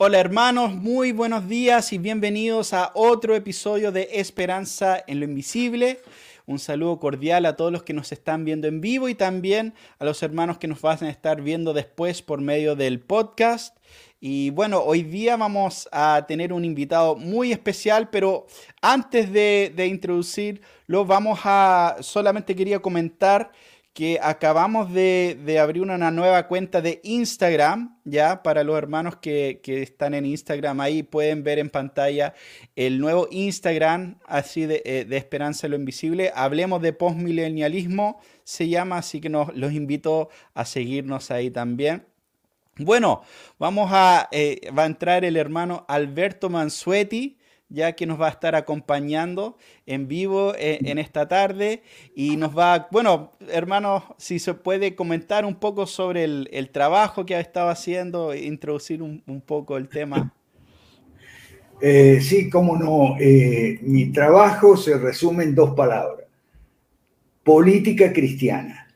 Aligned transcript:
Hola 0.00 0.20
hermanos, 0.20 0.76
muy 0.76 1.10
buenos 1.10 1.48
días 1.48 1.92
y 1.92 1.98
bienvenidos 1.98 2.72
a 2.72 2.92
otro 2.94 3.34
episodio 3.34 3.90
de 3.90 4.08
Esperanza 4.12 5.02
en 5.08 5.18
lo 5.18 5.24
Invisible. 5.24 6.00
Un 6.46 6.60
saludo 6.60 7.00
cordial 7.00 7.44
a 7.46 7.56
todos 7.56 7.72
los 7.72 7.82
que 7.82 7.94
nos 7.94 8.12
están 8.12 8.44
viendo 8.44 8.68
en 8.68 8.80
vivo 8.80 9.08
y 9.08 9.16
también 9.16 9.74
a 9.98 10.04
los 10.04 10.22
hermanos 10.22 10.58
que 10.58 10.68
nos 10.68 10.80
van 10.82 11.02
a 11.02 11.10
estar 11.10 11.42
viendo 11.42 11.72
después 11.72 12.22
por 12.22 12.40
medio 12.40 12.76
del 12.76 13.00
podcast. 13.00 13.76
Y 14.20 14.50
bueno, 14.50 14.80
hoy 14.84 15.02
día 15.02 15.36
vamos 15.36 15.88
a 15.90 16.24
tener 16.28 16.52
un 16.52 16.64
invitado 16.64 17.16
muy 17.16 17.50
especial, 17.50 18.08
pero 18.08 18.46
antes 18.80 19.32
de, 19.32 19.86
introducirlo, 19.90 21.06
vamos 21.06 21.40
a, 21.42 21.96
solamente 22.02 22.54
quería 22.54 22.78
comentar 22.78 23.50
que 23.98 24.20
acabamos 24.22 24.92
de, 24.92 25.58
abrir 25.60 25.82
una 25.82 26.12
nueva 26.12 26.46
cuenta 26.46 26.80
de 26.80 27.00
Instagram, 27.02 27.98
ya 28.04 28.44
para 28.44 28.62
los 28.62 28.78
hermanos 28.78 29.16
que, 29.16 29.60
están 29.64 30.14
en 30.14 30.24
Instagram, 30.24 30.78
ahí 30.78 31.02
pueden 31.02 31.42
ver 31.42 31.58
en 31.58 31.68
pantalla 31.68 32.32
el 32.76 33.00
nuevo 33.00 33.26
Instagram, 33.32 34.20
así 34.24 34.66
de, 34.66 34.82
eh, 34.84 35.04
de 35.04 35.16
Esperanza 35.16 35.66
en 35.66 35.72
lo 35.72 35.76
Invisible. 35.78 36.30
Hablemos 36.32 36.80
de 36.80 36.92
postmilenialismo, 36.92 38.20
se 38.44 38.68
llama, 38.68 38.98
así 38.98 39.20
que 39.20 39.30
nos, 39.30 39.52
los 39.56 39.72
invito 39.72 40.28
a 40.54 40.64
seguirnos 40.64 41.32
ahí 41.32 41.50
también. 41.50 42.06
Bueno, 42.76 43.22
vamos 43.58 43.90
a, 43.92 44.28
eh, 44.30 44.70
va 44.78 44.84
a 44.84 44.86
entrar 44.86 45.24
el 45.24 45.36
hermano 45.36 45.84
Alberto 45.88 46.48
Mansueti 46.50 47.37
ya 47.70 47.92
que 47.92 48.06
nos 48.06 48.20
va 48.20 48.28
a 48.28 48.30
estar 48.30 48.54
acompañando 48.54 49.56
en 49.86 50.08
vivo 50.08 50.54
eh, 50.56 50.78
en, 50.82 50.98
esta 50.98 51.28
tarde 51.28 51.82
y 52.14 52.36
nos 52.36 52.56
va, 52.56 52.88
bueno, 52.90 53.32
hermanos, 53.48 54.04
si 54.16 54.38
se 54.38 54.54
puede 54.54 54.94
comentar 54.94 55.44
un 55.44 55.56
poco 55.56 55.86
sobre 55.86 56.24
el, 56.24 56.70
trabajo 56.72 57.26
que 57.26 57.34
ha 57.34 57.40
estado 57.40 57.68
haciendo, 57.68 58.34
introducir 58.34 59.02
un, 59.02 59.42
poco 59.44 59.76
el 59.76 59.88
tema. 59.88 60.34
Eh, 61.80 62.18
sí, 62.20 62.50
cómo 62.50 62.76
no. 62.76 63.14
Eh, 63.20 63.78
mi 63.82 64.06
trabajo 64.06 64.76
se 64.76 64.98
resume 64.98 65.44
en 65.44 65.54
dos 65.54 65.76
palabras. 65.76 66.26
Política 67.44 68.12
cristiana. 68.12 68.88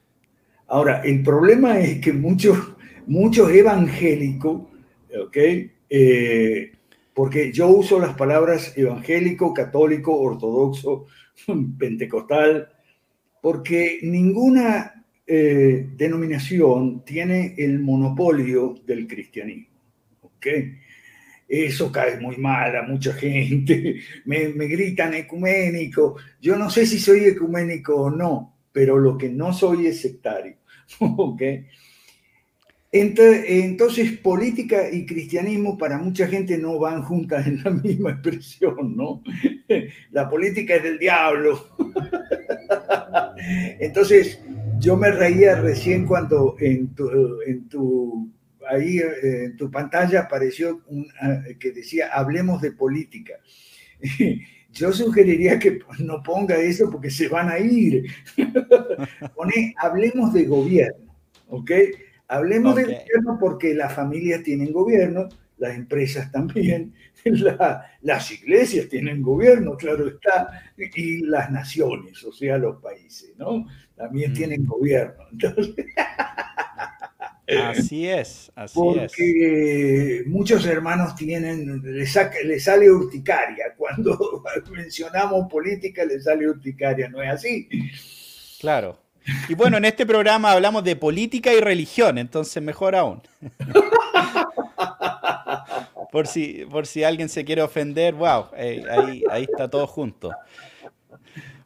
Ahora, 0.67 1.01
el 1.05 1.23
problema 1.23 1.79
es 1.79 2.01
que 2.01 2.13
muchos, 2.13 2.59
muchos 3.07 3.53
evangélicos, 3.53 4.63
¿ok? 5.17 5.37
Porque 7.15 7.53
yo 7.53 7.69
uso 7.69 7.99
las 7.99 8.15
palabras 8.15 8.77
evangélico, 8.77 9.53
católico, 9.53 10.19
ortodoxo, 10.19 11.07
pentecostal, 11.79 12.69
porque 13.41 13.99
ninguna 14.03 15.05
eh, 15.27 15.89
denominación 15.97 17.05
tiene 17.05 17.55
el 17.59 17.81
monopolio 17.81 18.75
del 18.87 19.07
cristianismo. 19.07 19.73
Eso 21.49 21.93
cae 21.93 22.19
muy 22.19 22.39
mal 22.39 22.75
a 22.77 22.83
mucha 22.83 23.13
gente, 23.15 24.01
me, 24.25 24.49
me 24.49 24.67
gritan 24.67 25.15
ecuménico. 25.15 26.17
Yo 26.41 26.57
no 26.57 26.71
sé 26.71 26.87
si 26.87 26.99
soy 26.99 27.25
ecuménico 27.25 27.95
o 27.95 28.11
no, 28.11 28.57
pero 28.73 28.99
lo 28.99 29.19
que 29.19 29.29
no 29.29 29.53
soy 29.53 29.87
es 29.87 30.01
sectario. 30.01 30.57
¿okay? 30.99 31.67
Entonces, 32.95 34.19
política 34.19 34.91
y 34.93 35.07
cristianismo 35.07 35.79
para 35.79 35.97
mucha 35.97 36.29
gente 36.29 36.59
no 36.59 36.79
van 36.79 37.03
juntas 37.03 37.47
en 37.47 37.63
la 37.65 37.71
misma 37.71 38.11
expresión, 38.11 38.95
¿no? 38.95 39.23
La 40.11 40.29
política 40.29 40.77
es 40.77 40.83
del 40.83 40.99
diablo. 40.99 41.69
Entonces, 43.81 44.39
yo 44.79 44.99
me 44.99 45.11
reía 45.11 45.55
recién 45.55 46.07
cuando 46.07 46.55
en 46.61 46.95
tu, 46.95 47.41
en 47.47 47.67
tu, 47.67 48.31
ahí, 48.69 49.01
en 49.23 49.57
tu 49.57 49.71
pantalla 49.71 50.21
apareció 50.21 50.83
un, 50.89 51.09
que 51.59 51.73
decía, 51.73 52.11
hablemos 52.13 52.61
de 52.61 52.73
política. 52.73 53.33
Yo 54.71 54.93
sugeriría 54.93 55.59
que 55.59 55.79
no 55.99 56.23
ponga 56.23 56.57
eso 56.57 56.91
porque 56.91 57.11
se 57.11 57.29
van 57.29 57.49
a 57.49 57.59
ir. 57.59 58.05
Pone, 59.35 59.75
hablemos 59.79 60.35
de 60.35 60.45
gobierno, 60.45 61.17
¿ok? 61.49 61.71
Hablemos 62.33 62.75
de 62.75 62.85
gobierno 62.85 63.37
porque 63.39 63.75
las 63.75 63.93
familias 63.93 64.43
tienen 64.43 64.73
gobierno, 64.73 65.29
las 65.59 65.77
empresas 65.77 66.33
también, 66.33 66.95
las 68.01 68.31
iglesias 68.31 68.89
tienen 68.89 69.21
gobierno, 69.21 69.77
claro 69.77 70.09
está, 70.09 70.63
y 70.79 71.19
las 71.27 71.51
naciones, 71.51 72.25
o 72.25 72.33
sea, 72.33 72.57
los 72.57 72.81
países, 72.81 73.35
¿no? 73.37 73.67
También 73.95 74.31
mm. 74.31 74.35
tienen 74.35 74.65
gobierno. 74.65 75.25
así 77.69 78.09
es, 78.09 78.51
así 78.55 78.75
porque 78.75 80.23
muchos 80.25 80.65
hermanos 80.65 81.15
tienen, 81.15 81.83
les, 81.85 82.15
sale 82.65 82.91
urticaria. 82.91 83.75
Cuando 83.77 84.43
mencionamos 84.73 85.53
política, 85.53 86.07
les 86.07 86.25
sale 86.25 86.49
urticaria, 86.49 87.11
¿no 87.11 87.23
es 87.23 87.29
así? 87.29 87.69
Claro. 88.59 89.02
Y 89.49 89.55
bueno, 89.55 89.77
en 89.77 89.85
este 89.85 90.05
programa 90.05 90.53
hablamos 90.53 90.85
de 90.85 90.97
política 90.97 91.53
y 91.53 91.61
religión, 91.61 92.19
entonces 92.19 92.63
mejor 92.63 92.95
aún. 92.95 93.23
por, 96.13 96.27
si, 96.27 96.67
por 96.71 96.87
si 96.87 97.05
alguien 97.05 97.29
se 97.29 97.45
quiere 97.45 97.63
ofender, 97.63 98.15
wow, 98.15 98.47
eh, 98.57 98.83
ahí, 98.91 99.25
ahí 99.31 99.43
está 99.45 99.69
todo 99.69 99.87
junto. 99.87 100.31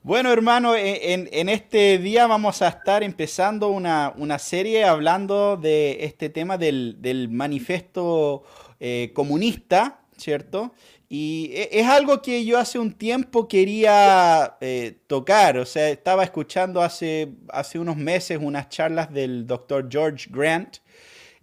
Bueno, 0.07 0.33
hermano, 0.33 0.77
en, 0.77 1.49
este 1.49 1.99
día 1.99 2.29
vamos 2.29 2.63
a 2.63 2.69
estar 2.69 3.03
empezando 3.03 3.71
una, 3.71 4.39
serie 4.39 4.85
hablando 4.85 5.57
de 5.57 6.05
este 6.05 6.29
tema 6.29 6.57
del, 6.57 7.29
manifiesto 7.29 8.45
eh, 8.79 9.11
comunista, 9.15 9.99
¿cierto? 10.17 10.73
Y 11.09 11.51
e, 11.53 11.69
es 11.81 11.87
algo 11.87 12.21
que 12.21 12.45
yo 12.45 12.59
hace 12.59 12.79
un 12.79 12.93
tiempo 12.93 13.47
quería 13.47 14.57
eh, 14.61 14.99
tocar, 15.07 15.59
o 15.59 15.67
sea, 15.67 15.89
estaba 15.91 16.25
escuchando 16.25 16.83
hace, 16.83 17.33
hace 17.49 17.79
unos 17.79 17.97
meses 17.97 18.39
unas 18.41 18.69
charlas 18.69 19.13
del 19.13 19.47
doctor 19.47 19.89
George 19.91 20.29
Grant, 20.31 20.79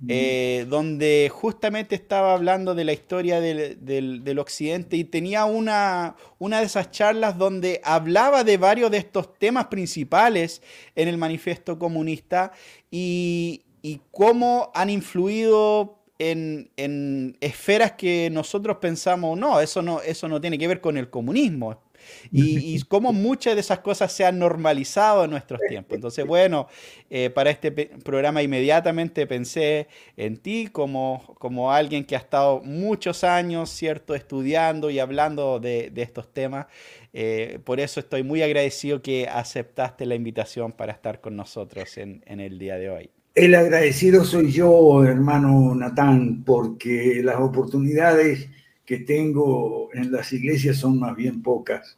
eh, 0.10 0.66
donde 0.68 1.32
justamente 1.32 1.96
estaba 1.96 2.34
hablando 2.34 2.76
de 2.76 2.84
la 2.84 2.92
historia 2.92 3.40
del, 3.40 4.38
occidente 4.38 4.98
y 4.98 5.06
tenía 5.06 5.46
una, 5.46 6.18
una 6.40 6.60
de 6.60 6.66
esas 6.66 6.92
charlas 6.92 7.38
donde 7.38 7.80
hablaba 7.86 8.44
de 8.44 8.58
varios 8.58 8.92
de 8.92 8.98
estos 8.98 9.34
temas 9.40 9.68
principales 9.68 10.62
en 10.96 11.08
el 11.08 11.18
manifiesto 11.18 11.80
comunista 11.80 12.52
y, 12.92 13.64
y 13.82 14.02
cómo 14.12 14.72
han 14.76 14.90
influido 14.90 16.03
en, 16.20 17.38
esferas 17.42 17.94
que 17.94 18.30
nosotros 18.32 18.78
pensamos, 18.78 19.38
no, 19.38 19.60
eso 19.60 19.82
no, 19.82 20.02
eso 20.02 20.28
no 20.28 20.40
tiene 20.40 20.58
que 20.58 20.68
ver 20.68 20.82
con 20.82 20.98
el 20.98 21.10
comunismo. 21.10 21.82
Y, 22.32 22.82
cómo 22.90 23.14
muchas 23.14 23.56
de 23.56 23.62
esas 23.62 23.80
cosas 23.80 24.12
se 24.12 24.26
han 24.26 24.38
normalizado 24.38 25.24
en 25.24 25.32
nuestros 25.32 25.62
tiempos. 25.70 25.96
Entonces, 25.96 26.26
bueno, 26.26 26.68
eh, 27.10 27.30
para 27.30 27.50
este 27.50 27.72
programa 27.72 28.44
inmediatamente 28.44 29.26
pensé 29.26 29.88
en 30.18 30.38
ti 30.38 30.68
como, 30.72 31.36
como 31.40 31.72
alguien 31.72 32.04
que 32.04 32.16
ha 32.16 32.20
estado 32.20 32.62
muchos 32.62 33.24
años, 33.24 33.70
¿cierto?, 33.70 34.16
estudiando 34.16 34.90
y 34.90 35.00
hablando 35.00 35.60
de, 35.60 35.92
estos 35.96 36.32
temas. 36.34 36.68
Eh, 37.14 37.60
por 37.64 37.80
eso 37.80 38.00
estoy 38.02 38.24
muy 38.24 38.42
agradecido 38.42 39.02
que 39.02 39.28
aceptaste 39.28 40.06
la 40.06 40.16
invitación 40.16 40.74
para 40.74 40.92
estar 40.92 41.22
con 41.22 41.38
nosotros 41.38 41.98
en 41.98 42.22
el 42.28 42.60
día 42.60 42.76
de 42.76 42.90
hoy. 42.90 43.10
El 43.36 43.56
agradecido 43.56 44.24
soy 44.26 44.52
yo, 44.52 45.04
hermano 45.04 45.74
Natán, 45.74 46.44
porque 46.44 47.20
las 47.24 47.38
oportunidades 47.38 48.48
que 48.86 49.00
tengo 49.00 49.90
en 49.96 50.12
las 50.12 50.32
iglesias 50.34 50.78
son 50.78 51.00
más 51.00 51.16
bien 51.16 51.42
pocas 51.42 51.98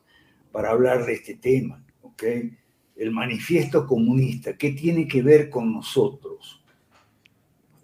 para 0.54 0.70
hablar 0.70 1.06
de 1.06 1.12
este 1.12 1.36
tema. 1.36 1.84
¿okay? 2.04 2.54
El 2.96 3.12
manifiesto 3.12 3.86
comunista, 3.86 4.56
¿qué 4.56 4.72
tiene 4.72 5.10
que 5.10 5.22
ver 5.22 5.50
con 5.50 5.74
nosotros? 5.74 6.64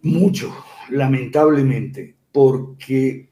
Mucho, 0.02 0.56
lamentablemente, 0.90 2.16
porque 2.32 3.28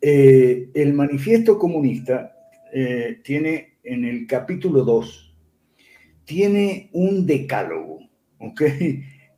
eh, 0.00 0.70
el 0.74 0.92
manifiesto 0.92 1.56
comunista 1.56 2.34
eh, 2.74 3.20
tiene 3.22 3.74
en 3.84 4.06
el 4.06 4.26
capítulo 4.26 4.82
2, 4.82 5.32
tiene 6.24 6.90
un 6.92 7.24
decálogo, 7.24 8.00
¿ok? 8.40 8.62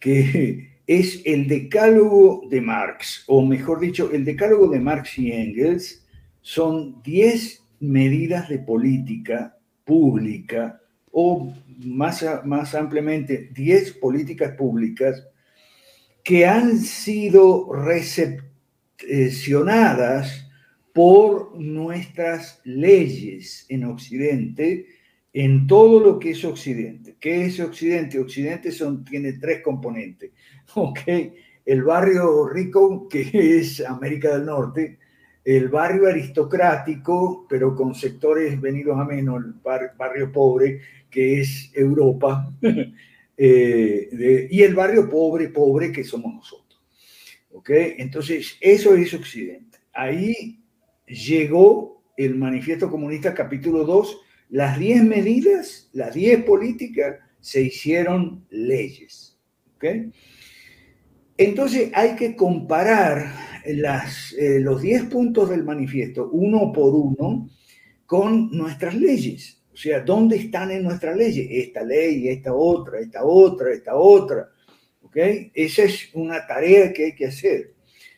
Que 0.04 0.68
es 0.86 1.22
el 1.24 1.48
decálogo 1.48 2.46
de 2.50 2.60
Marx, 2.60 3.24
o 3.26 3.42
mejor 3.42 3.80
dicho, 3.80 4.12
el 4.12 4.26
decálogo 4.26 4.68
de 4.68 4.78
Marx 4.78 5.18
y 5.18 5.32
Engels 5.32 6.06
son 6.42 7.02
10 7.02 7.64
medidas 7.80 8.50
de 8.50 8.58
política 8.58 9.56
pública 9.82 10.78
o 11.10 11.50
más, 11.78 12.22
más 12.44 12.74
ampliamente 12.74 13.48
10 13.54 13.92
políticas 13.92 14.54
públicas 14.56 15.26
que 16.22 16.44
han 16.44 16.80
sido 16.80 17.72
recepcionadas 17.72 20.50
por 20.92 21.58
nuestras 21.58 22.60
leyes 22.64 23.64
en 23.70 23.84
Occidente 23.84 24.84
en 25.32 25.66
todo 25.66 25.98
lo 25.98 26.18
que 26.18 26.32
es 26.32 26.44
Occidente. 26.44 27.03
¿Qué 27.24 27.46
es 27.46 27.58
Occidente? 27.58 28.18
Occidente 28.18 28.70
son, 28.70 29.02
tiene 29.02 29.32
tres 29.32 29.62
componentes. 29.62 30.32
¿ok? 30.74 30.98
el 31.64 31.82
barrio 31.82 32.46
rico, 32.46 33.08
que 33.08 33.30
es 33.32 33.80
América 33.80 34.34
del 34.34 34.44
Norte, 34.44 34.98
el 35.42 35.70
barrio 35.70 36.06
aristocrático, 36.06 37.46
pero 37.48 37.74
con 37.74 37.94
sectores 37.94 38.60
venidos 38.60 39.00
a 39.00 39.06
menos, 39.06 39.42
el 39.42 39.54
barrio 39.96 40.30
pobre, 40.30 40.82
que 41.08 41.40
es 41.40 41.70
Europa, 41.72 42.52
eh, 43.38 44.48
y 44.50 44.60
el 44.60 44.74
barrio 44.74 45.08
pobre, 45.08 45.48
pobre, 45.48 45.90
que 45.90 46.04
somos 46.04 46.34
nosotros. 46.34 46.78
¿Ok? 47.52 47.70
Entonces, 47.70 48.58
eso 48.60 48.94
es 48.94 49.14
Occidente. 49.14 49.78
Ahí 49.94 50.60
llegó 51.06 52.02
el 52.18 52.34
Manifiesto 52.34 52.90
Comunista 52.90 53.32
capítulo 53.32 53.84
2, 53.84 54.23
las 54.48 54.78
10 54.78 55.04
medidas, 55.04 55.88
las 55.92 56.14
10 56.14 56.44
políticas 56.44 57.16
se 57.40 57.62
hicieron 57.62 58.46
leyes. 58.50 59.38
Entonces 61.36 61.90
hay 61.92 62.16
que 62.16 62.36
comparar 62.36 63.34
las, 63.66 64.32
eh, 64.34 64.60
los 64.60 64.80
10 64.80 65.04
puntos 65.04 65.50
del 65.50 65.64
manifiesto 65.64 66.30
uno 66.30 66.72
por 66.72 66.94
uno 66.94 67.50
con 68.06 68.50
nuestras 68.50 68.94
leyes. 68.94 69.62
O 69.72 69.76
sea, 69.76 70.00
¿dónde 70.00 70.36
están 70.36 70.70
en 70.70 70.84
nuestras 70.84 71.16
leyes? 71.16 71.48
Esta 71.50 71.82
ley, 71.82 72.28
esta 72.28 72.54
otra, 72.54 73.00
esta 73.00 73.24
otra, 73.24 73.72
esta 73.72 73.96
otra. 73.96 74.48
Esa 75.12 75.84
es 75.84 76.10
una 76.14 76.46
tarea 76.46 76.92
que 76.92 77.06
hay 77.06 77.14
que 77.14 77.26
hacer. 77.26 77.73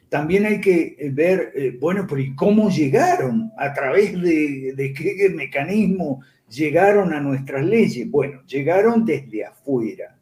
También 0.09 0.47
hay 0.47 0.61
que 0.61 0.97
ver, 1.13 1.53
eh, 1.55 1.77
bueno, 1.81 2.07
pero 2.09 2.21
¿y 2.21 2.35
cómo 2.35 2.71
llegaron? 2.71 3.53
¿A 3.59 3.73
través 3.73 4.13
de, 4.21 4.95
qué 4.97 5.29
mecanismo 5.31 6.23
llegaron 6.49 7.13
a 7.13 7.21
nuestras 7.21 7.65
leyes? 7.65 8.09
Bueno, 8.09 8.43
llegaron 8.47 9.05
desde 9.05 9.45
afuera. 9.45 10.17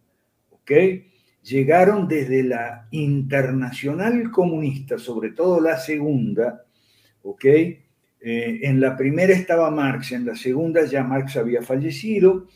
¿Ok? 0.50 0.72
llegaron 1.44 2.08
desde 2.08 2.42
la 2.42 2.88
internacional 2.90 4.31
comunista, 4.31 4.98
sobre 4.98 5.32
todo 5.32 5.60
la 5.60 5.78
segunda, 5.78 6.64
¿ok? 7.22 7.44
Eh, 7.44 7.80
en 8.20 8.80
la 8.80 8.96
primera 8.96 9.34
estaba 9.34 9.70
Marx, 9.70 10.12
en 10.12 10.25
la 10.25 10.34
segunda 10.34 10.87
ya 10.87 11.04
Marx 11.04 11.37
había 11.37 11.60
fallecido, 11.60 12.46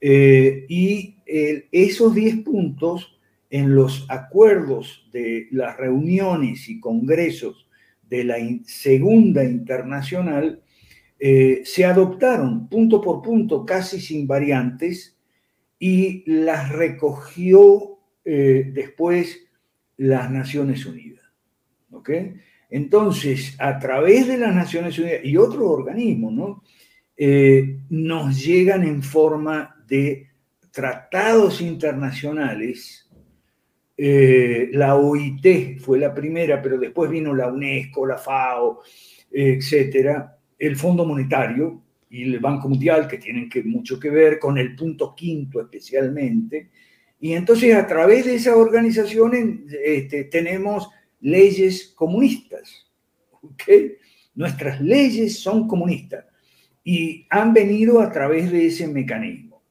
eh, 0.00 0.64
y 0.70 1.16
esos 1.26 2.14
10 2.14 2.38
puntos 2.38 3.19
en 3.50 3.74
los 3.74 4.06
acuerdos 4.08 5.08
de 5.12 5.48
las 5.50 5.76
reuniones 5.76 6.68
y 6.68 6.80
congresos 6.80 7.68
de 8.08 8.24
la 8.24 8.36
segunda 8.64 9.44
internacional 9.44 10.62
eh, 11.18 11.60
se 11.64 11.84
adoptaron 11.84 12.66
punto 12.68 13.02
por 13.02 13.20
punto, 13.20 13.66
casi 13.66 14.00
sin 14.00 14.26
variantes, 14.26 15.18
y 15.78 16.24
las 16.30 16.70
recogió 16.70 17.98
eh, 18.24 18.70
después 18.72 19.38
las 19.98 20.30
Naciones 20.30 20.86
Unidas. 20.86 21.24
¿Ok? 21.90 22.10
Entonces, 22.70 23.56
a 23.58 23.78
través 23.78 24.28
de 24.28 24.38
las 24.38 24.54
Naciones 24.54 24.98
Unidas 24.98 25.20
y 25.24 25.36
otros 25.36 25.64
organismos, 25.64 26.32
¿no? 26.32 26.62
Eh, 27.16 27.80
nos 27.90 28.42
llegan 28.42 28.82
en 28.82 29.02
forma 29.02 29.76
de 29.86 30.28
tratados 30.70 31.60
internacionales. 31.60 33.09
Eh, 34.02 34.70
la 34.72 34.96
OIT 34.96 35.78
fue 35.78 35.98
la 35.98 36.14
primera, 36.14 36.62
pero 36.62 36.78
después 36.78 37.10
vino 37.10 37.34
la 37.34 37.48
UNESCO, 37.48 38.06
la 38.06 38.16
FAO, 38.16 38.80
etcétera, 39.30 40.38
el 40.58 40.76
Fondo 40.76 41.04
Monetario 41.04 41.82
y 42.08 42.22
el 42.22 42.38
Banco 42.38 42.70
Mundial, 42.70 43.06
que 43.06 43.18
tienen 43.18 43.50
mucho 43.66 44.00
que 44.00 44.08
ver 44.08 44.38
con 44.38 44.56
el 44.56 44.74
punto 44.74 45.14
quinto 45.14 45.60
especialmente, 45.60 46.70
y 47.20 47.34
entonces 47.34 47.74
a 47.74 47.86
través 47.86 48.24
de 48.24 48.36
esas 48.36 48.56
organizaciones 48.56 49.70
este, 49.84 50.24
tenemos 50.24 50.88
leyes 51.20 51.92
comunistas. 51.94 52.90
Nuestras 54.34 54.80
leyes 54.80 55.40
son 55.40 55.68
comunistas 55.68 56.24
y 56.82 57.26
han 57.28 57.52
venido 57.52 58.00
a 58.00 58.10
través 58.10 58.50
de 58.50 58.64
ese 58.64 58.88
mecanismo. 58.88 59.62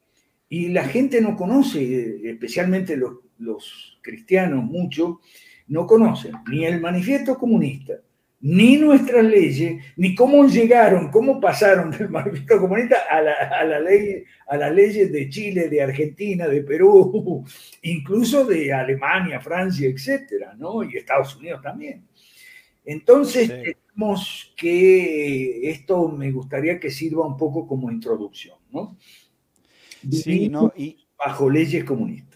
Y 0.48 0.68
la 0.68 0.84
gente 0.84 1.20
no 1.20 1.36
conoce, 1.36 2.30
especialmente 2.30 2.96
los, 2.96 3.14
los 3.40 3.99
cristianos 4.10 4.64
mucho, 4.64 5.20
no 5.68 5.86
conocen 5.86 6.34
ni 6.50 6.66
el 6.66 6.82
manifiesto 6.82 7.38
comunista, 7.38 7.94
ni 8.42 8.78
nuestras 8.78 9.24
leyes, 9.24 9.84
ni 9.98 10.16
cómo 10.16 10.48
llegaron, 10.48 11.12
cómo 11.12 11.40
pasaron 11.40 11.92
del 11.92 12.10
manifiesto 12.10 12.60
comunista 12.60 12.98
a, 13.10 13.22
la, 13.22 13.34
a, 13.34 13.64
la 13.66 13.80
ley, 13.80 14.24
a 14.48 14.58
las 14.58 14.74
leyes 14.74 15.12
de 15.12 15.30
Chile, 15.30 15.70
de 15.70 15.82
Argentina, 15.82 16.48
de 16.48 16.64
Perú, 16.64 17.46
incluso 17.84 18.46
de 18.46 18.74
Alemania, 18.74 19.40
Francia, 19.40 19.88
etcétera, 19.88 20.56
¿no? 20.58 20.84
Y 20.84 20.98
Estados 20.98 21.36
Unidos 21.36 21.62
también. 21.62 22.06
Entonces, 22.86 23.48
tenemos 23.48 24.54
que 24.58 25.70
esto 25.70 26.08
me 26.08 26.32
gustaría 26.32 26.80
que 26.80 26.90
sirva 26.90 27.28
un 27.28 27.38
poco 27.38 27.68
como 27.68 27.92
introducción, 27.92 28.58
¿no? 28.72 28.98
Sí, 30.10 30.50
¿no? 30.50 30.74
Y... 30.76 31.06
Bajo 31.18 31.50
leyes 31.50 31.84
comunistas. 31.84 32.29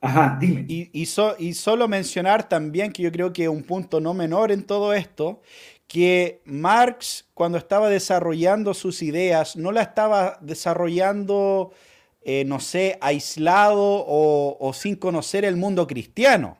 Ajá, 0.00 0.38
dime. 0.40 0.64
Y, 0.66 0.90
y, 0.94 1.54
solo 1.54 1.86
mencionar 1.86 2.48
también 2.48 2.90
que 2.92 3.02
yo 3.02 3.12
creo 3.12 3.32
que 3.32 3.48
un 3.48 3.62
punto 3.62 4.00
no 4.00 4.14
menor 4.14 4.50
en 4.50 4.64
todo 4.64 4.94
esto, 4.94 5.42
que 5.86 6.40
Marx 6.46 7.28
cuando 7.34 7.58
estaba 7.58 7.90
desarrollando 7.90 8.72
sus 8.72 9.02
ideas 9.02 9.56
no 9.56 9.72
la 9.72 9.82
estaba 9.82 10.38
desarrollando, 10.40 11.72
eh, 12.22 12.44
no 12.46 12.60
sé, 12.60 12.96
aislado 13.02 13.82
o, 13.82 14.56
o 14.58 14.72
sin 14.72 14.96
conocer 14.96 15.44
el 15.44 15.56
mundo 15.56 15.86
cristiano. 15.86 16.59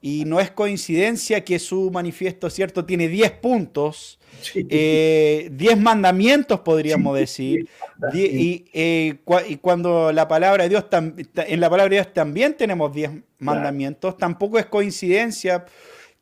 Y 0.00 0.24
no 0.26 0.38
es 0.40 0.50
coincidencia 0.50 1.44
que 1.44 1.58
su 1.58 1.90
manifiesto, 1.90 2.48
¿cierto?, 2.50 2.84
tiene 2.84 3.08
10 3.08 3.32
puntos, 3.32 4.18
10 4.54 4.66
eh, 4.70 5.76
mandamientos, 5.76 6.60
podríamos 6.60 7.16
decir. 7.18 7.68
y, 8.14 8.64
eh, 8.72 9.18
y, 9.48 9.56
cuando 9.56 10.12
la 10.12 10.28
palabra 10.28 10.64
de 10.64 10.68
Dios, 10.70 10.84
en 10.90 11.60
la 11.60 11.68
palabra 11.68 11.90
de 11.90 11.96
Dios 11.96 12.14
también 12.14 12.54
tenemos 12.54 12.92
10 12.94 13.10
mandamientos, 13.38 14.16
tampoco 14.16 14.58
es 14.58 14.66
coincidencia 14.66 15.64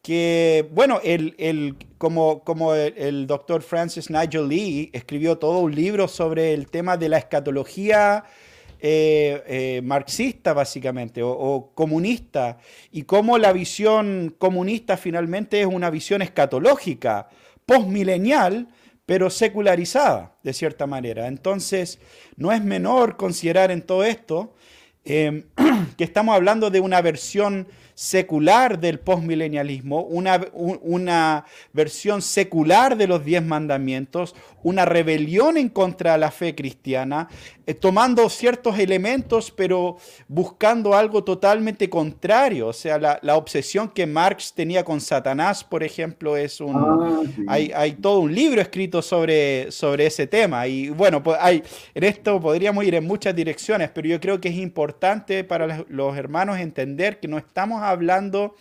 que, 0.06 0.68
bueno, 0.70 1.00
el, 1.02 1.34
el 1.36 1.74
como, 1.98 2.44
como 2.44 2.74
el, 2.74 3.26
doctor 3.26 3.60
Francis 3.62 4.08
Nigel 4.08 4.48
Lee 4.48 4.88
escribió 4.92 5.36
todo 5.36 5.58
un 5.58 5.74
libro 5.74 6.06
sobre 6.06 6.54
el 6.54 6.68
tema 6.68 6.96
de 6.96 7.08
la 7.08 7.18
escatología 7.18 8.22
eh, 8.80 9.42
eh, 9.46 9.80
marxista, 9.82 10.52
básicamente, 10.52 11.22
o, 11.22 11.70
comunista, 11.74 12.58
y 12.92 13.02
cómo 13.02 13.38
la 13.38 13.52
visión 13.52 14.34
comunista 14.38 14.96
finalmente 14.96 15.60
es 15.60 15.66
una 15.66 15.90
visión 15.90 16.22
escatológica, 16.22 17.28
postmilenial, 17.64 18.68
pero 19.06 19.30
secularizada, 19.30 20.34
de 20.42 20.52
cierta 20.52 20.86
manera. 20.86 21.28
Entonces, 21.28 22.00
no 22.36 22.52
es 22.52 22.62
menor 22.62 23.16
considerar 23.16 23.70
en 23.70 23.82
todo 23.82 24.04
esto 24.04 24.54
eh, 25.04 25.44
que 25.96 26.04
estamos 26.04 26.34
hablando 26.34 26.68
de 26.70 26.80
una 26.80 27.00
versión 27.00 27.68
secular 27.96 28.78
del 28.78 29.00
postmilenialismo, 29.00 30.02
una, 30.02 30.38
una 30.52 31.46
versión 31.72 32.20
secular 32.20 32.94
de 32.94 33.06
los 33.06 33.24
diez 33.24 33.42
mandamientos, 33.42 34.34
una 34.62 34.84
rebelión 34.84 35.56
en 35.56 35.70
contra 35.70 36.12
de 36.12 36.18
la 36.18 36.30
fe 36.30 36.54
cristiana, 36.54 37.28
eh, 37.66 37.72
tomando 37.72 38.28
ciertos 38.28 38.78
elementos 38.78 39.50
pero 39.50 39.96
buscando 40.28 40.94
algo 40.94 41.24
totalmente 41.24 41.88
contrario. 41.88 42.68
O 42.68 42.72
sea, 42.72 42.98
la, 42.98 43.36
obsesión 43.36 43.88
que 43.88 44.06
Marx 44.06 44.52
tenía 44.52 44.84
con 44.84 45.00
Satanás, 45.00 45.64
por 45.64 45.82
ejemplo, 45.82 46.36
es 46.36 46.60
un... 46.60 46.76
Ah, 46.76 47.22
hay, 47.48 47.72
hay, 47.74 47.92
todo 47.92 48.20
un 48.20 48.34
libro 48.34 48.60
escrito 48.60 49.00
sobre, 49.00 49.70
sobre 49.72 50.06
ese 50.06 50.26
tema. 50.26 50.66
Y 50.66 50.90
bueno, 50.90 51.22
pues 51.22 51.38
hay, 51.40 51.62
en 51.94 52.04
esto 52.04 52.40
podríamos 52.40 52.84
ir 52.84 52.94
en 52.94 53.06
muchas 53.06 53.34
direcciones, 53.34 53.90
pero 53.90 54.06
yo 54.06 54.20
creo 54.20 54.40
que 54.40 54.48
es 54.48 54.56
importante 54.56 55.44
para 55.44 55.84
los 55.88 56.16
hermanos 56.16 56.58
entender 56.58 57.20
que 57.20 57.28
no 57.28 57.38
estamos 57.38 57.82
hablando 57.88 58.54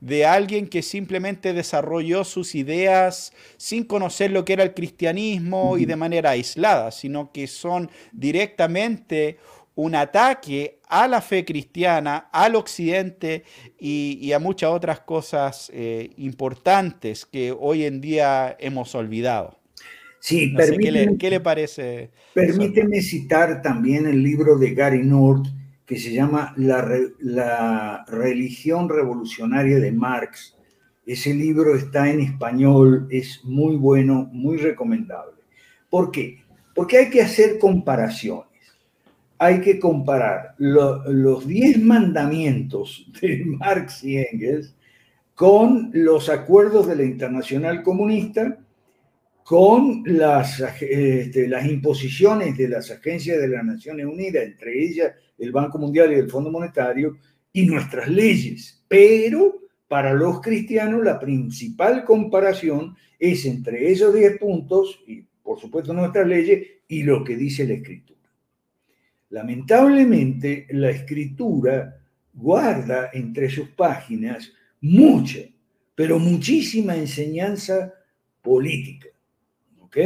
de 0.00 0.26
alguien 0.26 0.68
que 0.68 0.82
simplemente 0.82 1.52
desarrolló 1.52 2.24
sus 2.24 2.54
ideas 2.54 3.32
sin 3.56 3.84
conocer 3.84 4.30
lo 4.30 4.44
que 4.44 4.52
era 4.52 4.62
el 4.62 4.74
cristianismo 4.74 5.76
y 5.76 5.86
de 5.86 5.96
manera 5.96 6.30
aislada, 6.30 6.90
sino 6.90 7.32
que 7.32 7.46
son 7.46 7.90
directamente 8.12 9.38
un 9.74 9.94
ataque 9.94 10.78
a 10.88 11.06
la 11.06 11.20
fe 11.20 11.44
cristiana, 11.44 12.28
al 12.32 12.56
occidente 12.56 13.44
y, 13.78 14.32
a 14.32 14.40
muchas 14.40 14.70
otras 14.70 15.00
cosas 15.00 15.70
eh, 15.72 16.10
importantes 16.16 17.24
que 17.24 17.54
hoy 17.56 17.84
en 17.84 18.00
día 18.00 18.56
hemos 18.58 18.94
olvidado. 18.96 19.56
Sí, 20.20 20.52
¿qué, 20.56 21.30
le, 21.30 21.40
parece? 21.40 22.10
Permíteme 22.34 23.00
citar 23.00 23.62
también 23.62 24.06
el 24.08 24.20
libro 24.20 24.58
de 24.58 24.74
Gary 24.74 25.04
North, 25.04 25.46
que 25.88 25.98
se 25.98 26.12
llama 26.12 26.52
la, 26.58 28.04
religión 28.08 28.90
revolucionaria 28.90 29.80
de 29.80 29.90
Marx. 29.90 30.54
Ese 31.06 31.32
libro 31.32 31.74
está 31.74 32.10
en 32.10 32.20
español, 32.20 33.08
es 33.10 33.42
muy 33.42 33.76
bueno, 33.76 34.28
muy 34.30 34.58
recomendable. 34.58 35.38
¿Por 35.88 36.10
qué? 36.10 36.44
Porque 36.74 36.98
hay 36.98 37.08
que 37.08 37.22
hacer 37.22 37.58
comparaciones. 37.58 38.44
Hay 39.38 39.62
que 39.62 39.80
comparar 39.80 40.54
los 40.58 41.46
diez 41.46 41.80
mandamientos 41.80 43.10
de 43.22 43.44
Marx 43.46 44.04
y 44.04 44.18
Engels 44.18 44.74
con 45.34 45.90
los 45.94 46.28
acuerdos 46.28 46.86
de 46.86 46.96
la 46.96 47.04
Internacional 47.04 47.82
Comunista, 47.82 48.58
con 49.42 50.02
las, 50.04 50.60
este, 50.82 51.48
las 51.48 51.64
imposiciones 51.64 52.58
de 52.58 52.68
las 52.68 52.90
agencias 52.90 53.40
de 53.40 53.48
las 53.48 53.64
Naciones 53.64 54.04
Unidas, 54.04 54.44
entre 54.44 54.84
ellas 54.84 55.12
el 55.38 55.52
Banco 55.52 55.78
Mundial 55.78 56.12
y 56.12 56.16
el 56.16 56.30
Fondo 56.30 56.50
Monetario, 56.50 57.16
y 57.52 57.66
nuestras 57.66 58.08
leyes. 58.08 58.84
Pero 58.88 59.60
para 59.86 60.12
los 60.12 60.40
cristianos 60.40 61.02
la 61.02 61.18
principal 61.18 62.04
comparación 62.04 62.94
es 63.18 63.46
entre 63.46 63.90
esos 63.90 64.14
10 64.14 64.38
puntos, 64.38 65.00
y 65.06 65.22
por 65.42 65.58
supuesto 65.58 65.92
nuestras 65.92 66.26
leyes, 66.26 66.66
y 66.86 67.02
lo 67.02 67.24
que 67.24 67.36
dice 67.36 67.66
la 67.66 67.74
Escritura. 67.74 68.18
Lamentablemente, 69.30 70.66
la 70.70 70.90
Escritura 70.90 72.00
guarda 72.32 73.10
entre 73.12 73.50
sus 73.50 73.68
páginas 73.70 74.52
mucha, 74.80 75.40
pero 75.94 76.18
muchísima 76.18 76.96
enseñanza 76.96 77.92
política. 78.42 79.08
¿Ok? 79.80 79.96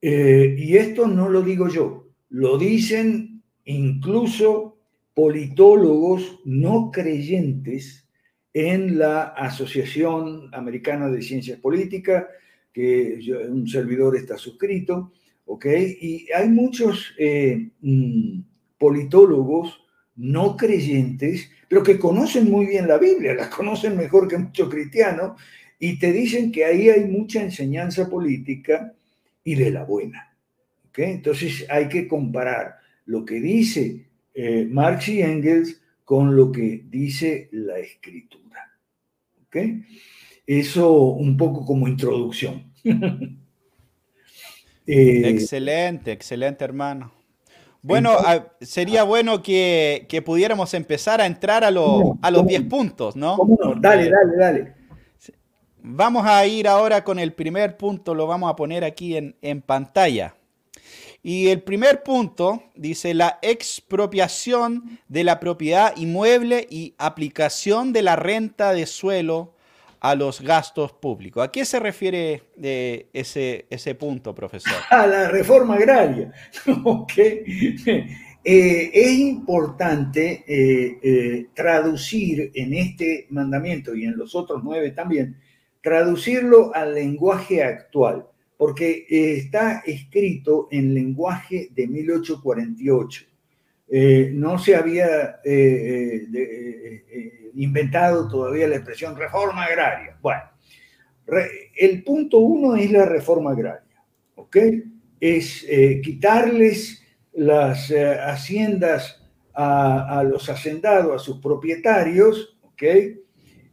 Eh, 0.00 0.56
y 0.58 0.76
esto 0.76 1.06
no 1.06 1.28
lo 1.28 1.42
digo 1.42 1.68
yo, 1.68 2.08
lo 2.30 2.58
dicen 2.58 3.35
incluso 3.66 4.78
politólogos 5.14 6.40
no 6.44 6.90
creyentes 6.90 8.06
en 8.52 8.98
la 8.98 9.24
Asociación 9.24 10.48
Americana 10.54 11.08
de 11.10 11.20
Ciencias 11.20 11.58
Políticas, 11.58 12.24
que 12.72 13.18
un 13.50 13.68
servidor 13.68 14.16
está 14.16 14.38
suscrito, 14.38 15.12
¿ok? 15.44 15.66
Y 16.00 16.26
hay 16.32 16.48
muchos 16.48 17.14
eh, 17.18 17.70
mm, 17.80 18.40
politólogos 18.78 19.82
no 20.16 20.56
creyentes, 20.56 21.50
pero 21.68 21.82
que 21.82 21.98
conocen 21.98 22.50
muy 22.50 22.66
bien 22.66 22.88
la 22.88 22.98
Biblia, 22.98 23.34
la 23.34 23.50
conocen 23.50 23.96
mejor 23.96 24.28
que 24.28 24.38
muchos 24.38 24.68
cristianos, 24.70 25.40
y 25.78 25.98
te 25.98 26.12
dicen 26.12 26.50
que 26.50 26.64
ahí 26.64 26.88
hay 26.88 27.04
mucha 27.04 27.42
enseñanza 27.42 28.08
política 28.08 28.94
y 29.44 29.54
de 29.54 29.70
la 29.70 29.84
buena. 29.84 30.34
Entonces 30.96 31.66
hay 31.68 31.88
que 31.88 32.08
comparar 32.08 32.76
lo 33.06 33.24
que 33.24 33.40
dice 33.40 34.06
eh, 34.34 34.66
Marx 34.70 35.08
y 35.08 35.22
Engels 35.22 35.80
con 36.04 36.36
lo 36.36 36.52
que 36.52 36.84
dice 36.88 37.48
la 37.52 37.78
escritura. 37.78 38.46
Eso 40.46 40.92
un 40.92 41.36
poco 41.36 41.64
como 41.64 41.88
introducción. 41.88 42.72
Eh, 44.88 45.30
excelente, 45.30 46.12
excelente 46.12 46.64
hermano. 46.64 47.10
Bueno, 47.82 48.12
ah, 48.24 48.46
sería 48.60 49.02
bueno 49.02 49.42
que, 49.42 50.06
pudiéramos 50.24 50.74
empezar 50.74 51.20
a 51.20 51.26
entrar 51.26 51.64
a, 51.64 51.70
a 51.70 52.30
los 52.30 52.46
10 52.46 52.62
puntos, 52.68 53.16
¿no? 53.16 53.36
Dale, 53.80 54.08
dale, 54.08 54.36
dale. 54.38 54.74
Vamos 55.82 56.24
a 56.24 56.46
ir 56.46 56.68
ahora 56.68 57.02
con 57.02 57.18
el 57.18 57.32
primer 57.32 57.76
punto, 57.76 58.14
lo 58.14 58.28
vamos 58.28 58.48
a 58.48 58.54
poner 58.54 58.84
aquí 58.84 59.16
en, 59.16 59.34
en 59.42 59.60
pantalla. 59.60 60.35
Y 61.28 61.48
el 61.48 61.60
primer 61.60 62.04
punto 62.04 62.62
dice 62.76 63.12
la 63.12 63.40
expropiación 63.42 65.00
de 65.08 65.24
la 65.24 65.40
propiedad 65.40 65.92
inmueble 65.96 66.68
y 66.70 66.94
aplicación 66.98 67.92
de 67.92 68.02
la 68.02 68.14
renta 68.14 68.72
de 68.72 68.86
suelo 68.86 69.52
a 69.98 70.14
los 70.14 70.40
gastos 70.40 70.92
públicos. 70.92 71.42
¿A 71.42 71.50
qué 71.50 71.64
se 71.64 71.80
refiere 71.80 72.44
de 72.54 73.08
ese, 73.12 73.66
ese 73.70 73.96
punto, 73.96 74.36
profesor? 74.36 74.74
A 74.90 75.04
la 75.08 75.28
reforma 75.28 75.74
agraria. 75.74 76.32
Eh, 78.48 78.92
es 78.94 79.18
importante 79.18 80.44
eh, 80.46 81.00
eh, 81.02 81.46
traducir 81.52 82.52
en 82.54 82.74
este 82.74 83.26
mandamiento 83.30 83.92
y 83.92 84.04
en 84.04 84.16
los 84.16 84.36
otros 84.36 84.62
nueve 84.62 84.92
también, 84.92 85.36
traducirlo 85.82 86.72
al 86.72 86.94
lenguaje 86.94 87.64
actual, 87.64 88.28
porque 88.56 89.06
está 89.08 89.82
escrito 89.86 90.68
en 90.70 90.94
lenguaje 90.94 91.68
de 91.72 91.86
1848. 91.86 93.24
no 94.32 94.58
se 94.58 94.74
había 94.74 95.40
inventado 97.54 98.28
todavía 98.28 98.68
la 98.68 98.76
expresión 98.76 99.16
reforma 99.16 99.64
agraria. 99.64 100.16
Bueno, 100.20 100.42
el 101.76 102.04
punto 102.04 102.38
uno 102.38 102.76
es 102.76 102.90
la 102.90 103.04
reforma 103.04 103.50
agraria, 103.52 104.02
¿ok? 104.36 104.56
Es 105.18 105.64
eh, 105.68 106.00
quitarles 106.02 107.02
las 107.32 107.90
eh, 107.90 108.18
haciendas 108.20 109.22
a, 109.54 110.22
los 110.28 110.50
hacendados, 110.50 111.14
a 111.14 111.24
sus 111.24 111.38
propietarios, 111.38 112.58
¿ok? 112.62 112.82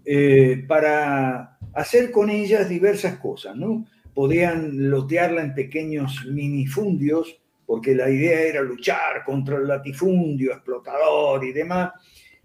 Eh, 0.05 0.63
para 0.65 1.57
hacer 1.73 2.11
con 2.11 2.29
ellas 2.29 2.69
diversas 2.69 3.17
cosas, 3.17 3.55
¿no? 3.57 3.85
Podían 4.13 4.89
lotearla 4.89 5.41
en 5.41 5.53
pequeños 5.53 6.25
minifundios, 6.25 7.41
porque 7.65 7.95
la 7.95 8.09
idea 8.09 8.41
era 8.41 8.61
luchar 8.61 9.23
contra 9.25 9.57
el 9.57 9.67
latifundio, 9.67 10.51
explotador 10.51 11.43
y 11.45 11.51
demás, 11.51 11.91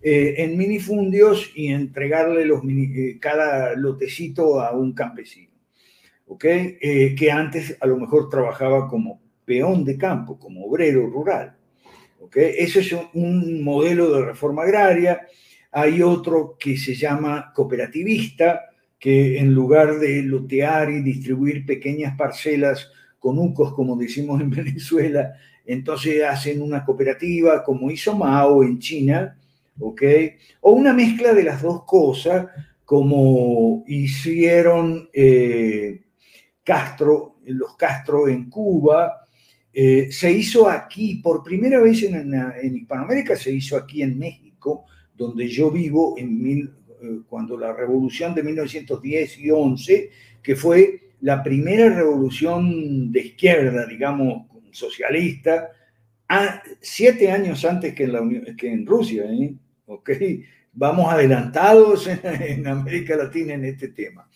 eh, 0.00 0.34
en 0.38 0.56
minifundios 0.56 1.50
y 1.54 1.68
entregarle 1.68 2.44
los 2.44 2.62
eh, 2.64 3.18
cada 3.20 3.75
lotecito 3.75 4.60
a 4.60 4.70
un 4.72 4.92
campesino, 4.92 5.50
¿ok? 6.26 6.44
Eh, 6.44 7.14
que 7.18 7.32
antes 7.32 7.76
a 7.80 7.87
lo 7.87 7.96
mejor 7.96 8.28
trabajaba 8.28 8.87
como 8.88 9.20
peón 9.44 9.84
de 9.84 9.96
campo, 9.96 10.38
como 10.38 10.66
obrero 10.66 11.06
rural. 11.06 11.56
¿ok? 12.20 12.37
Ese 12.37 12.80
es 12.80 12.94
un 13.14 13.64
modelo 13.64 14.12
de 14.12 14.26
reforma 14.26 14.62
agraria. 14.62 15.26
Hay 15.72 16.02
otro 16.02 16.56
que 16.58 16.76
se 16.76 16.94
llama 16.94 17.50
cooperativista, 17.54 18.66
que 18.99 19.38
en 19.38 19.55
lugar 19.55 19.99
de 19.99 20.23
lotear 20.23 20.90
y 20.90 21.02
distribuir 21.02 21.64
pequeñas 21.64 22.17
parcelas 22.17 22.90
conucos, 23.19 23.75
como 23.75 23.97
decimos 23.97 24.40
en 24.40 24.50
Venezuela, 24.50 25.35
entonces 25.64 26.23
hacen 26.25 26.62
una 26.62 26.85
cooperativa 26.85 27.62
como 27.62 27.90
hizo 27.90 28.17
Mao 28.17 28.64
en 28.64 28.78
China, 28.78 29.38
¿ok? 29.78 30.02
O 30.62 30.73
una 30.73 30.93
mezcla 30.93 31.33
de 31.35 31.45
las 31.45 31.62
dos 31.62 31.85
cosas, 31.85 32.47
como 32.85 33.85
hicieron 33.87 35.11
eh, 35.12 36.00
Castro, 36.64 37.37
los 37.45 37.76
Castro 37.76 38.28
en 38.28 38.49
Cuba, 38.49 39.26
eh, 39.73 40.11
se 40.11 40.33
hizo 40.33 40.69
aquí, 40.69 41.17
por 41.17 41.43
primera 41.43 41.81
vez 41.81 42.02
en, 42.02 42.35
en, 42.35 42.76
Hispanoamérica, 42.76 43.37
se 43.37 43.52
hizo 43.52 43.76
aquí 43.76 44.02
en 44.02 44.19
México, 44.19 44.87
donde 45.14 45.47
yo 45.49 45.71
vivo 45.71 46.14
en 46.17 46.43
mil, 46.43 46.73
cuando 47.28 47.57
la 47.57 47.73
revolución 47.73 48.35
de 48.35 48.43
1910 48.43 49.38
y 49.38 49.50
11, 49.50 50.11
que 50.43 50.57
fue 50.57 51.09
la 51.21 51.43
primera 51.43 51.95
revolución 51.95 53.11
de 53.11 53.21
izquierda, 53.21 53.87
digamos, 53.87 54.47
socialista, 54.71 55.71
a, 56.28 56.62
siete 56.81 57.31
años 57.31 57.64
antes 57.64 57.95
que 57.95 58.05
en, 58.05 58.12
la, 58.12 58.55
que 58.57 58.71
en 58.71 58.87
Rusia. 58.87 59.25
¿eh? 59.25 60.45
Vamos 60.73 61.12
adelantados 61.12 62.07
en, 62.07 62.67
América 62.67 63.17
Latina 63.17 63.55
en 63.55 63.64
este 63.64 63.88
tema. 63.88 64.28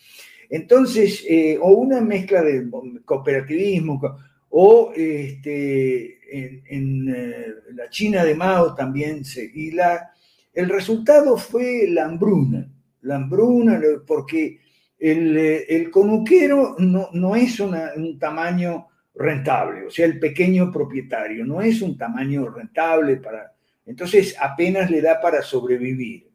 Entonces, 0.49 1.23
eh, 1.27 1.57
o 1.59 1.71
una 1.71 2.01
mezcla 2.01 2.41
de 2.41 2.67
cooperativismo, 3.05 4.01
o 4.49 4.91
este, 4.95 6.19
en, 6.67 7.09
eh, 7.09 7.45
la 7.73 7.89
China 7.89 8.23
de 8.23 8.35
Mao 8.35 8.75
también 8.75 9.23
se... 9.25 9.51
La, 9.73 10.12
el 10.53 10.69
resultado 10.69 11.37
fue 11.37 11.87
la 11.89 12.05
hambruna, 12.05 12.69
la 13.01 13.15
hambruna, 13.15 13.81
porque 14.05 14.59
el, 14.97 15.35
el 15.37 15.91
conuquero 15.91 16.75
no, 16.79 17.09
no 17.13 17.35
es 17.35 17.59
un 17.59 18.17
tamaño 18.19 18.87
rentable, 19.15 19.85
o 19.85 19.91
sea, 19.91 20.05
el 20.05 20.19
pequeño 20.19 20.71
propietario 20.71 21.45
no 21.45 21.61
es 21.61 21.81
un 21.81 21.97
tamaño 21.97 22.49
rentable 22.49 23.17
para 23.17 23.53
entonces 23.85 24.35
apenas 24.39 24.89
le 24.89 25.01
da 25.01 25.19
para 25.19 25.41
sobrevivir. 25.41 26.29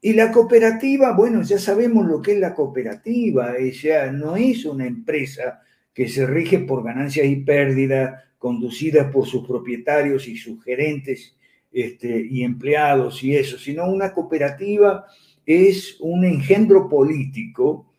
Y 0.00 0.14
la 0.14 0.32
cooperativa, 0.32 1.12
bueno, 1.12 1.42
ya 1.42 1.58
sabemos 1.58 2.06
lo 2.06 2.20
que 2.20 2.32
es 2.32 2.38
la 2.38 2.54
cooperativa, 2.54 3.56
ella 3.56 4.10
no 4.10 4.36
es 4.36 4.64
una 4.64 4.86
empresa 4.86 5.60
que 5.94 6.08
se 6.08 6.26
rige 6.26 6.58
por 6.60 6.82
ganancias 6.82 7.26
y 7.26 7.36
pérdidas 7.36 8.20
conducida 8.36 9.10
por 9.10 9.26
sus 9.26 9.46
propietarios 9.46 10.26
y 10.26 10.36
sus 10.36 10.62
gerentes 10.64 11.36
este, 11.72 12.26
y 12.30 12.42
empleados 12.42 13.22
y 13.22 13.36
eso, 13.36 13.58
sino 13.58 13.86
una 13.90 14.12
cooperativa 14.12 15.06
es 15.44 15.96
un 16.00 16.24
engendro 16.24 16.88
político 16.88 17.92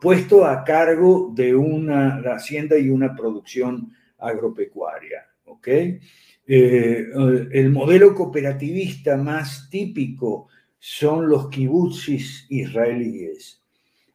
puesto 0.00 0.44
a 0.44 0.62
cargo 0.62 1.32
de 1.34 1.54
una 1.54 2.20
hacienda 2.34 2.78
y 2.78 2.90
una 2.90 3.14
producción 3.14 3.92
agropecuaria. 4.18 5.26
¿ok?, 5.44 5.68
eh, 6.46 7.06
el 7.52 7.70
modelo 7.70 8.14
cooperativista 8.14 9.16
más 9.16 9.68
típico 9.70 10.48
son 10.78 11.26
los 11.28 11.48
kibutzis 11.48 12.46
israelíes. 12.50 13.63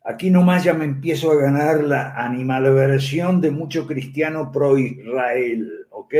Aquí 0.03 0.29
nomás 0.29 0.63
ya 0.63 0.73
me 0.73 0.85
empiezo 0.85 1.31
a 1.31 1.35
ganar 1.35 1.83
la 1.83 2.15
animalversión 2.15 3.41
de 3.41 3.51
mucho 3.51 3.85
cristiano 3.85 4.51
pro-Israel, 4.51 5.69
¿ok? 5.89 6.15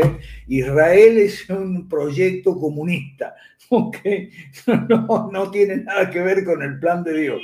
Israel 0.47 1.17
es 1.17 1.49
un 1.49 1.87
proyecto 1.87 2.59
comunista, 2.59 3.35
¿ok? 3.69 3.97
No, 4.89 5.29
no 5.31 5.49
tiene 5.49 5.77
nada 5.77 6.09
que 6.09 6.19
ver 6.19 6.43
con 6.43 6.61
el 6.61 6.77
plan 6.79 7.03
de 7.03 7.21
Dios. 7.21 7.41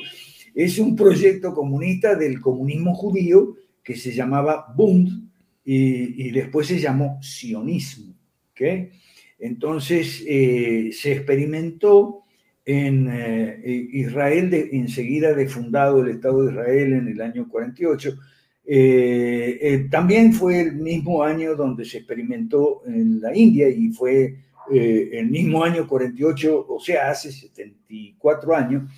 es 0.54 0.78
un 0.78 0.96
proyecto 0.96 1.54
comunista 1.54 2.16
del 2.16 2.42
comunismo 2.42 2.94
judío 2.94 3.56
que 3.82 3.96
se 3.96 4.12
llamaba 4.12 4.74
Bund 4.76 5.30
y, 5.64 6.32
después 6.32 6.68
se 6.68 6.80
llamó 6.80 7.20
sionismo. 7.22 8.14
¿okay? 8.52 8.90
Entonces 9.40 10.24
eh, 10.28 10.90
se 10.92 11.14
experimentó 11.14 12.25
en 12.66 13.08
eh, 13.12 13.88
Israel, 13.92 14.50
de, 14.50 14.70
enseguida 14.74 15.30
el 15.30 15.40
Estado 16.10 16.44
de 16.46 16.52
Israel 16.52 16.94
en 16.94 17.08
el 17.08 17.22
año 17.22 17.48
48. 17.48 18.18
Eh, 18.68 19.88
también 19.92 20.34
fue 20.34 20.62
el 20.62 20.74
mismo 20.74 21.24
año 21.24 21.56
donde 21.56 21.86
se 21.86 22.00
experimentó 22.00 22.82
en 22.88 23.22
la 23.22 23.36
India 23.36 23.70
y 23.70 23.90
fue 23.90 24.38
el 24.68 25.30
mismo 25.30 25.64
año 25.64 25.88
48, 25.88 26.66
o 26.68 26.80
sea, 26.80 27.12
hace 27.12 27.32
74 27.32 28.56
años, 28.56 28.92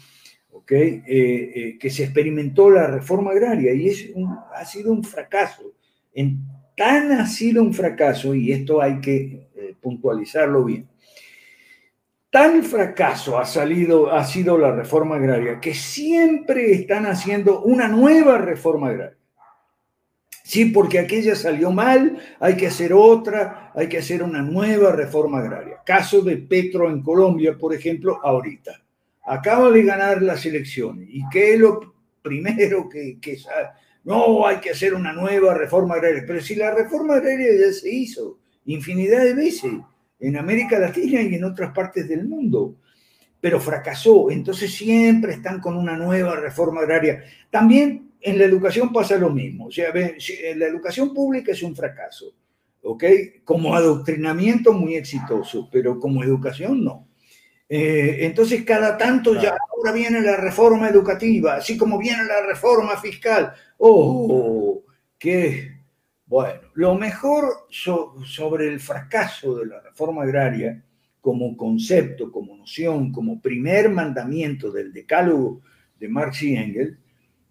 que 0.65 1.89
se 1.89 2.03
experimentó 2.05 2.69
la 2.69 2.87
reforma 2.87 3.31
agraria 3.31 3.73
y 3.73 3.89
es 3.89 4.09
ha 4.55 4.63
sido 4.63 4.93
un 4.93 5.03
fracaso. 5.03 5.73
En, 6.13 6.39
tan 6.77 7.11
ha 7.11 7.27
sido 7.27 7.61
un 7.61 7.73
fracaso, 7.73 8.33
y 8.33 8.53
esto 8.53 8.81
hay 8.81 9.01
que 9.01 9.49
puntualizarlo 9.81 10.63
bien, 10.63 10.87
tal 12.29 12.63
fracaso 12.63 13.37
ha, 13.37 13.45
salido, 13.45 14.11
ha 14.11 14.23
sido 14.23 14.57
la 14.57 14.71
reforma 14.71 15.15
agraria 15.15 15.59
que 15.59 15.73
siempre 15.73 16.71
están 16.73 17.05
haciendo 17.05 17.61
una 17.61 17.87
nueva 17.87 18.37
reforma 18.37 18.89
agraria. 18.89 19.17
Sí, 20.43 20.65
porque 20.65 20.99
aquella 20.99 21.35
salió 21.35 21.71
mal, 21.71 22.17
hay 22.39 22.55
que 22.55 22.67
hacer 22.67 22.93
otra, 22.93 23.71
hay 23.75 23.89
que 23.89 23.97
hacer 23.97 24.23
una 24.23 24.41
nueva 24.41 24.93
reforma 24.93 25.39
agraria. 25.39 25.81
Caso 25.85 26.21
de 26.21 26.37
Petro 26.37 26.89
en 26.89 27.03
Colombia, 27.03 27.57
por 27.57 27.73
ejemplo, 27.73 28.21
ahorita. 28.23 28.81
Acaba 29.25 29.69
de 29.71 29.83
ganar 29.83 30.21
las 30.21 30.45
elecciones. 30.45 31.09
¿Y 31.11 31.27
qué 31.29 31.53
es 31.53 31.59
lo 31.59 31.93
primero 32.21 32.87
que, 32.87 33.17
que 33.19 33.37
no, 34.05 34.47
hay 34.47 34.57
que 34.57 34.69
hacer 34.69 34.93
una 34.93 35.11
nueva 35.11 35.53
reforma 35.53 35.95
agraria? 35.95 36.23
Pero 36.25 36.39
si 36.39 36.55
la 36.55 36.73
reforma 36.73 37.15
agraria 37.15 37.49
ya 37.59 37.73
se 37.73 37.89
hizo 37.89 38.39
infinidad 38.63 39.25
de 39.25 39.33
veces 39.33 39.73
en 40.19 40.37
América 40.37 40.79
Latina 40.79 41.21
y 41.21 41.35
en 41.35 41.43
otras 41.43 41.73
partes 41.73 42.07
del 42.07 42.25
mundo, 42.25 42.77
pero 43.39 43.59
fracasó. 43.59 44.31
Entonces 44.31 44.73
siempre 44.73 45.33
están 45.33 45.59
con 45.59 45.77
una 45.77 45.95
nueva 45.95 46.35
reforma 46.35 46.81
agraria. 46.81 47.23
También 47.49 48.11
en 48.21 48.39
la 48.39 48.45
educación 48.45 48.91
pasa 48.91 49.17
lo 49.17 49.29
mismo. 49.29 49.67
O 49.67 49.71
sea, 49.71 49.93
la 49.93 50.65
educación 50.65 51.13
pública 51.13 51.51
es 51.51 51.61
un 51.63 51.75
fracaso, 51.75 52.33
¿ok? 52.81 53.03
Como 53.43 53.75
adoctrinamiento 53.75 54.73
muy 54.73 54.95
exitoso, 54.95 55.69
pero 55.71 55.99
como 55.99 56.23
educación 56.23 56.83
no. 56.83 57.07
Eh, 57.69 58.19
entonces 58.21 58.63
cada 58.63 58.97
tanto 58.97 59.33
ya 59.33 59.57
ahora 59.75 59.91
viene 59.91 60.21
la 60.21 60.37
reforma 60.37 60.87
educativa, 60.87 61.55
así 61.55 61.77
como 61.77 61.97
viene 61.97 62.23
la 62.23 62.45
reforma 62.45 62.95
fiscal. 62.97 63.53
Oh, 63.77 64.83
qué 65.19 65.76
bueno, 66.27 66.59
lo 66.73 66.95
mejor 66.95 67.67
sobre 67.69 68.67
el 68.67 68.79
fracaso 68.81 69.55
de 69.55 69.65
la 69.67 69.79
reforma 69.79 70.23
agraria 70.23 70.83
como 71.21 71.55
concepto, 71.55 72.31
como 72.31 72.55
noción, 72.55 73.11
como 73.11 73.41
primer 73.41 73.89
mandamiento 73.89 74.71
del 74.71 74.91
decálogo 74.91 75.61
de 75.97 76.09
Marx 76.09 76.43
y 76.43 76.55
Engels, 76.55 76.97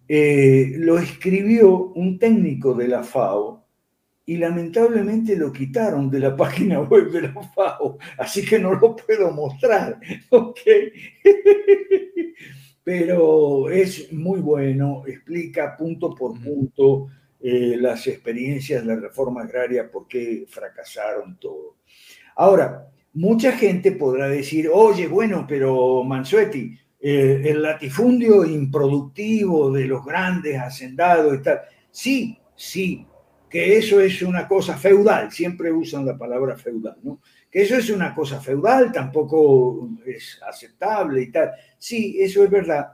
eh, 0.08 0.74
lo 0.76 0.98
escribió 0.98 1.88
un 1.94 2.18
técnico 2.18 2.74
de 2.74 2.88
la 2.88 3.02
FAO 3.02 3.64
y 4.26 4.36
lamentablemente 4.36 5.36
lo 5.36 5.52
quitaron 5.52 6.10
de 6.10 6.20
la 6.20 6.36
página 6.42 6.80
web 6.80 7.10
de 7.10 7.22
la 7.22 7.42
FAO, 7.54 7.98
así 8.18 8.44
que 8.44 8.58
no 8.58 8.74
lo 8.74 8.94
puedo 8.94 9.30
mostrar. 9.30 9.98
Pero 12.84 13.70
es 13.70 14.12
muy 14.12 14.40
bueno, 14.40 15.02
explica 15.06 15.76
punto 15.76 16.14
por 16.14 16.40
punto 16.40 17.08
eh, 17.40 17.76
las 17.78 18.06
experiencias 18.06 18.84
la 18.84 18.96
reforma 18.96 19.42
agraria, 19.42 19.90
por 19.90 20.08
qué 20.08 20.46
fracasaron 20.48 21.38
todo. 21.38 21.76
Ahora, 22.36 22.88
mucha 23.14 23.52
gente 23.52 23.92
podrá 23.92 24.28
decir, 24.28 24.68
oye, 24.72 25.06
bueno, 25.06 25.46
pero 25.48 26.04
Mansueti, 26.04 26.78
eh, 27.00 27.42
el 27.44 27.62
latifundio 27.62 28.44
improductivo 28.44 29.70
de 29.70 29.86
los 29.86 30.04
grandes 30.04 30.58
hacendados 30.58 31.34
y. 31.34 31.62
Sí, 31.90 32.38
sí, 32.54 33.06
que 33.48 33.78
eso 33.78 34.00
es 34.00 34.22
una 34.22 34.48
cosa 34.48 34.76
feudal, 34.76 35.30
siempre 35.30 35.72
usan 35.72 36.04
la 36.04 36.18
palabra 36.18 36.56
feudal, 36.56 36.96
¿no? 37.02 37.20
Que 37.50 37.62
eso 37.62 37.76
es 37.76 37.90
una 37.90 38.14
cosa 38.14 38.40
feudal, 38.40 38.92
tampoco 38.92 39.88
es 40.04 40.40
aceptable 40.46 41.22
y 41.22 41.30
tal. 41.30 41.52
Sí, 41.78 42.18
eso 42.20 42.44
es 42.44 42.50
verdad, 42.50 42.88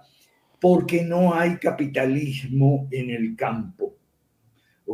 porque 0.60 1.02
no 1.02 1.34
hay 1.34 1.56
capitalismo 1.56 2.86
en 2.90 3.10
el 3.10 3.34
campo. 3.34 3.96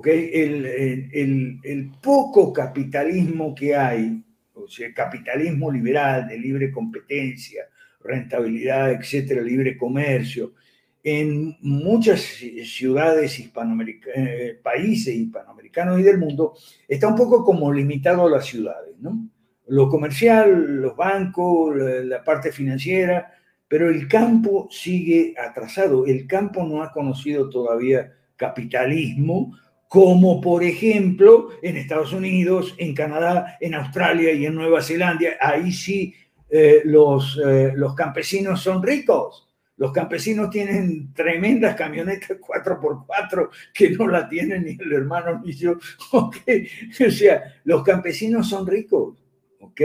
El, 0.05 1.93
poco 2.03 2.53
capitalismo 2.53 3.55
que 3.55 3.75
hay, 3.75 4.23
o 4.55 4.69
sea, 4.69 4.93
capitalismo 4.93 5.71
liberal, 5.71 6.29
de 6.29 6.39
libre 6.39 6.71
competencia, 6.71 7.65
rentabilidad, 8.01 8.93
etcétera, 8.93 9.43
libre 9.43 9.77
comercio, 9.77 10.55
en 11.03 11.57
muchas 11.61 12.21
ciudades 12.21 13.39
hispanoamericanas, 13.39 14.17
eh, 14.17 14.59
países 14.63 15.15
hispanoamericanos 15.15 16.01
y 16.01 16.03
del 16.03 16.19
mundo, 16.19 16.55
está 16.87 17.09
un 17.09 17.17
poco 17.17 17.45
como 17.45 17.73
limitado 17.73 18.27
a 18.27 18.31
las 18.31 18.47
ciudades, 18.47 18.99
¿no? 19.01 19.29
Lo 19.69 19.89
comercial, 19.89 20.77
los 20.81 20.97
bancos, 20.97 21.77
la 21.77 22.25
parte 22.25 22.53
financiera, 22.53 23.33
pero 23.69 23.91
el 23.91 24.09
campo 24.09 24.67
sigue 24.71 25.35
atrasado. 25.39 26.07
El 26.07 26.27
campo 26.27 26.65
no 26.65 26.83
ha 26.83 26.91
conocido 26.91 27.51
todavía 27.51 28.15
capitalismo 28.37 29.59
como 29.89 30.41
por 30.41 30.63
ejemplo 30.63 31.49
en 31.63 31.77
Estados 31.77 32.13
Unidos, 32.13 32.75
en 32.79 32.95
Canadá, 32.95 33.57
en 33.61 33.75
Australia 33.75 34.33
y 34.33 34.45
en 34.45 34.55
Nueva 34.55 34.83
Zelanda. 34.83 35.31
Ahí 35.41 35.73
sí 35.73 36.15
eh, 36.51 36.83
los, 36.85 37.41
eh, 37.45 37.73
los 37.75 37.95
campesinos 37.95 38.61
son 38.61 38.83
ricos. 38.83 39.49
Los 39.79 39.93
campesinos 39.93 40.51
tienen 40.51 41.15
tremendas 41.15 41.75
camionetas 41.77 42.31
4x4 42.41 43.49
que 43.73 43.91
no 43.91 44.09
la 44.09 44.29
tienen 44.29 44.65
ni 44.65 44.77
el 44.79 44.93
hermano 44.93 45.41
ni 45.45 45.53
yo. 45.53 45.79
O 46.13 47.11
sea, 47.11 47.55
los 47.65 47.83
campesinos 47.83 48.49
son 48.49 48.67
ricos. 48.67 49.17
¿Ok? 49.61 49.81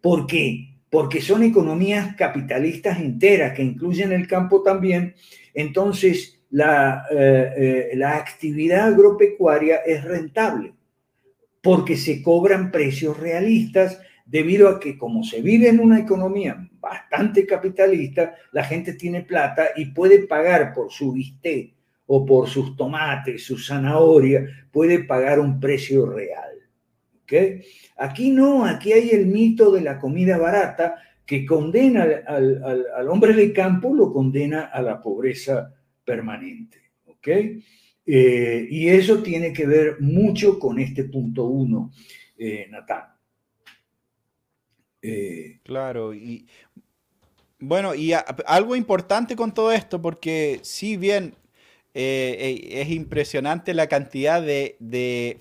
¿Por 0.00 0.26
qué? 0.26 0.66
Porque 0.90 1.20
son 1.22 1.44
economías 1.44 2.14
capitalistas 2.16 2.98
enteras 2.98 3.54
que 3.54 3.62
incluyen 3.62 4.12
el 4.12 4.26
campo 4.26 4.62
también. 4.62 5.14
Entonces, 5.54 6.39
la, 6.50 7.04
eh, 7.10 7.52
eh, 7.56 7.96
la 7.96 8.16
actividad 8.16 8.88
agropecuaria 8.88 9.76
es 9.76 10.04
rentable 10.04 10.74
porque 11.62 11.96
se 11.96 12.22
cobran 12.22 12.70
precios 12.70 13.18
realistas 13.18 14.00
debido 14.24 14.68
a 14.68 14.80
que 14.80 14.96
como 14.96 15.24
se 15.24 15.42
vive 15.42 15.68
en 15.68 15.80
una 15.80 15.98
economía 15.98 16.68
bastante 16.80 17.46
capitalista, 17.46 18.34
la 18.52 18.64
gente 18.64 18.94
tiene 18.94 19.22
plata 19.22 19.70
y 19.76 19.86
puede 19.86 20.26
pagar 20.26 20.72
por 20.72 20.90
su 20.90 21.12
bistec 21.12 21.74
o 22.06 22.24
por 22.24 22.48
sus 22.48 22.76
tomates, 22.76 23.44
su 23.44 23.58
zanahoria, 23.58 24.46
puede 24.70 25.04
pagar 25.04 25.38
un 25.38 25.60
precio 25.60 26.06
real. 26.06 26.50
Aquí 27.96 28.30
no, 28.30 28.64
aquí 28.64 28.92
hay 28.92 29.10
el 29.10 29.26
mito 29.26 29.70
de 29.70 29.82
la 29.82 29.98
comida 29.98 30.36
barata 30.36 30.96
que 31.24 31.46
condena 31.46 32.02
al, 32.26 32.62
al, 32.96 33.08
hombre 33.08 33.34
del 33.34 33.52
campo, 33.52 33.94
lo 33.94 34.12
condena 34.12 34.62
a 34.62 34.82
la 34.82 35.00
pobreza 35.00 35.72
permanente. 36.10 36.78
¿Ok? 37.06 37.28
Eh, 38.06 38.66
y 38.68 38.88
eso 38.88 39.22
tiene 39.22 39.52
que 39.52 39.66
ver 39.66 40.00
mucho 40.00 40.58
con 40.58 40.80
este 40.80 41.04
punto 41.04 41.44
uno, 41.44 41.92
eh, 42.36 42.66
Natán. 42.68 43.04
Eh, 45.02 45.60
claro, 45.62 46.12
y 46.12 46.46
bueno, 47.60 47.94
y 47.94 48.12
algo 48.46 48.74
importante 48.74 49.36
con 49.36 49.54
todo 49.54 49.70
esto, 49.70 50.02
porque 50.02 50.58
si 50.62 50.96
bien 50.96 51.34
es 51.92 52.88
impresionante 52.90 53.74
la 53.74 53.86
cantidad 53.88 54.42
de, 54.42 55.38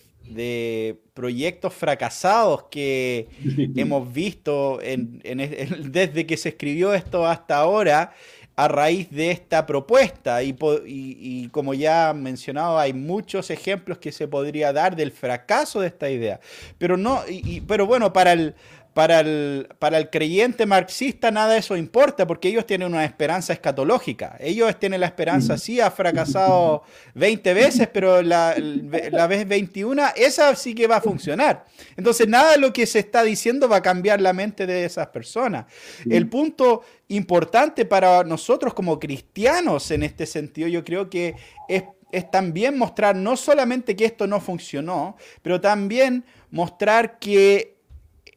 proyectos 1.14 1.74
fracasados 1.74 2.64
que 2.70 3.28
hemos 3.76 4.14
visto 4.14 4.80
desde 5.86 6.26
que 6.26 6.38
se 6.38 6.50
escribió 6.50 6.94
esto 6.94 7.26
hasta 7.26 7.58
ahora, 7.58 8.14
a 8.60 8.68
raíz 8.68 9.10
de 9.10 9.32
esta 9.32 9.66
propuesta. 9.66 10.44
Y, 10.44 11.48
como 11.52 11.74
ya 11.74 12.14
mencionado, 12.14 12.78
hay 12.78 12.92
muchos 12.92 13.50
ejemplos 13.52 14.00
que 14.00 14.12
se 14.12 14.28
podría 14.28 14.74
dar 14.74 14.98
del 14.98 15.14
fracaso 15.14 15.80
de 15.80 15.88
esta 15.88 16.10
idea. 16.10 16.42
Pero, 16.78 16.98
no, 16.98 17.22
pero 17.66 17.86
bueno, 17.86 18.12
para 18.12 18.34
el, 18.34 18.56
para 18.94 19.20
el, 19.20 19.70
para 19.78 19.98
el 19.98 20.10
creyente 20.10 20.66
marxista 20.66 21.32
nada 21.32 21.54
de 21.54 21.60
eso 21.60 21.78
importa 21.78 22.26
porque 22.26 22.50
ellos 22.50 22.66
tienen 22.66 22.92
una 22.92 23.06
esperanza 23.06 23.54
escatológica. 23.54 24.36
Ellos 24.40 24.78
tienen 24.80 25.00
la 25.02 25.06
esperanza, 25.06 25.58
sí, 25.58 25.80
ha 25.80 25.92
fracasado 25.92 26.84
20 27.14 27.54
veces, 27.54 27.88
pero 27.88 28.22
la, 28.22 28.56
la 28.58 29.28
vez 29.28 29.48
21, 29.48 30.02
esa 30.16 30.56
sí 30.56 30.74
que 30.74 30.88
va 30.88 30.98
a 30.98 31.02
funcionar. 31.02 31.66
Entonces, 31.96 32.28
nada 32.28 32.54
de 32.54 32.58
lo 32.58 32.74
que 32.74 32.86
se 32.86 33.00
está 33.00 33.24
diciendo 33.24 33.70
va 33.70 33.78
a 33.78 33.82
cambiar 33.82 34.22
la 34.22 34.34
mente 34.34 34.66
de 34.66 34.86
esas 34.86 35.08
personas. 35.08 35.66
El 36.10 36.28
punto 36.28 36.82
importante 37.10 37.86
para 37.86 38.24
nosotros 38.24 38.74
como 38.74 39.00
cristianos 39.00 39.92
en 39.92 40.04
este 40.04 40.26
sentido, 40.26 40.68
yo 40.68 40.84
creo 40.84 41.10
que 41.10 41.36
es, 41.68 41.84
es 42.12 42.30
también 42.32 42.78
mostrar 42.78 43.16
no 43.16 43.38
solamente 43.38 43.96
que 43.96 44.06
esto 44.06 44.26
no 44.26 44.42
funcionó, 44.42 45.16
pero 45.42 45.62
también 45.62 46.26
mostrar 46.50 47.20
que 47.20 47.79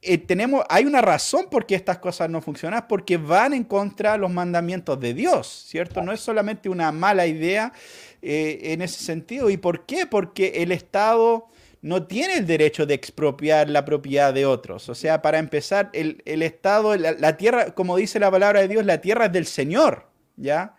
eh, 0.05 0.19
tenemos, 0.19 0.65
hay 0.69 0.85
una 0.85 1.01
razón 1.01 1.47
por 1.49 1.65
qué 1.65 1.77
estas 1.77 1.99
cosas 1.99 2.29
no 2.29 2.43
funcionan, 2.43 2.87
porque 2.89 3.17
van 3.17 3.53
en 3.53 3.63
contra 3.63 4.13
de 4.13 4.19
los 4.19 4.33
mandamientos 4.33 4.99
de 4.99 5.15
Dios, 5.15 5.65
¿cierto? 5.69 6.03
No 6.03 6.11
es 6.11 6.19
solamente 6.19 6.69
una 6.69 6.91
mala 6.91 7.25
idea 7.29 7.73
eh, 8.21 8.59
en 8.65 8.83
ese 8.83 9.05
sentido. 9.05 9.49
¿Y 9.49 9.59
por 9.59 9.87
qué? 9.87 10.07
Porque 10.07 10.55
el 10.57 10.73
Estado 10.73 11.47
no 11.83 12.05
tiene 12.05 12.35
el 12.35 12.47
derecho 12.47 12.85
de 12.85 12.95
expropiar 12.95 13.71
la 13.71 13.85
propiedad 13.85 14.35
de 14.35 14.45
otros. 14.45 14.89
O 14.89 14.97
sea, 14.97 15.23
para 15.23 15.39
empezar, 15.39 15.91
el, 15.93 16.21
Estado, 16.43 16.97
la, 16.97 17.37
tierra, 17.37 17.73
como 17.73 17.97
dice 17.97 18.19
la 18.19 18.31
palabra 18.31 18.61
de 18.61 18.67
Dios, 18.67 18.85
la 18.85 19.01
tierra 19.01 19.27
es 19.27 19.33
del 19.33 19.47
Señor, 19.47 20.09
¿ya? 20.37 20.75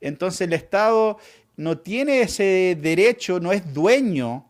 Entonces 0.00 0.42
el 0.42 0.52
Estado 0.52 1.18
no 1.56 1.78
tiene 1.78 2.20
ese 2.20 2.78
derecho, 2.80 3.40
no 3.40 3.52
es 3.52 3.74
dueño 3.74 4.48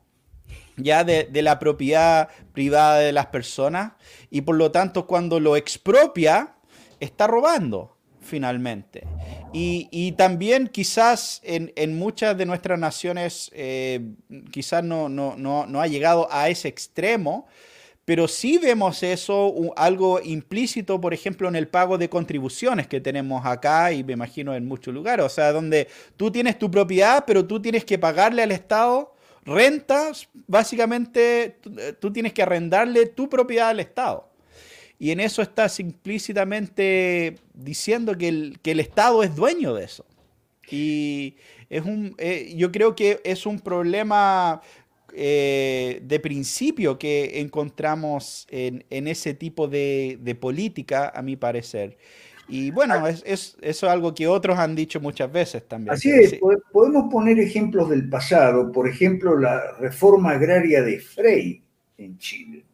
ya 0.78 1.04
de, 1.04 1.28
la 1.42 1.58
propiedad 1.58 2.28
privada 2.52 2.98
de 2.98 3.12
las 3.12 3.26
personas 3.26 3.92
y 4.30 4.42
por 4.42 4.56
lo 4.56 4.70
tanto 4.70 5.06
cuando 5.06 5.40
lo 5.40 5.56
expropia 5.56 6.54
está 7.00 7.26
robando 7.26 7.98
finalmente. 8.20 9.06
Y, 9.52 10.12
también 10.12 10.68
quizás 10.68 11.40
en, 11.42 11.98
muchas 11.98 12.36
de 12.36 12.44
nuestras 12.44 12.78
naciones 12.78 13.50
eh, 13.54 14.00
quizás 14.50 14.84
no, 14.84 15.08
no, 15.08 15.36
no, 15.36 15.80
ha 15.80 15.86
llegado 15.86 16.28
a 16.30 16.48
ese 16.50 16.68
extremo, 16.68 17.46
pero 18.04 18.28
sí 18.28 18.58
vemos 18.58 19.02
eso, 19.02 19.54
algo 19.76 20.20
implícito, 20.22 21.00
por 21.00 21.14
ejemplo, 21.14 21.48
en 21.48 21.56
el 21.56 21.68
pago 21.68 21.98
de 21.98 22.08
contribuciones 22.08 22.86
que 22.86 23.00
tenemos 23.00 23.44
acá 23.44 23.92
y 23.92 24.04
me 24.04 24.12
imagino 24.12 24.54
en 24.54 24.66
muchos 24.66 24.94
lugares, 24.94 25.24
o 25.24 25.28
sea, 25.28 25.52
donde 25.52 25.88
tú 26.16 26.30
tienes 26.30 26.58
tu 26.58 26.70
propiedad, 26.70 27.24
pero 27.26 27.46
tú 27.46 27.60
tienes 27.60 27.84
que 27.84 27.98
pagarle 27.98 28.42
al 28.42 28.52
Estado 28.52 29.14
rentas, 29.48 30.28
básicamente 30.46 31.58
tú 32.00 32.12
tienes 32.12 32.32
que 32.32 32.42
arrendarle 32.42 33.06
tu 33.06 33.28
propiedad 33.28 33.70
al 33.70 33.80
Estado. 33.80 34.28
Y 34.98 35.10
en 35.12 35.20
eso 35.20 35.42
estás 35.42 35.78
implícitamente 35.80 37.36
diciendo 37.54 38.16
que 38.18 38.28
el, 38.28 38.58
que 38.62 38.72
el 38.72 38.80
Estado 38.80 39.22
es 39.22 39.34
dueño 39.34 39.74
de 39.74 39.84
eso. 39.84 40.04
Y 40.70 41.36
es 41.70 41.84
un, 41.84 42.14
eh, 42.18 42.52
yo 42.56 42.72
creo 42.72 42.96
que 42.96 43.20
es 43.24 43.46
un 43.46 43.60
problema 43.60 44.60
eh, 45.14 46.00
de 46.02 46.20
principio 46.20 46.98
que 46.98 47.40
encontramos 47.40 48.46
en, 48.50 48.84
en 48.90 49.08
ese 49.08 49.34
tipo 49.34 49.68
de, 49.68 50.36
política, 50.40 51.12
a 51.14 51.22
mi 51.22 51.36
parecer. 51.36 51.96
Y 52.48 52.70
bueno, 52.70 53.06
es, 53.06 53.22
es, 53.26 53.56
eso 53.60 53.86
es 53.86 53.92
algo 53.92 54.14
que 54.14 54.26
otros 54.26 54.58
han 54.58 54.74
dicho 54.74 55.00
muchas 55.00 55.30
veces 55.30 55.68
también. 55.68 55.92
Así 55.92 56.10
es, 56.10 56.38
podemos 56.72 57.12
poner 57.12 57.38
ejemplos 57.38 57.90
del 57.90 58.08
pasado, 58.08 58.72
por 58.72 58.88
ejemplo, 58.88 59.38
la 59.38 59.76
reforma 59.78 60.30
agraria 60.30 60.82
de 60.82 60.98
Frey 60.98 61.62
en 61.98 62.16
Chile. 62.16 62.64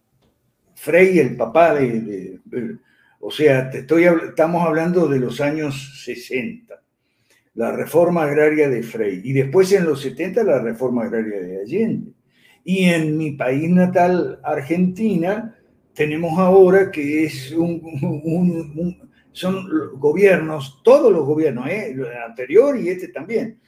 Frey, 0.76 1.18
el 1.18 1.36
papá 1.36 1.74
de, 1.74 2.38
o 3.18 3.30
sea, 3.30 3.68
te 3.68 3.78
estoy, 3.78 4.04
estamos 4.04 4.64
hablando 4.64 5.08
de 5.08 5.18
los 5.18 5.40
años 5.40 6.02
60, 6.04 6.80
la 7.54 7.72
reforma 7.72 8.22
agraria 8.24 8.68
de 8.68 8.82
Frey, 8.82 9.22
y 9.24 9.32
después 9.32 9.72
en 9.72 9.86
los 9.86 10.02
70 10.02 10.44
la 10.44 10.60
reforma 10.60 11.04
agraria 11.04 11.40
de 11.40 11.60
Allende. 11.62 12.12
Y 12.62 12.84
en 12.84 13.18
mi 13.18 13.32
país 13.32 13.68
natal, 13.70 14.40
Argentina, 14.44 15.56
tenemos 15.94 16.38
ahora 16.38 16.90
que 16.90 17.24
es 17.24 17.52
un, 17.52 17.80
un 18.24 19.04
son 19.34 19.98
gobiernos, 19.98 20.80
todos 20.84 21.12
los 21.12 21.26
gobiernos, 21.26 21.66
¿eh? 21.66 21.88
el 21.90 22.06
anterior 22.24 22.78
y 22.78 22.88
este 22.88 23.08
también, 23.08 23.60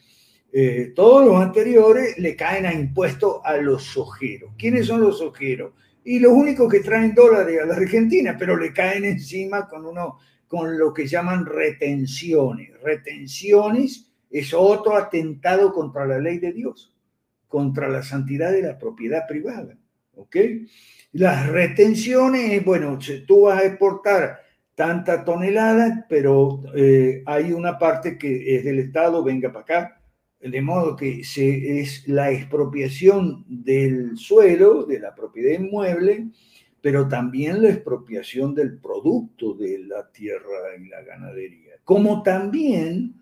eh, 0.52 0.92
todos 0.94 1.26
los 1.26 1.42
anteriores 1.42 2.16
le 2.18 2.36
caen 2.36 2.66
a 2.66 2.72
impuestos 2.72 3.40
a 3.44 3.56
los 3.56 3.96
ojeros. 3.96 4.52
¿Quiénes 4.56 4.86
son 4.86 5.00
los 5.00 5.20
ojeros? 5.20 5.72
Y 6.04 6.20
los 6.20 6.32
únicos 6.32 6.70
que 6.70 6.80
traen 6.80 7.14
dólares 7.14 7.60
a 7.60 7.66
la 7.66 7.74
Argentina, 7.74 8.36
pero 8.38 8.56
le 8.56 8.72
caen 8.72 9.04
encima 9.04 9.68
con, 9.68 9.84
uno, 9.84 10.20
con 10.46 10.78
lo 10.78 10.94
que 10.94 11.08
llaman 11.08 11.44
retenciones. 11.44 12.70
Retenciones 12.80 14.08
es 14.30 14.54
otro 14.54 14.96
atentado 14.96 15.72
contra 15.72 16.06
la 16.06 16.20
ley 16.20 16.38
de 16.38 16.52
Dios, 16.52 16.94
contra 17.48 17.88
la 17.88 18.04
santidad 18.04 18.52
de 18.52 18.62
la 18.62 18.78
propiedad 18.78 19.26
privada. 19.26 19.76
¿Ok? 20.14 20.36
Las 21.12 21.48
retenciones, 21.48 22.64
bueno, 22.64 23.00
tú 23.26 23.42
vas 23.42 23.62
a 23.62 23.66
exportar 23.66 24.45
tanta 24.76 25.24
tonelada, 25.24 26.06
pero 26.08 26.62
eh, 26.76 27.22
hay 27.26 27.52
una 27.52 27.78
parte 27.78 28.18
que 28.18 28.56
es 28.56 28.64
del 28.64 28.78
Estado, 28.78 29.24
venga 29.24 29.48
para 29.48 29.62
acá, 29.62 30.00
de 30.38 30.62
modo 30.62 30.94
que 30.94 31.24
se, 31.24 31.80
es 31.80 32.06
la 32.06 32.30
expropiación 32.30 33.44
del 33.48 34.16
suelo, 34.18 34.84
de 34.84 35.00
la 35.00 35.14
propiedad 35.14 35.58
inmueble, 35.58 36.28
pero 36.82 37.08
también 37.08 37.62
la 37.62 37.70
expropiación 37.70 38.54
del 38.54 38.78
producto 38.78 39.54
de 39.54 39.78
la 39.78 40.12
tierra 40.12 40.76
y 40.78 40.88
la 40.88 41.02
ganadería. 41.02 41.72
Como 41.82 42.22
también 42.22 43.14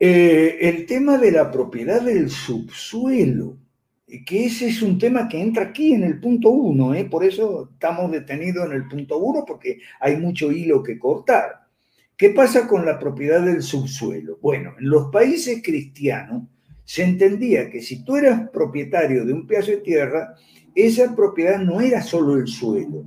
eh, 0.00 0.58
el 0.60 0.86
tema 0.86 1.18
de 1.18 1.30
la 1.30 1.52
propiedad 1.52 2.02
del 2.02 2.30
subsuelo 2.30 3.56
que 4.24 4.46
ese 4.46 4.68
es 4.68 4.80
un 4.80 4.98
tema 4.98 5.28
que 5.28 5.40
entra 5.40 5.64
aquí 5.64 5.92
en 5.92 6.02
el 6.02 6.18
punto 6.18 6.50
uno, 6.50 6.94
¿eh? 6.94 7.04
por 7.04 7.24
eso 7.24 7.70
estamos 7.72 8.10
detenidos 8.10 8.66
en 8.66 8.72
el 8.72 8.88
punto 8.88 9.18
uno, 9.18 9.44
porque 9.46 9.80
hay 10.00 10.16
mucho 10.16 10.50
hilo 10.50 10.82
que 10.82 10.98
cortar. 10.98 11.66
¿Qué 12.16 12.30
pasa 12.30 12.66
con 12.66 12.86
la 12.86 12.98
propiedad 12.98 13.42
del 13.42 13.62
subsuelo? 13.62 14.38
Bueno, 14.40 14.74
en 14.78 14.88
los 14.88 15.10
países 15.12 15.62
cristianos 15.62 16.44
se 16.84 17.04
entendía 17.04 17.70
que 17.70 17.82
si 17.82 18.02
tú 18.02 18.16
eras 18.16 18.48
propietario 18.50 19.26
de 19.26 19.32
un 19.32 19.46
pedazo 19.46 19.72
de 19.72 19.76
tierra, 19.78 20.34
esa 20.74 21.14
propiedad 21.14 21.60
no 21.60 21.80
era 21.80 22.00
solo 22.02 22.36
el 22.36 22.48
suelo, 22.48 23.04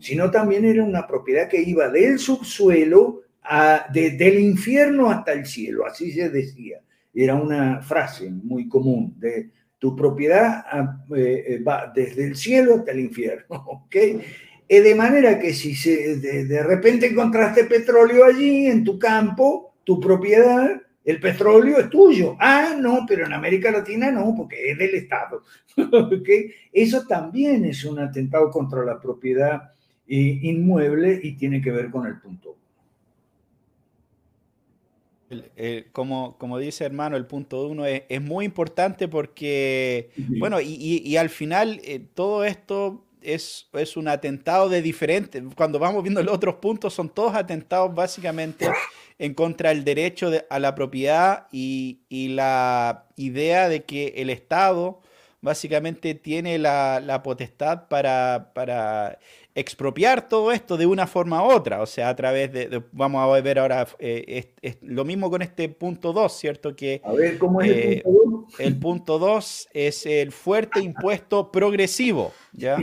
sino 0.00 0.30
también 0.30 0.64
era 0.64 0.82
una 0.82 1.06
propiedad 1.06 1.48
que 1.48 1.62
iba 1.62 1.88
del 1.88 2.18
subsuelo 2.18 3.22
a, 3.42 3.86
del 3.92 4.40
infierno 4.40 5.10
hasta 5.10 5.32
el 5.32 5.46
cielo, 5.46 5.86
así 5.86 6.10
se 6.10 6.28
decía. 6.28 6.80
Era 7.14 7.36
una 7.36 7.80
frase 7.82 8.30
muy 8.30 8.68
común 8.68 9.14
de 9.18 9.50
tu 9.80 9.96
propiedad 9.96 10.62
ah, 10.70 11.02
eh, 11.16 11.44
eh, 11.48 11.62
va 11.62 11.90
desde 11.92 12.26
el 12.26 12.36
cielo 12.36 12.76
hasta 12.76 12.92
el 12.92 13.00
infierno, 13.00 13.46
¿ok? 13.66 13.96
Eh, 13.96 14.80
de 14.82 14.94
manera 14.94 15.38
que 15.38 15.52
si 15.52 15.74
se, 15.74 16.16
de, 16.18 16.62
repente 16.62 17.06
encontraste 17.06 17.64
petróleo 17.64 18.24
allí 18.24 18.66
en 18.66 18.84
tu 18.84 18.98
campo, 18.98 19.74
tu 19.82 19.98
propiedad, 19.98 20.80
el 21.02 21.18
petróleo 21.18 21.78
es 21.78 21.90
tuyo. 21.90 22.36
Ah, 22.38 22.76
no, 22.78 23.04
pero 23.08 23.26
en 23.26 23.32
América 23.32 23.72
Latina 23.72 24.12
no, 24.12 24.32
porque 24.36 24.70
es 24.70 24.78
del 24.78 24.94
Estado. 24.94 25.42
¿ok? 25.76 26.28
Eso 26.72 27.04
también 27.06 27.64
es 27.64 27.84
un 27.84 27.98
atentado 27.98 28.48
contra 28.50 28.84
la 28.84 29.00
propiedad 29.00 29.72
inmueble 30.06 31.20
y 31.22 31.36
tiene 31.36 31.62
que 31.62 31.70
ver 31.70 31.88
con 31.88 32.04
el 32.06 32.18
punto 32.18 32.59
como, 35.92 36.36
como 36.38 36.58
dice 36.58 36.84
hermano, 36.84 37.16
el 37.16 37.26
punto 37.26 37.66
uno 37.66 37.86
es, 37.86 38.02
es 38.08 38.20
muy 38.20 38.44
importante 38.44 39.08
porque, 39.08 40.10
bueno, 40.38 40.60
y, 40.60 41.02
y, 41.04 41.16
al 41.16 41.30
final 41.30 41.80
eh, 41.84 42.00
todo 42.14 42.44
esto 42.44 43.04
es, 43.22 43.68
es, 43.74 43.96
un 43.96 44.08
atentado 44.08 44.68
de 44.68 44.82
diferentes, 44.82 45.42
cuando 45.54 45.78
vamos 45.78 46.02
viendo 46.02 46.22
los 46.22 46.34
otros 46.34 46.56
puntos, 46.56 46.94
son 46.94 47.08
todos 47.08 47.34
atentados 47.34 47.94
básicamente 47.94 48.68
en 49.18 49.34
contra 49.34 49.68
del 49.68 49.84
derecho 49.84 50.30
a 50.48 50.58
la 50.58 50.74
propiedad 50.74 51.46
y, 51.52 52.00
y, 52.08 52.28
la 52.28 53.06
idea 53.16 53.68
de 53.68 53.84
que 53.84 54.14
el 54.16 54.30
Estado 54.30 55.00
básicamente 55.42 56.14
tiene 56.14 56.58
la, 56.58 57.00
la 57.00 57.22
potestad 57.22 57.88
para, 57.88 58.50
para 58.54 59.18
expropiar 59.54 60.28
todo 60.28 60.52
esto 60.52 60.76
de 60.76 60.86
una 60.86 61.06
forma 61.06 61.42
u 61.42 61.50
otra, 61.50 61.82
o 61.82 61.86
sea, 61.86 62.08
a 62.08 62.16
través 62.16 62.52
de, 62.52 62.82
vamos 62.92 63.22
a 63.22 63.40
ver 63.40 63.58
ahora, 63.58 63.86
eh, 63.98 64.52
es, 64.60 64.78
lo 64.82 65.04
mismo 65.04 65.30
con 65.30 65.42
este 65.42 65.68
punto 65.68 66.12
2, 66.12 66.32
¿cierto? 66.32 66.76
Que, 66.76 67.00
a 67.04 67.12
ver, 67.12 67.38
¿cómo 67.38 67.60
es 67.60 67.70
el 67.70 67.78
eh, 67.78 68.02
punto 68.02 68.46
2? 68.46 68.60
El 68.60 68.78
punto 68.78 69.18
2 69.18 69.68
es 69.72 70.06
el 70.06 70.32
fuerte 70.32 70.80
impuesto 70.80 71.50
progresivo, 71.50 72.32
¿ya? 72.52 72.78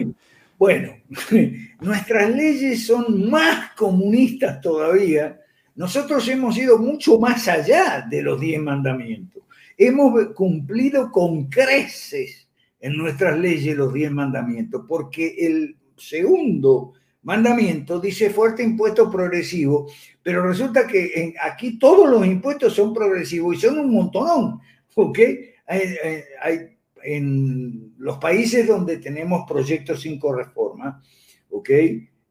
Bueno, 0.57 0.93
nuestras 1.81 2.35
leyes 2.35 2.85
son 2.87 3.29
más 3.29 3.71
comunistas 3.75 4.59
todavía. 4.59 5.39
Nosotros 5.75 6.27
hemos 6.27 6.57
ido 6.57 6.79
mucho 6.79 7.19
más 7.19 7.47
allá 7.47 8.05
de 8.09 8.23
los 8.23 8.39
diez 8.39 8.59
mandamientos. 8.59 9.43
Hemos 9.77 10.33
cumplido 10.33 11.11
con 11.11 11.45
creces 11.45 12.47
en 12.79 12.97
nuestras 12.97 13.37
leyes 13.37 13.77
los 13.77 13.93
diez 13.93 14.11
mandamientos, 14.11 14.83
porque 14.87 15.35
el 15.39 15.75
segundo 15.97 16.93
mandamiento 17.23 17.99
dice 17.99 18.29
fuerte 18.29 18.63
impuesto 18.63 19.11
progresivo, 19.11 19.89
pero 20.23 20.47
resulta 20.47 20.87
que 20.87 21.33
aquí 21.41 21.77
todos 21.77 22.09
los 22.09 22.25
impuestos 22.25 22.73
son 22.73 22.93
progresivos 22.93 23.57
y 23.57 23.59
son 23.59 23.79
un 23.79 23.91
montonón, 23.91 24.59
¿ok? 24.95 25.19
Hay, 25.67 26.77
en 27.03 27.93
los 27.97 28.17
países 28.17 28.67
donde 28.67 28.97
tenemos 28.97 29.45
proyectos 29.47 30.01
5 30.01 30.33
reforma, 30.33 31.01
¿ok? 31.49 31.69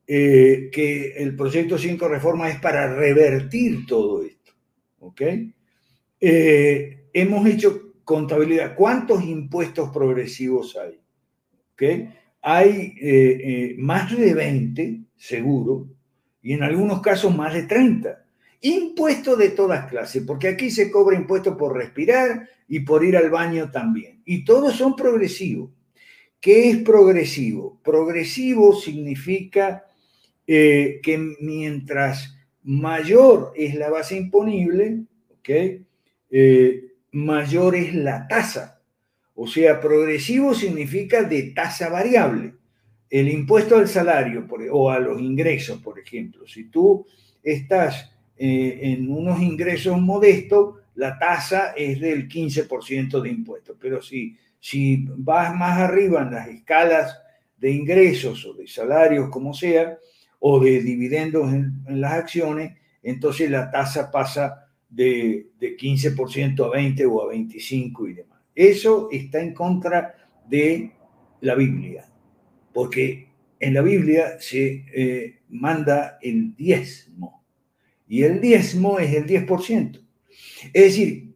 Eh, 0.09 0.71
que 0.73 1.13
el 1.17 1.35
proyecto 1.35 1.77
5 1.77 2.09
reforma 2.09 2.49
es 2.49 2.61
para 2.61 2.95
revertir 2.95 3.87
todo 3.87 4.23
esto, 4.23 4.53
¿ok? 5.01 5.23
Eh, 6.21 7.09
hemos 7.13 7.47
hecho 7.47 7.87
contabilidad. 8.07 8.75
¿Cuántos 8.75 9.25
impuestos 9.25 9.91
progresivos 9.91 10.77
hay? 10.77 11.01
¿Ok? 11.73 11.83
Hay 12.43 12.95
eh, 13.01 13.75
más 13.79 14.17
de 14.17 14.35
20, 14.35 15.01
seguro, 15.17 15.89
y 16.43 16.53
en 16.53 16.63
algunos 16.63 17.01
casos 17.01 17.35
más 17.35 17.55
de 17.55 17.65
30. 17.65 18.25
Impuestos 18.61 19.39
de 19.39 19.51
todas 19.51 19.89
clases, 19.91 20.23
porque 20.27 20.49
aquí 20.49 20.71
se 20.71 20.91
cobra 20.91 21.17
impuesto 21.17 21.57
por 21.57 21.77
respirar 21.77 22.49
y 22.69 22.81
por 22.81 23.05
ir 23.05 23.17
al 23.17 23.31
baño 23.31 23.71
también. 23.71 24.23
Y 24.25 24.45
todos 24.45 24.77
son 24.77 24.97
progresivos. 24.97 25.71
¿Qué 26.41 26.71
es 26.71 26.79
progresivo? 26.79 27.81
Progresivo 27.83 28.75
significa 28.75 29.85
eh, 30.47 31.01
que 31.03 31.19
mientras 31.41 32.37
mayor 32.63 33.53
es 33.57 33.75
la 33.75 33.91
base 33.91 34.17
imponible, 34.17 35.07
eh, 36.31 36.85
mayor 37.13 37.75
es 37.75 37.95
la 37.95 38.27
tasa. 38.29 38.76
O 39.39 39.47
sea, 39.47 39.79
progresivo 39.79 40.55
significa 40.55 41.23
de 41.23 41.53
tasa 41.53 41.91
variable 41.91 42.55
el 43.11 43.29
impuesto 43.29 43.77
al 43.77 43.87
salario 43.87 44.47
o 44.73 44.91
a 44.91 44.99
los 44.99 45.21
ingresos, 45.21 45.81
por 45.81 45.99
ejemplo. 45.99 46.47
Si 46.49 46.65
tú 46.65 47.07
estás 47.43 48.11
eh, 48.37 48.81
en 48.83 49.11
unos 49.11 49.41
ingresos 49.41 50.01
modestos, 50.01 50.77
la 50.95 51.19
tasa 51.19 51.73
es 51.77 52.01
del 52.01 52.29
15% 52.29 53.21
de 53.21 53.29
impuestos. 53.29 53.77
Pero 53.79 54.03
si, 54.03 54.37
si 54.59 55.07
vas 55.17 55.55
más 55.55 55.79
arriba 55.81 56.23
en 56.23 56.33
las 56.33 56.49
escalas 56.49 57.19
de 57.59 57.71
ingresos 57.71 58.45
o 58.47 58.55
de 58.55 58.67
salarios, 58.67 59.29
como 59.29 59.53
sea, 59.53 59.99
o 60.41 60.61
de 60.61 60.81
dividendos 60.81 61.53
en, 61.53 61.85
las 62.01 62.13
acciones, 62.13 62.77
entonces 63.03 63.51
la 63.51 63.71
tasa 63.71 64.11
pasa 64.11 64.71
de, 64.89 65.49
de 65.59 65.77
15% 65.77 66.65
a 66.65 66.71
20 66.71 67.07
o 67.07 67.23
a 67.23 67.29
25 67.29 68.09
y 68.09 68.15
demás. 68.15 68.36
Eso 68.57 69.09
está 69.13 69.41
en 69.41 69.55
contra 69.55 70.17
de 70.49 70.91
la 71.43 71.55
Biblia 71.55 72.07
porque 72.77 73.31
en 73.59 73.73
la 73.73 73.81
Biblia 73.81 74.37
se 74.39 74.85
eh, 74.95 75.41
manda 75.49 76.19
el 76.21 76.55
diezmo, 76.55 77.43
y 78.07 78.23
el 78.23 78.39
diezmo 78.39 78.99
es 78.99 79.15
el 79.15 79.27
10%. 79.27 79.99
Es 80.75 80.83
decir, 80.85 81.35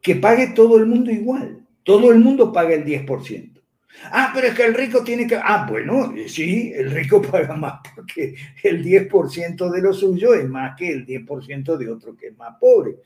que 0.00 0.14
pague 0.14 0.52
todo 0.54 0.78
el 0.78 0.86
mundo 0.86 1.10
igual, 1.10 1.66
todo 1.82 2.12
el 2.12 2.20
mundo 2.20 2.52
paga 2.52 2.74
el 2.74 2.84
10%. 2.84 3.60
Ah, 4.04 4.30
pero 4.32 4.46
es 4.46 4.54
que 4.54 4.64
el 4.64 4.74
rico 4.74 5.02
tiene 5.02 5.26
que... 5.26 5.34
Ah, 5.34 5.66
bueno, 5.68 6.14
sí, 6.28 6.72
el 6.76 6.92
rico 6.92 7.20
paga 7.30 7.56
más 7.56 7.80
porque 7.92 8.36
el 8.62 8.84
10% 8.84 9.68
de 9.68 9.82
lo 9.82 9.92
suyo 9.92 10.34
es 10.34 10.48
más 10.48 10.76
que 10.78 10.92
el 10.92 11.04
10% 11.04 11.76
de 11.76 11.90
otro 11.90 12.16
que 12.16 12.28
es 12.28 12.36
más 12.36 12.56
pobre. 12.60 12.98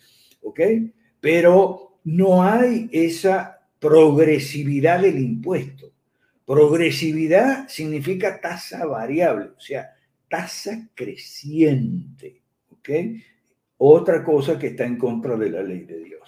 ¿Ok? 0.42 0.60
Pero 1.20 1.85
no 2.06 2.44
hay 2.44 2.88
esa 2.92 3.58
progresividad 3.80 5.00
del 5.00 5.18
impuesto. 5.18 5.92
Progresividad 6.46 7.68
significa 7.68 8.40
tasa 8.40 8.86
variable, 8.86 9.50
o 9.56 9.60
sea, 9.60 9.92
tasa 10.28 10.88
creciente. 10.94 12.40
Otra 13.78 14.22
cosa 14.22 14.56
que 14.56 14.68
está 14.68 14.84
en 14.84 14.96
contra 14.96 15.36
de 15.36 15.50
la 15.50 15.62
ley 15.64 15.80
de 15.80 16.04
Dios. 16.04 16.22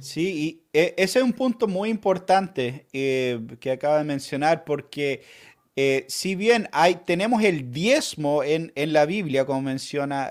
Sí, 0.00 0.32
y 0.32 0.62
e, 0.72 0.94
ese 0.96 1.18
es 1.18 1.24
un 1.24 1.34
punto 1.34 1.68
muy 1.68 1.90
importante 1.90 2.86
eh, 2.94 3.40
que 3.60 3.72
acaba 3.72 3.98
de 3.98 4.04
mencionar, 4.04 4.64
porque 4.64 5.22
eh, 5.74 6.04
si 6.08 6.34
bien 6.34 6.68
hay, 6.72 6.96
tenemos 7.06 7.42
el 7.42 7.72
diezmo 7.72 8.44
en, 8.44 8.72
la 8.74 9.06
Biblia, 9.06 9.46
como 9.46 9.62
menciona, 9.62 10.30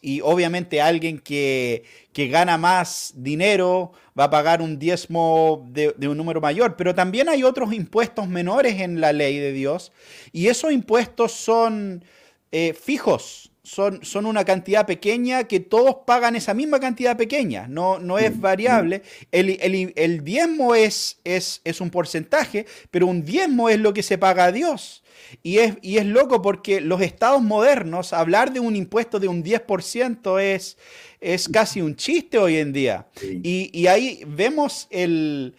y 0.00 0.22
obviamente 0.22 0.80
alguien 0.80 1.18
que, 1.18 1.84
gana 2.14 2.58
más 2.58 3.12
dinero 3.14 3.92
va 4.18 4.24
a 4.24 4.30
pagar 4.30 4.62
un 4.62 4.78
diezmo 4.78 5.66
de, 5.70 5.94
un 6.08 6.16
número 6.16 6.40
mayor, 6.40 6.74
pero 6.76 6.94
también 6.94 7.28
hay 7.28 7.44
otros 7.44 7.72
impuestos 7.74 8.28
menores 8.28 8.80
en 8.80 9.00
la 9.00 9.12
ley 9.12 9.38
de 9.38 9.52
Dios, 9.52 9.92
y 10.32 10.46
esos 10.48 10.72
impuestos 10.72 11.32
son 11.32 12.02
eh, 12.50 12.72
fijos, 12.72 13.52
son, 13.68 14.02
son, 14.02 14.24
una 14.24 14.44
cantidad 14.44 14.86
pequeña 14.86 15.44
que 15.44 15.60
todos 15.60 15.98
pagan 16.06 16.36
esa 16.36 16.54
misma 16.54 16.80
cantidad 16.80 17.16
pequeña, 17.18 17.68
no, 17.68 17.98
no 17.98 18.18
es 18.18 18.34
mm, 18.34 18.40
variable. 18.40 19.02
El, 19.30 19.92
el, 19.94 20.24
diezmo 20.24 20.74
es, 20.74 21.20
es, 21.24 21.60
es, 21.64 21.80
un 21.82 21.90
porcentaje, 21.90 22.64
pero 22.90 23.06
un 23.06 23.24
diezmo 23.24 23.68
es 23.68 23.78
lo 23.78 23.92
que 23.92 24.02
se 24.02 24.16
paga 24.16 24.44
a 24.44 24.52
Dios. 24.52 25.02
Y 25.42 25.58
es, 25.58 25.74
y 25.82 25.98
es 25.98 26.06
loco 26.06 26.40
porque 26.40 26.80
los 26.80 27.02
estados 27.02 27.42
modernos, 27.42 28.14
hablar 28.14 28.52
de 28.52 28.60
un 28.60 28.74
impuesto 28.74 29.20
de 29.20 29.28
un 29.28 29.44
10% 29.44 30.40
es, 30.40 30.78
es 31.20 31.48
casi 31.48 31.82
un 31.82 31.94
chiste 31.94 32.38
hoy 32.38 32.56
en 32.56 32.72
día. 32.72 33.06
Y, 33.22 33.70
y, 33.78 33.86
ahí 33.86 34.22
vemos 34.26 34.86
el... 34.90 35.54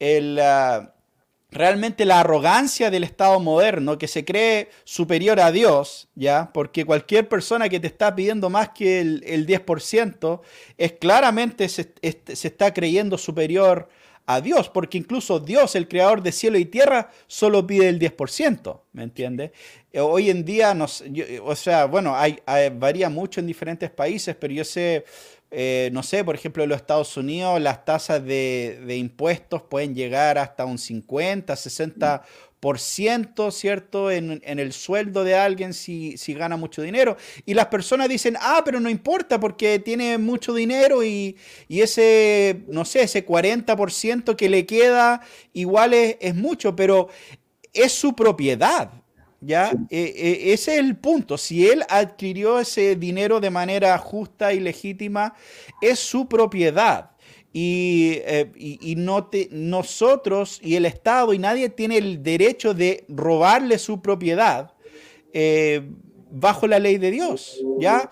el 0.00 0.38
ah, 0.40 0.91
realmente 1.52 2.06
la 2.06 2.20
arrogancia 2.20 2.90
del 2.90 3.04
Estado 3.04 3.38
moderno 3.38 3.98
que 3.98 4.08
se 4.08 4.24
cree 4.24 4.70
superior 4.84 5.38
a 5.38 5.52
Dios, 5.52 6.08
¿ya? 6.14 6.50
Porque 6.52 6.84
cualquier 6.86 7.28
persona 7.28 7.68
que 7.68 7.78
te 7.78 7.86
está 7.86 8.14
pidiendo 8.14 8.48
más 8.48 8.70
que 8.70 9.00
el, 9.00 9.46
10% 9.46 10.40
es 10.78 10.92
claramente 10.92 11.68
se, 11.68 11.92
se, 12.00 12.48
está 12.48 12.72
creyendo 12.72 13.18
superior 13.18 13.88
a 14.24 14.40
Dios, 14.40 14.70
porque 14.70 14.96
incluso 14.96 15.40
Dios, 15.40 15.74
el 15.74 15.88
creador 15.88 16.22
de 16.22 16.32
cielo 16.32 16.56
y 16.56 16.64
tierra, 16.64 17.10
solo 17.26 17.66
pide 17.66 17.88
el 17.88 17.98
10%, 17.98 18.80
¿me 18.92 19.02
entiendes? 19.02 19.50
Hoy 19.94 20.30
en 20.30 20.44
día, 20.44 20.74
o 21.44 21.56
sea, 21.56 21.84
bueno, 21.84 22.16
hay, 22.16 22.38
varía 22.74 23.10
mucho 23.10 23.40
en 23.40 23.46
diferentes 23.46 23.90
países, 23.90 24.34
pero 24.36 24.54
yo 24.54 24.64
sé 24.64 25.04
eh, 25.54 25.90
no 25.92 26.02
sé, 26.02 26.24
por 26.24 26.34
ejemplo, 26.34 26.62
en 26.62 26.70
los 26.70 26.80
Estados 26.80 27.14
Unidos 27.18 27.60
las 27.60 27.84
tasas 27.84 28.24
de, 28.24 28.96
impuestos 28.96 29.62
pueden 29.62 29.94
llegar 29.94 30.38
hasta 30.38 30.64
un 30.64 30.78
50, 30.78 31.52
60%, 31.52 33.50
¿cierto? 33.52 34.10
En, 34.10 34.40
el 34.42 34.72
sueldo 34.72 35.24
de 35.24 35.34
alguien 35.34 35.74
si, 35.74 36.16
gana 36.28 36.56
mucho 36.56 36.80
dinero. 36.80 37.18
Y 37.44 37.52
las 37.52 37.66
personas 37.66 38.08
dicen, 38.08 38.38
ah, 38.40 38.62
pero 38.64 38.80
no 38.80 38.88
importa 38.88 39.38
porque 39.38 39.78
tiene 39.78 40.16
mucho 40.16 40.54
dinero 40.54 41.04
y, 41.04 41.36
ese, 41.68 42.62
no 42.68 42.86
sé, 42.86 43.02
ese 43.02 43.26
40% 43.26 44.34
que 44.34 44.48
le 44.48 44.64
queda 44.64 45.20
igual 45.52 45.92
es 45.92 46.34
mucho, 46.34 46.74
pero 46.74 47.10
es 47.74 47.92
su 47.92 48.14
propiedad. 48.14 49.01
¿Ya? 49.44 49.72
Eh, 49.90 50.14
eh, 50.16 50.52
ese 50.52 50.74
es 50.74 50.78
el 50.78 50.96
punto. 50.96 51.36
Si 51.36 51.68
él 51.68 51.82
adquirió 51.88 52.60
ese 52.60 52.94
dinero 52.94 53.40
de 53.40 53.50
manera 53.50 53.98
justa 53.98 54.52
y 54.52 54.60
legítima, 54.60 55.34
es 55.80 55.98
su 55.98 56.28
propiedad. 56.28 57.10
Y, 57.52 58.18
eh, 58.24 58.94
no 58.96 59.26
te, 59.26 59.48
nosotros 59.50 60.60
y 60.62 60.76
el 60.76 60.86
Estado 60.86 61.34
y 61.34 61.38
nadie 61.38 61.68
tiene 61.68 61.98
el 61.98 62.22
derecho 62.22 62.72
de 62.72 63.04
robarle 63.08 63.78
su 63.78 64.00
propiedad 64.00 64.72
bajo 66.30 66.66
la 66.66 66.78
ley 66.78 66.98
de 66.98 67.10
Dios. 67.10 67.60
¿ya? 67.78 68.10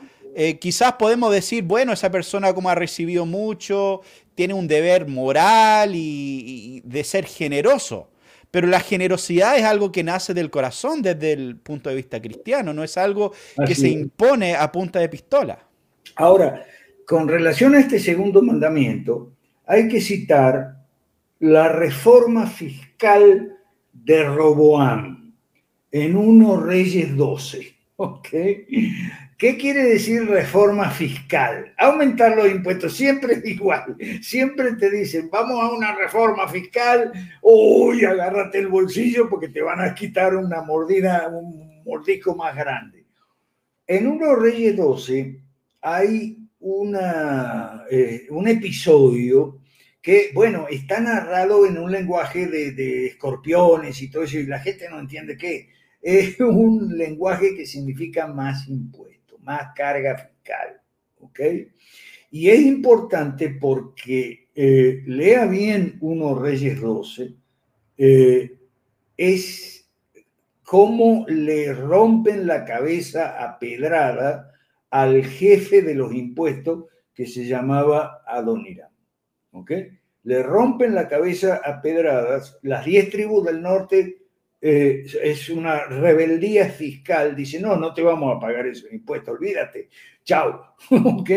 quizás 0.59 0.95
podemos 0.95 1.33
decir, 1.33 1.63
bueno, 1.65 1.93
esa 1.93 2.11
persona 2.11 2.53
como 2.53 2.69
ha 2.71 2.75
recibido 2.75 3.25
mucho, 3.25 4.03
tiene 4.35 4.53
un 4.53 4.67
deber 4.67 5.07
moral 5.07 5.93
y 5.95 6.83
de 6.85 7.05
ser 7.05 7.25
generoso. 7.25 8.10
Pero 8.51 8.67
la 8.67 8.81
generosidad 8.81 9.57
es 9.57 9.65
algo 9.65 9.93
que 9.93 10.03
nace 10.03 10.35
del 10.35 10.51
corazón 10.51 11.03
desde 11.03 11.33
el 11.33 11.57
punto 11.57 11.89
de 11.89 11.97
vista 11.97 12.21
cristiano, 12.21 12.73
no 12.73 12.83
es 12.83 12.97
algo 12.97 13.33
que 13.67 13.75
se 13.75 13.89
impone 13.89 14.57
a 14.57 14.71
punta 14.73 14.99
de 14.99 15.09
pistola. 15.09 15.59
Ahora, 16.17 16.65
con 17.07 17.29
relación 17.29 17.75
a 17.75 17.81
este 17.81 17.99
segundo 17.99 18.43
mandamiento, 18.43 19.33
hay 19.67 19.89
que 19.89 20.01
citar 20.01 20.77
la 21.39 21.69
reforma 21.69 22.47
fiscal 22.47 23.57
de 23.93 24.25
Roboam 24.25 25.35
en 25.91 26.17
1 26.17 26.61
Reyes 26.61 27.17
12. 27.17 27.81
¿ok? 28.01 28.29
¿Qué 29.41 29.57
quiere 29.57 29.85
decir 29.85 30.29
reforma 30.29 30.91
fiscal? 30.91 31.73
Aumentar 31.79 32.37
los 32.37 32.51
impuestos, 32.51 32.95
siempre 32.95 33.37
es 33.37 33.47
igual. 33.47 33.97
Siempre 34.21 34.75
te 34.75 34.91
dicen, 34.91 35.31
vamos 35.31 35.59
a 35.59 35.73
una 35.73 35.95
reforma 35.97 36.47
fiscal, 36.47 37.11
uy, 37.41 38.05
agárrate 38.05 38.59
el 38.59 38.69
bolsillo 38.69 39.31
porque 39.31 39.49
te 39.49 39.63
van 39.63 39.81
a 39.81 39.95
quitar 39.95 40.37
una 40.37 40.61
mordida, 40.61 41.27
un 41.29 41.83
mordisco 41.85 42.37
más 42.37 42.55
grande. 42.55 43.07
En 43.87 44.09
Uno 44.09 44.35
Reyes 44.35 44.77
12 44.77 45.43
hay 45.81 46.37
una, 46.59 47.85
eh, 47.91 48.27
un 48.29 48.47
episodio 48.47 49.63
que, 50.03 50.33
bueno, 50.35 50.67
está 50.69 51.01
narrado 51.01 51.65
en 51.65 51.79
un 51.79 51.91
lenguaje 51.91 52.47
de, 52.47 53.07
escorpiones 53.07 54.03
y 54.03 54.11
todo 54.11 54.25
eso, 54.25 54.39
y 54.39 54.45
la 54.45 54.61
gente 54.61 54.87
no 54.91 55.01
entiende 55.01 55.39
qué 55.39 55.71
es 56.03 56.39
un 56.41 56.97
lenguaje 56.97 57.55
que 57.55 57.65
significa 57.65 58.27
más 58.27 58.69
impuesto, 58.69 59.20
más 59.43 59.73
carga 59.75 60.17
fiscal. 60.17 60.81
¿Ok? 61.21 61.41
Y 62.31 62.49
es 62.49 62.61
importante 62.61 63.51
porque 63.51 64.49
eh, 64.55 65.03
lea 65.07 65.47
bien 65.47 65.99
uno 66.01 66.39
Reyes 66.39 66.81
12, 66.81 67.35
eh, 67.99 68.59
es 69.17 69.91
cómo 70.63 71.27
le 71.29 71.75
rompen 71.75 72.47
la 72.47 72.65
cabeza 72.65 73.43
a 73.45 73.59
pedrada 73.59 74.53
al 74.91 75.25
jefe 75.25 75.83
de 75.83 75.95
los 75.95 76.15
impuestos 76.15 76.85
que 77.15 77.27
se 77.27 77.45
llamaba 77.47 78.23
Adoniram. 78.27 78.91
¿Ok? 79.53 79.73
Le 80.23 80.43
rompen 80.43 80.95
la 80.95 81.09
cabeza 81.09 81.61
a 81.65 81.83
pedradas. 81.83 82.59
Las 82.63 82.85
diez 82.85 83.11
tribus 83.11 83.45
del 83.45 83.63
norte 83.63 84.20
eh, 84.61 85.05
es 85.23 85.49
una 85.49 85.87
rebeldía 85.87 86.69
fiscal. 86.69 87.35
Dice, 87.35 87.61
no, 87.61 87.77
no 87.77 87.95
te 87.95 88.03
vamos 88.03 88.37
a 88.37 88.41
pagar 88.41 88.67
esos 88.67 88.93
impuestos, 88.93 89.35
olvídate. 89.39 89.89
Chao. 90.25 90.75
¿Ok? 90.91 91.31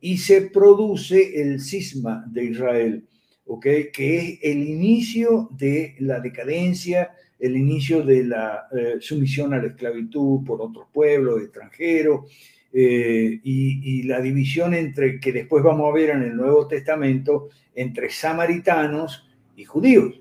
Y 0.00 0.16
se 0.16 0.42
produce 0.42 1.40
el 1.40 1.60
cisma 1.60 2.24
de 2.26 2.44
Israel. 2.44 3.04
¿Ok? 3.46 3.66
Que 3.92 4.18
es 4.18 4.38
el 4.42 4.66
inicio 4.66 5.48
de 5.52 5.96
la 5.98 6.20
decadencia, 6.20 7.10
el 7.38 7.56
inicio 7.56 8.02
de 8.02 8.24
la 8.24 8.66
eh, 8.72 8.96
sumisión 9.00 9.52
a 9.52 9.58
la 9.58 9.68
esclavitud 9.68 10.44
por 10.44 10.62
otros 10.62 10.86
pueblos 10.92 11.42
extranjeros, 11.42 12.30
eh, 12.72 13.40
y, 13.42 14.04
la 14.04 14.20
división 14.20 14.74
entre, 14.74 15.18
que 15.18 15.32
después 15.32 15.64
vamos 15.64 15.90
a 15.90 15.94
ver 15.94 16.10
en 16.10 16.22
el 16.22 16.36
Nuevo 16.36 16.68
Testamento, 16.68 17.48
entre 17.74 18.10
samaritanos 18.10 19.28
y 19.56 19.64
judíos. 19.64 20.20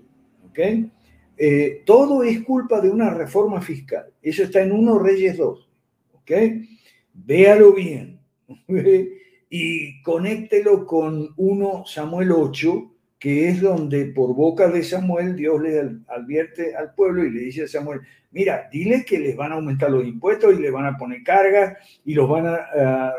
¿okay? 0.50 0.92
Eh, 1.42 1.84
todo 1.86 2.22
es 2.24 2.44
culpa 2.44 2.82
de 2.82 2.90
una 2.90 3.12
reforma 3.12 3.62
fiscal. 3.62 4.12
Eso 4.22 4.44
está 4.44 4.62
en 4.62 4.74
1 4.74 5.00
Reyes 5.00 5.38
2. 5.38 5.70
¿okay? 6.16 6.68
Véalo 7.14 7.72
bien. 7.72 8.20
y 9.50 10.02
conéctelo 10.02 10.86
con 10.86 11.30
1 11.38 11.84
Samuel 11.86 12.34
8, 12.34 12.92
que 13.18 13.48
es 13.48 13.62
donde 13.62 14.08
por 14.08 14.36
boca 14.36 14.70
de 14.70 14.84
Samuel 14.84 15.38
Dios 15.38 15.62
le 15.62 15.80
advierte 16.10 16.76
al 16.76 16.94
pueblo 16.94 17.24
y 17.24 17.32
le 17.32 17.40
dice 17.42 17.64
a 17.64 17.68
Samuel, 17.70 18.02
mira, 18.32 18.68
dile 18.70 19.06
que 19.06 19.18
les 19.18 19.36
van 19.38 19.54
a 19.54 19.56
aumentar 19.56 19.90
los 19.92 20.06
impuestos 20.06 20.54
y 20.54 20.62
les 20.62 20.72
van 20.74 20.88
a 20.88 20.98
poner 20.98 21.24
cargas 21.24 21.78
y 22.04 22.16
los 22.16 22.30
van 22.30 22.48
a, 22.48 23.14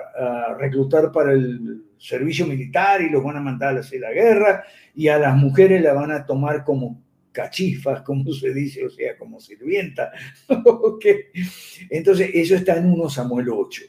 reclutar 0.59 1.11
para 1.11 1.33
el 1.33 1.85
servicio 1.97 2.47
militar 2.47 3.01
y 3.01 3.09
los 3.09 3.25
van 3.25 3.39
a 3.39 3.41
mandar 3.41 3.77
a 3.77 3.81
hacer 3.81 4.01
la 4.01 4.13
guerra 4.13 4.65
y 4.95 5.09
a 5.09 5.19
las 5.19 5.35
mujeres 5.37 5.83
la 5.83 5.95
van 5.95 6.11
a 6.11 6.27
tomar 6.27 6.65
como 6.65 7.03
cachifas, 7.33 8.03
como 8.03 8.33
se 8.33 8.53
dice, 8.53 8.85
o 8.85 8.91
sea, 8.91 9.17
como 9.19 9.41
sirvienta. 9.41 10.13
Entonces, 11.91 12.31
eso 12.35 12.55
está 12.55 12.77
en 12.77 12.87
1 12.87 13.11
Samuel 13.11 13.49
8. 13.51 13.83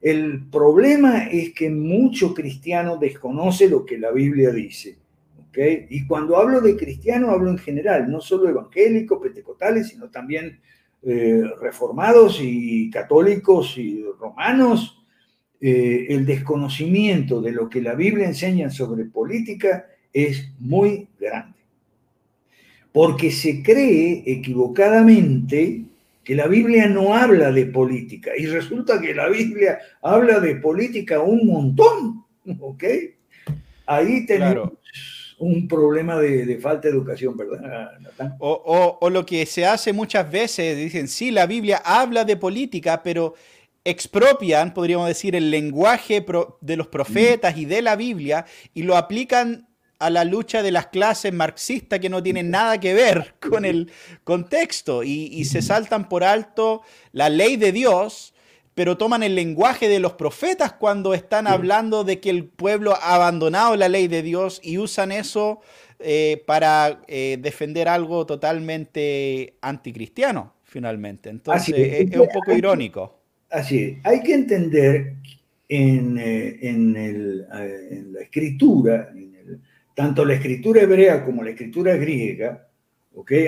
El 0.00 0.46
problema 0.50 1.28
es 1.28 1.54
que 1.54 1.70
mucho 1.70 2.34
cristiano 2.34 2.96
desconoce 2.98 3.68
lo 3.68 3.84
que 3.86 3.98
la 3.98 4.10
Biblia 4.10 4.50
dice 4.50 4.98
y 5.56 6.06
cuando 6.06 6.36
hablo 6.36 6.60
de 6.60 6.76
cristiano, 6.76 7.30
hablo 7.30 7.50
en 7.50 7.58
general, 7.58 8.10
no 8.10 8.20
solo 8.20 8.48
evangélicos, 8.48 9.22
pentecostales, 9.22 9.88
sino 9.88 10.10
también 10.10 10.60
eh, 11.02 11.42
reformados 11.60 12.40
y 12.42 12.90
católicos 12.90 13.76
y 13.78 14.04
romanos. 14.18 15.00
Eh, 15.60 16.06
el 16.10 16.26
desconocimiento 16.26 17.40
de 17.40 17.52
lo 17.52 17.70
que 17.70 17.80
la 17.80 17.94
Biblia 17.94 18.26
enseña 18.26 18.68
sobre 18.68 19.04
política 19.04 19.86
es 20.12 20.52
muy 20.58 21.08
grande. 21.18 21.58
Porque 22.94 23.32
se 23.32 23.60
cree 23.64 24.22
equivocadamente 24.24 25.82
que 26.22 26.34
la 26.36 26.46
Biblia 26.46 26.88
no 26.88 27.14
habla 27.14 27.50
de 27.50 27.66
política. 27.66 28.30
Y 28.38 28.46
resulta 28.46 29.00
que 29.00 29.12
la 29.14 29.28
Biblia 29.28 29.78
habla 30.00 30.38
de 30.38 30.54
política 30.54 31.20
un 31.20 31.44
montón, 31.44 32.24
¿ok? 32.60 32.84
Ahí 33.86 34.24
tenemos 34.26 34.70
un 35.38 35.66
problema 35.66 36.18
de, 36.20 36.56
falta 36.58 36.88
de 36.88 36.94
educación, 36.94 37.36
¿verdad, 37.36 37.90
O, 38.38 38.98
o, 39.00 39.10
lo 39.10 39.26
que 39.26 39.44
se 39.44 39.66
hace 39.66 39.92
muchas 39.92 40.30
veces, 40.30 40.76
dicen, 40.76 41.08
sí, 41.08 41.32
la 41.32 41.46
Biblia 41.46 41.82
habla 41.84 42.24
de 42.24 42.36
política, 42.36 43.02
pero 43.02 43.34
expropian, 43.84 44.72
podríamos 44.72 45.08
decir, 45.08 45.36
el 45.36 45.50
lenguaje 45.50 46.24
de 46.60 46.76
los 46.76 46.86
profetas 46.86 47.56
y 47.58 47.66
de 47.66 47.82
la 47.82 47.96
Biblia 47.96 48.46
y 48.72 48.82
lo 48.82 48.96
aplican 48.96 49.68
a 49.98 50.10
la 50.10 50.24
lucha 50.24 50.62
de 50.62 50.70
las 50.70 50.88
clases 50.88 51.32
marxistas 51.32 52.00
que 52.00 52.08
no 52.08 52.22
tienen 52.22 52.50
nada 52.50 52.78
que 52.78 52.94
ver 52.94 53.34
con 53.40 53.64
el 53.64 53.90
contexto 54.24 55.02
y, 55.02 55.28
y 55.32 55.44
se 55.44 55.62
saltan 55.62 56.08
por 56.08 56.24
alto 56.24 56.82
la 57.12 57.28
ley 57.28 57.56
de 57.56 57.72
Dios 57.72 58.34
pero 58.74 58.98
toman 58.98 59.22
el 59.22 59.34
lenguaje 59.34 59.88
de 59.88 60.00
los 60.00 60.14
profetas 60.14 60.72
cuando 60.72 61.14
están 61.14 61.46
hablando 61.46 62.02
de 62.02 62.20
que 62.20 62.30
el 62.30 62.44
pueblo 62.44 62.94
ha 62.94 63.14
abandonado 63.14 63.76
la 63.76 63.88
ley 63.88 64.08
de 64.08 64.22
Dios 64.22 64.60
y 64.62 64.78
usan 64.78 65.12
eso 65.12 65.60
eh, 66.00 66.42
para 66.46 67.02
eh, 67.06 67.38
defender 67.40 67.88
algo 67.88 68.26
totalmente 68.26 69.54
anticristiano, 69.60 70.54
finalmente. 70.64 71.30
Entonces, 71.30 71.74
es, 71.76 72.16
un 72.16 72.28
poco 72.28 72.52
irónico. 72.52 73.20
Así 73.48 73.78
es. 73.78 73.98
Hay 74.04 74.20
que 74.22 74.34
entender 74.34 75.14
en, 75.68 76.18
eh, 76.18 76.58
en, 76.62 78.12
la 78.12 78.20
escritura, 78.20 79.12
tanto 79.94 80.24
la 80.24 80.34
escritura 80.34 80.82
hebrea 80.82 81.24
como 81.24 81.42
la 81.42 81.50
escritura 81.50 81.96
griega, 81.96 82.68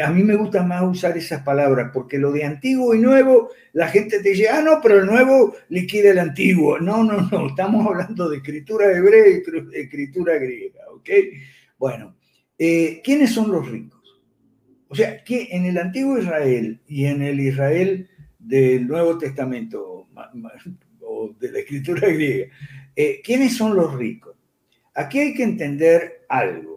a 0.02 0.11
mí 0.11 0.22
me 0.22 0.37
gusta 0.37 0.62
más 0.62 0.82
usar 0.85 1.16
esas 1.16 1.42
palabras 1.42 1.90
porque 1.92 2.18
lo 2.18 2.30
de 2.30 2.44
antiguo 2.44 2.94
y 2.94 3.00
nuevo, 3.00 3.50
la 3.72 3.88
gente 3.88 4.20
te 4.20 4.30
dice, 4.30 4.48
ah, 4.48 4.62
no, 4.62 4.80
pero 4.80 5.00
el 5.00 5.06
nuevo 5.06 5.56
liquida 5.68 6.11
el 6.11 6.18
antiguo. 6.18 6.78
No, 6.78 7.02
no, 7.02 7.28
no, 7.30 7.48
estamos 7.48 7.87
hablando 7.87 8.28
de 8.28 8.38
escritura 8.38 8.96
hebrea 8.96 9.26
y 9.28 9.42
escritura 9.78 10.38
griega, 10.38 10.80
¿ok? 10.92 11.11
Bueno, 11.78 12.16
eh, 12.59 13.00
¿quiénes 13.04 13.32
son 13.32 13.50
los 13.50 13.68
ricos? 13.68 14.00
O 14.88 14.94
sea, 14.94 15.22
que 15.24 15.48
en 15.50 15.64
el 15.64 15.78
antiguo 15.78 16.16
Israel 16.16 16.80
y 16.87 17.06
en 17.06 17.22
el 17.22 17.40
Israel 17.40 18.09
del 18.38 18.87
Nuevo 18.87 19.18
Testamento 19.18 20.06
o 21.00 21.35
de 21.40 21.52
la 21.52 21.59
escritura 21.59 22.09
griega, 22.09 22.46
eh, 22.94 23.20
¿quiénes 23.22 23.56
son 23.56 23.74
los 23.74 23.92
ricos? 23.94 24.36
Aquí 24.96 25.20
hay 25.20 25.35
que 25.35 25.44
entender 25.44 26.24
algo 26.28 26.76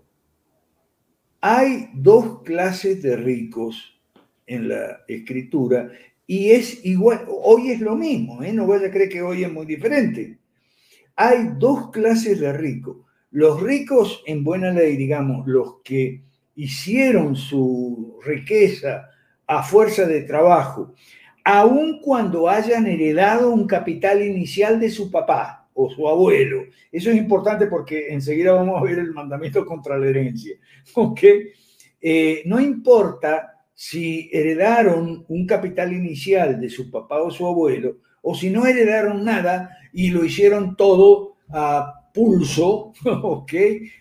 hay 1.41 1.89
dos 1.93 2.43
clases 2.43 3.01
de 3.01 3.15
ricos 3.15 3.97
en 4.45 4.69
la 4.69 5.01
escritura 5.07 5.89
y 6.27 6.51
es 6.51 6.85
igual, 6.85 7.25
hoy 7.27 7.71
es 7.71 7.79
lo 7.79 7.95
mismo, 7.95 8.43
¿eh? 8.43 8.51
no 8.51 8.67
vaya 8.67 8.87
a 8.87 8.91
creer 8.91 9.09
que 9.09 9.21
hoy 9.21 9.43
es 9.43 9.51
muy 9.51 9.65
diferente. 9.65 10.37
Hay 11.15 11.51
dos 11.57 11.89
clases 11.91 12.39
de 12.39 12.53
ricos. 12.53 12.97
Los 13.31 13.61
ricos 13.61 14.21
en 14.25 14.43
buena 14.43 14.71
ley, 14.71 14.95
digamos, 14.95 15.47
los 15.47 15.81
que 15.83 16.23
hicieron 16.55 17.35
su 17.35 18.19
riqueza 18.23 19.09
a 19.47 19.63
fuerza 19.63 20.05
de 20.05 20.21
trabajo, 20.21 20.93
aun 21.43 22.01
cuando 22.01 22.49
hayan 22.49 22.85
heredado 22.85 23.49
un 23.49 23.65
capital 23.65 24.21
inicial 24.21 24.79
de 24.79 24.89
su 24.89 25.09
papá 25.09 25.58
o 25.81 25.89
su 25.89 26.07
abuelo. 26.09 26.65
Eso 26.91 27.09
es 27.09 27.15
importante 27.15 27.67
porque 27.67 28.09
enseguida 28.09 28.51
vamos 28.51 28.79
a 28.79 28.83
ver 28.83 28.99
el 28.99 29.13
mandamiento 29.13 29.65
contra 29.65 29.97
la 29.97 30.07
herencia. 30.07 30.57
¿Ok? 30.95 31.21
Eh, 32.01 32.43
no 32.45 32.59
importa 32.59 33.53
si 33.73 34.29
heredaron 34.33 35.25
un 35.29 35.45
capital 35.45 35.93
inicial 35.93 36.59
de 36.59 36.69
su 36.69 36.91
papá 36.91 37.21
o 37.21 37.31
su 37.31 37.47
abuelo, 37.47 37.97
o 38.21 38.35
si 38.35 38.49
no 38.49 38.65
heredaron 38.65 39.23
nada 39.23 39.77
y 39.93 40.09
lo 40.09 40.25
hicieron 40.25 40.75
todo 40.75 41.37
a 41.49 42.11
pulso, 42.13 42.91
¿ok? 43.05 43.53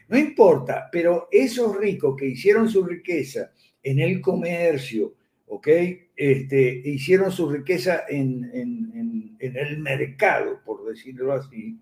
No 0.09 0.19
importa, 0.19 0.89
pero 0.91 1.29
esos 1.31 1.77
ricos 1.77 2.17
que 2.19 2.27
hicieron 2.27 2.69
su 2.69 2.85
riqueza 2.85 3.53
en 3.81 4.01
el 4.01 4.21
comercio, 4.21 5.15
¿ok? 5.49 5.69
Este, 6.17 6.83
hicieron 6.85 7.31
su 7.33 7.49
riqueza 7.49 8.03
en, 8.09 9.37
el 9.41 9.79
mercado, 9.79 10.61
por 10.65 10.85
decirlo 10.87 11.33
así, 11.33 11.79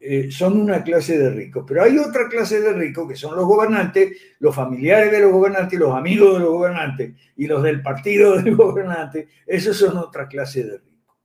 eh, 0.00 0.30
son 0.30 0.60
una 0.60 0.82
clase 0.82 1.18
de 1.18 1.30
ricos. 1.30 1.64
Pero 1.66 1.82
hay 1.82 1.98
otra 1.98 2.28
clase 2.28 2.60
de 2.60 2.72
ricos 2.72 3.08
que 3.08 3.16
son 3.16 3.36
los 3.36 3.46
gobernantes, 3.46 4.16
los 4.38 4.54
familiares 4.54 5.10
de 5.10 5.20
los 5.20 5.32
gobernantes, 5.32 5.78
los 5.78 5.94
amigos 5.94 6.34
de 6.34 6.40
los 6.40 6.50
gobernantes 6.50 7.14
y 7.36 7.46
los 7.46 7.62
del 7.62 7.82
partido 7.82 8.40
del 8.40 8.56
gobernante, 8.56 9.28
esos 9.46 9.76
son 9.76 9.96
otra 9.98 10.28
clase 10.28 10.64
de 10.64 10.78
ricos. 10.78 11.16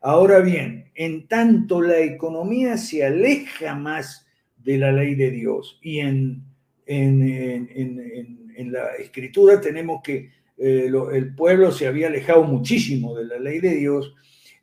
Ahora 0.00 0.40
bien, 0.40 0.90
en 0.94 1.26
tanto 1.26 1.82
la 1.82 1.98
economía 1.98 2.76
se 2.76 3.04
aleja 3.04 3.74
más 3.74 4.26
de 4.56 4.78
la 4.78 4.92
ley 4.92 5.14
de 5.14 5.30
Dios 5.30 5.78
y 5.82 5.98
en, 5.98 6.44
en 6.86 8.72
la 8.72 8.94
escritura 8.96 9.60
tenemos 9.60 10.00
que 10.02 10.37
eh, 10.58 10.90
el 11.12 11.34
pueblo 11.34 11.70
se 11.70 11.86
había 11.86 12.08
alejado 12.08 12.42
muchísimo 12.42 13.14
de 13.14 13.26
la 13.26 13.38
ley 13.38 13.60
de 13.60 13.76
Dios, 13.76 14.14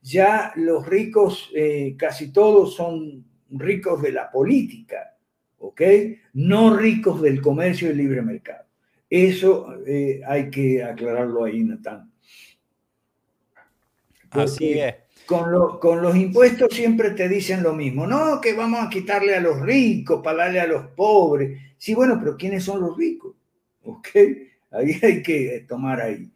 ya 0.02 0.52
los 0.56 0.86
ricos, 0.86 1.50
eh, 1.56 1.96
casi 1.98 2.32
todos 2.32 2.76
son 2.76 3.26
ricos 3.50 4.02
de 4.02 4.12
la 4.12 4.30
política, 4.30 5.18
¿ok? 5.58 5.82
No 6.34 6.76
ricos 6.76 7.22
del 7.22 7.42
comercio 7.42 7.88
y 7.88 7.92
el 7.92 7.98
libre 7.98 8.22
mercado. 8.22 8.66
Eso 9.10 9.74
eh, 9.88 10.22
hay 10.28 10.50
que 10.50 10.84
aclararlo 10.84 11.46
ahí, 11.46 11.64
Natán. 11.64 12.12
Así 14.30 14.74
es. 14.74 14.96
Con, 15.26 15.80
con, 15.80 16.04
los 16.04 16.16
impuestos 16.16 16.72
siempre 16.72 17.12
te 17.12 17.28
dicen 17.28 17.64
lo 17.64 17.74
mismo, 17.74 18.06
no, 18.06 18.40
que 18.40 18.54
vamos 18.54 18.86
a 18.86 18.90
quitarle 18.90 19.36
a 19.36 19.40
los 19.40 19.60
ricos 19.62 20.22
para 20.24 20.44
darle 20.44 20.60
a 20.60 20.68
los 20.68 20.88
pobres. 20.90 21.60
Sí, 21.80 21.96
bueno, 21.96 22.18
pero 22.20 22.38
¿quiénes 22.38 22.64
son 22.64 22.82
los 22.82 22.96
ricos? 22.96 23.36
¿Ok? 23.84 24.08
Ahí 24.72 25.00
hay 25.04 25.24
que 25.24 25.66
tomar 25.68 26.02
ahí. 26.02 26.30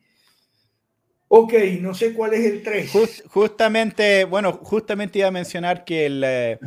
Ok, 1.32 1.54
no 1.80 1.94
sé 1.94 2.14
cuál 2.14 2.34
es 2.34 2.44
el 2.44 2.64
3. 2.64 2.92
justamente, 3.28 4.26
bueno, 4.26 4.54
justamente 4.64 5.20
iba 5.20 5.28
a 5.28 5.32
mencionar 5.32 5.86
que 5.86 6.08
el... 6.08 6.24
Eh, 6.26 6.60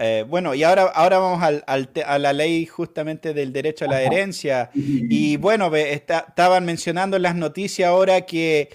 eh, 0.00 0.24
bueno, 0.28 0.56
y 0.56 0.64
ahora, 0.64 0.86
ahora 0.86 1.18
vamos 1.18 1.40
al, 1.40 1.62
a 2.04 2.18
la 2.18 2.32
ley 2.32 2.66
justamente 2.66 3.32
del 3.32 3.52
derecho 3.52 3.84
a 3.84 3.88
la 3.88 4.02
herencia. 4.02 4.70
Y 4.74 5.36
bueno, 5.36 5.74
estaban 5.76 6.64
mencionando 6.64 7.16
en 7.16 7.22
las 7.22 7.36
noticias 7.36 7.88
ahora 7.88 8.22
que 8.22 8.70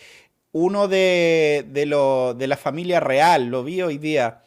uno 0.53 0.87
de, 0.87 1.65
de, 1.67 1.87
lo, 1.87 2.33
de 2.35 2.47
la 2.47 2.55
familia 2.55 3.01
real, 3.01 3.47
lo 3.47 3.65
vi 3.65 3.81
hoy 3.81 3.97
día, 3.97 4.43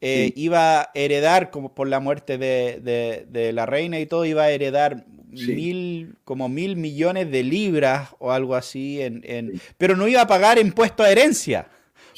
eh, 0.00 0.32
iba 0.34 0.80
a 0.80 0.90
heredar, 0.94 1.50
como 1.50 1.74
por 1.74 1.86
la 1.88 2.00
muerte 2.00 2.38
de, 2.38 3.26
de, 3.28 3.52
la 3.52 3.66
reina 3.66 3.98
y 4.00 4.06
todo, 4.06 4.24
iba 4.24 4.44
a 4.44 4.50
heredar 4.50 5.04
mil, 5.28 6.16
como 6.24 6.48
mil 6.48 6.76
millones 6.76 7.30
de 7.30 7.42
libras 7.42 8.08
o 8.18 8.32
algo 8.32 8.54
así, 8.54 9.02
en, 9.02 9.60
pero 9.76 9.96
no 9.96 10.08
iba 10.08 10.22
a 10.22 10.26
pagar 10.26 10.58
impuesto 10.58 11.02
a 11.02 11.10
herencia. 11.10 11.68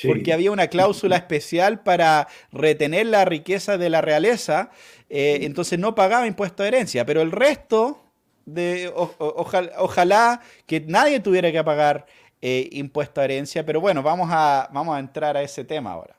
Porque 0.06 0.32
había 0.32 0.50
una 0.50 0.68
cláusula 0.68 1.16
especial 1.18 1.82
para 1.82 2.26
retener 2.50 3.06
la 3.06 3.24
riqueza 3.24 3.78
de 3.78 3.90
la 3.90 4.00
realeza, 4.00 4.70
eh, 5.10 5.40
entonces 5.42 5.78
no 5.78 5.94
pagaba 5.94 6.26
impuesto 6.26 6.62
a 6.62 6.68
herencia, 6.68 7.04
pero 7.04 7.20
el 7.20 7.30
resto 7.30 8.00
de 8.46 8.90
ojalá, 8.94 10.40
que 10.66 10.80
nadie 10.80 11.20
tuviera 11.20 11.52
que 11.52 11.62
pagar 11.62 12.06
eh, 12.40 12.68
impuesto 12.72 13.20
a 13.20 13.24
herencia, 13.24 13.64
pero 13.64 13.80
bueno, 13.80 14.02
vamos 14.02 14.28
a, 14.32 14.68
vamos 14.72 14.96
a 14.96 14.98
entrar 14.98 15.36
a 15.36 15.42
ese 15.42 15.64
tema 15.64 15.92
ahora. 15.92 16.16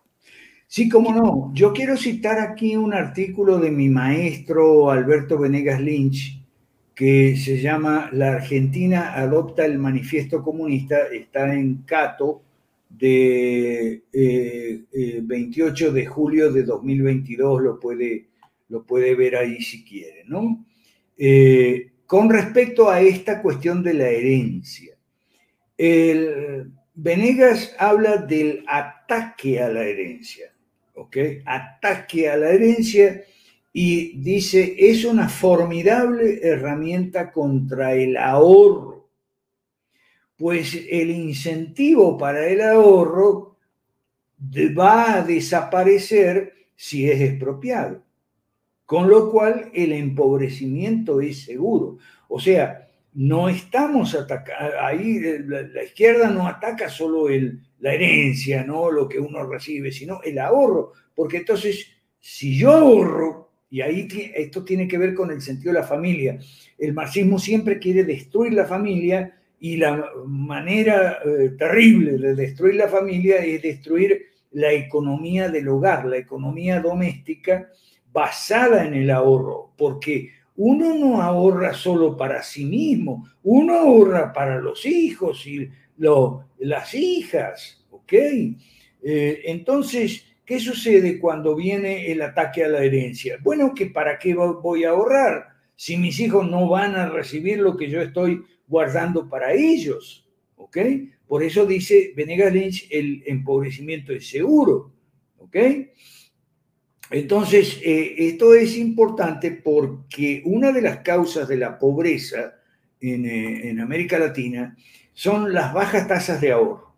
Sí, 0.76 0.90
cómo 0.90 1.14
no. 1.14 1.52
Yo 1.54 1.72
quiero 1.72 1.96
citar 1.96 2.40
aquí 2.40 2.76
un 2.76 2.96
artículo 2.96 3.60
de 3.60 3.70
mi 3.70 3.90
maestro 3.90 4.90
Alberto 4.90 5.38
Venegas 5.38 5.80
Lynch, 5.80 6.44
que 6.96 7.38
se 7.38 7.62
llama 7.62 8.10
La 8.12 8.32
Argentina 8.32 9.14
adopta 9.14 9.66
el 9.66 9.78
manifiesto 9.78 10.42
comunista, 10.42 10.98
está 11.14 11.54
en 11.54 11.84
Cato 11.84 12.42
de 12.90 14.02
28 15.22 15.86
eh, 15.86 15.90
eh, 15.90 15.92
de 15.92 16.06
julio 16.08 16.52
de 16.52 16.64
2022, 16.64 17.62
lo 17.62 17.80
puede, 17.80 18.30
lo 18.70 18.82
puede 18.82 19.14
ver 19.14 19.36
ahí 19.36 19.62
si 19.62 19.84
quiere, 19.84 20.24
¿no? 20.26 20.66
Eh, 21.16 21.92
con 22.08 22.32
respecto 22.32 22.90
a 22.90 23.00
esta 23.00 23.44
cuestión 23.44 23.84
de 23.84 23.94
la 23.94 24.10
herencia, 24.10 24.98
el, 25.78 26.72
Venegas 26.96 27.76
habla 27.78 28.18
del 28.18 28.64
ataque 28.68 29.62
a 29.62 29.70
la 29.70 29.84
herencia, 29.84 30.53
Ataque 31.46 32.30
a 32.30 32.38
la 32.38 32.50
herencia 32.50 33.24
y 33.72 34.20
dice, 34.20 34.76
es 34.78 35.04
una 35.04 35.28
formidable 35.28 36.40
herramienta 36.44 37.32
contra 37.32 37.94
el 37.96 38.18
ahorro, 38.18 39.10
pues 40.38 40.80
el 40.90 41.10
incentivo 41.10 42.18
para 42.18 42.48
el 42.48 42.62
ahorro 42.62 43.58
va 44.78 45.16
a 45.16 45.24
desaparecer 45.24 46.54
si 46.76 47.10
es 47.10 47.22
expropiado, 47.22 48.04
con 48.86 49.10
lo 49.10 49.32
cual 49.32 49.72
el 49.74 49.94
empobrecimiento 49.94 51.22
es 51.22 51.44
seguro. 51.46 51.98
O 52.28 52.40
sea, 52.40 52.83
no 53.16 53.50
estamos 53.50 54.16
atacando, 54.16 54.80
ahí 54.80 55.20
la, 55.46 55.84
izquierda 55.84 56.30
no 56.30 56.48
ataca 56.48 56.90
solo 56.90 57.30
el, 57.30 57.62
la 57.80 57.94
herencia, 57.94 58.64
¿no? 58.64 58.90
Lo 58.90 59.08
que 59.08 59.20
uno 59.20 59.46
recibe, 59.46 59.92
sino 59.92 60.22
el 60.24 60.40
ahorro, 60.40 60.94
porque 61.14 61.38
entonces, 61.38 61.88
si 62.20 62.58
yo 62.58 62.72
ahorro, 62.72 63.52
y 63.70 63.82
ahí 63.82 64.08
esto 64.36 64.64
tiene 64.64 64.88
que 64.88 65.00
ver 65.00 65.16
con 65.16 65.32
el 65.32 65.42
sentido 65.42 65.74
de 65.74 65.80
la 65.80 65.88
familia. 65.88 66.38
El 66.78 66.94
marxismo 66.94 67.40
siempre 67.40 67.80
quiere 67.80 68.04
destruir 68.04 68.54
la 68.54 68.66
familia 68.66 69.36
y 69.60 69.78
la 69.78 70.12
manera 70.28 71.18
eh, 71.26 71.50
terrible 71.58 72.20
de 72.20 72.36
destruir 72.36 72.76
la 72.76 72.88
familia 72.88 73.38
es 73.38 73.64
destruir 73.64 74.28
la 74.52 74.72
economía 74.72 75.50
del 75.50 75.70
hogar, 75.70 76.06
la 76.06 76.18
economía 76.18 76.80
doméstica 76.82 77.68
basada 78.12 78.86
en 78.86 78.94
el 78.94 79.10
ahorro, 79.10 79.72
porque 79.76 80.30
uno 80.56 80.96
no 80.96 81.22
ahorra 81.22 81.74
solo 81.74 82.16
para 82.16 82.44
sí 82.44 82.66
mismo, 82.66 83.28
uno 83.44 83.74
ahorra 83.74 84.32
para 84.32 84.60
los 84.60 84.86
hijos 84.86 85.46
y 85.48 85.70
las 86.60 86.94
hijas, 86.94 87.86
¿ok? 87.92 88.14
Eh, 88.14 89.42
entonces, 89.46 90.26
¿Qué 90.46 90.60
sucede 90.60 91.20
cuando 91.20 91.56
viene 91.56 92.12
el 92.12 92.22
ataque 92.22 92.66
a 92.66 92.68
la 92.68 92.84
herencia? 92.84 93.38
Bueno, 93.42 93.74
que 93.74 93.86
para 93.86 94.20
qué 94.20 94.36
voy 94.36 94.84
a 94.84 94.90
ahorrar 94.90 95.48
si 95.76 95.96
mis 95.96 96.20
hijos 96.20 96.50
no 96.50 96.68
van 96.68 96.96
a 96.96 97.10
recibir 97.10 97.60
lo 97.60 97.78
que 97.78 97.90
yo 97.90 98.02
estoy 98.02 98.44
guardando 98.68 99.30
para 99.30 99.54
ellos. 99.54 100.28
¿Ok? 100.58 100.78
Por 101.28 101.44
eso 101.44 101.66
dice 101.66 102.12
Venegas 102.16 102.54
Lynch, 102.54 102.88
el 102.92 103.24
empobrecimiento 103.26 104.12
es 104.12 104.30
seguro. 104.30 104.92
¿Ok? 105.38 105.56
Entonces, 107.14 107.80
eh, 107.84 108.16
esto 108.18 108.56
es 108.56 108.76
importante 108.76 109.52
porque 109.52 110.42
una 110.46 110.72
de 110.72 110.82
las 110.82 110.98
causas 111.02 111.48
de 111.48 111.58
la 111.58 111.78
pobreza 111.78 112.56
en, 113.00 113.26
eh, 113.28 113.80
América 113.80 114.18
Latina 114.18 114.76
son 115.14 115.54
las 115.54 115.72
bajas 115.76 116.08
tasas 116.08 116.42
de 116.42 116.52
ahorro. 116.52 116.92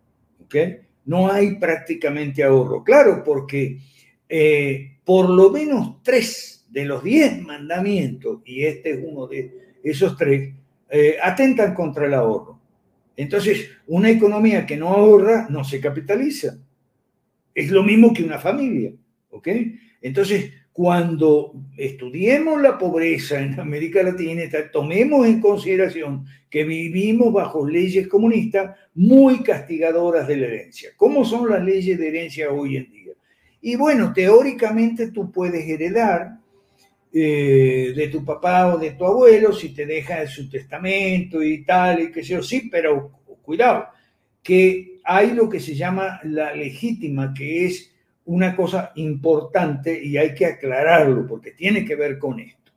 No 1.04 1.30
hay 1.30 1.56
prácticamente 1.56 2.42
ahorro. 2.42 2.82
Claro, 2.82 3.22
porque 3.22 3.78
eh, 4.26 4.96
por 5.04 5.28
lo 5.28 5.50
menos 5.50 6.02
tres 6.02 6.64
de 6.70 6.86
los 6.86 7.04
diez 7.04 7.38
mandamientos, 7.42 8.40
y 8.46 8.64
este 8.64 8.92
es 8.92 9.00
uno 9.02 9.26
de 9.26 9.76
esos 9.84 10.16
tres, 10.16 10.50
eh, 10.88 11.16
atentan 11.22 11.74
contra 11.74 12.06
el 12.06 12.14
ahorro. 12.14 12.58
Entonces, 13.18 13.68
una 13.86 14.08
economía 14.08 14.64
que 14.64 14.78
no 14.78 14.88
ahorra 14.88 15.46
no 15.50 15.62
se 15.62 15.78
capitaliza. 15.78 16.56
Es 17.54 17.70
lo 17.70 17.82
mismo 17.82 18.14
que 18.14 18.24
una 18.24 18.38
familia, 18.38 18.92
¿ok? 19.28 19.48
Entonces, 20.06 20.52
cuando 20.72 21.52
estudiemos 21.76 22.62
la 22.62 22.78
pobreza 22.78 23.40
en 23.40 23.58
América 23.58 24.04
Latina, 24.04 24.44
tomemos 24.72 25.26
en 25.26 25.40
consideración 25.40 26.26
que 26.48 26.62
vivimos 26.62 27.32
bajo 27.32 27.68
leyes 27.68 28.06
comunistas 28.06 28.76
muy 28.94 29.42
castigadoras 29.42 30.28
de 30.28 30.36
la 30.36 30.46
herencia. 30.46 30.90
¿Cómo 30.96 31.24
son 31.24 31.50
las 31.50 31.64
leyes 31.64 31.98
de 31.98 32.06
herencia 32.06 32.52
hoy 32.52 32.76
en 32.76 32.92
día? 32.92 33.12
Y 33.62 33.74
bueno, 33.74 34.12
teóricamente 34.12 35.10
tú 35.10 35.32
puedes 35.32 35.68
heredar 35.68 36.38
eh, 37.12 37.92
de 37.96 38.06
tu 38.06 38.24
papá 38.24 38.72
o 38.72 38.78
de 38.78 38.92
tu 38.92 39.06
abuelo 39.06 39.52
si 39.52 39.74
te 39.74 39.86
deja 39.86 40.24
su 40.28 40.48
testamento 40.48 41.42
y 41.42 41.64
tal, 41.64 42.00
y 42.00 42.12
que 42.12 42.22
sé 42.22 42.40
sí, 42.44 42.68
pero 42.70 43.10
cuidado, 43.42 43.88
que 44.40 45.00
hay 45.02 45.32
lo 45.32 45.48
que 45.48 45.58
se 45.58 45.74
llama 45.74 46.20
la 46.22 46.54
legítima, 46.54 47.34
que 47.34 47.66
es 47.66 47.95
una 48.26 48.54
cosa 48.54 48.92
importante 48.96 50.02
y 50.02 50.16
hay 50.16 50.34
que 50.34 50.46
aclararlo 50.46 51.26
porque 51.26 51.52
tiene 51.52 51.84
que 51.84 51.96
ver 51.96 52.18
con 52.18 52.40
esto. 52.40 52.72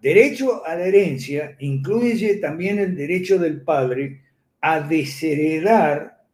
Derecho 0.00 0.64
a 0.64 0.74
la 0.74 0.86
herencia 0.86 1.56
incluye 1.60 2.36
también 2.36 2.78
el 2.78 2.96
derecho 2.96 3.38
del 3.38 3.62
padre 3.62 4.20
a 4.60 4.80
desheredar 4.80 6.24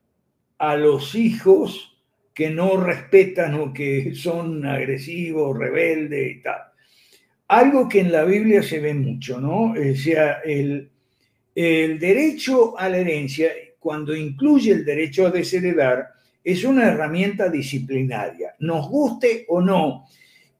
a 0.58 0.76
los 0.76 1.14
hijos 1.14 1.98
que 2.34 2.50
no 2.50 2.76
respetan 2.76 3.54
o 3.54 3.72
que 3.72 4.14
son 4.14 4.66
agresivos, 4.66 5.58
rebeldes 5.58 6.36
y 6.36 6.42
tal. 6.42 6.60
Algo 7.48 7.88
que 7.88 8.00
en 8.00 8.12
la 8.12 8.24
Biblia 8.24 8.62
se 8.62 8.80
ve 8.80 8.94
mucho, 8.94 9.40
¿no? 9.40 9.72
O 9.72 9.94
sea, 9.96 10.40
el, 10.44 10.90
el 11.54 11.98
derecho 11.98 12.78
a 12.78 12.88
la 12.88 12.98
herencia, 12.98 13.50
cuando 13.78 14.16
incluye 14.16 14.72
el 14.72 14.84
derecho 14.84 15.26
a 15.26 15.30
desheredar, 15.30 16.08
es 16.44 16.64
una 16.64 16.88
herramienta 16.88 17.48
disciplinaria, 17.48 18.54
nos 18.58 18.88
guste 18.88 19.44
o 19.48 19.60
no, 19.60 20.06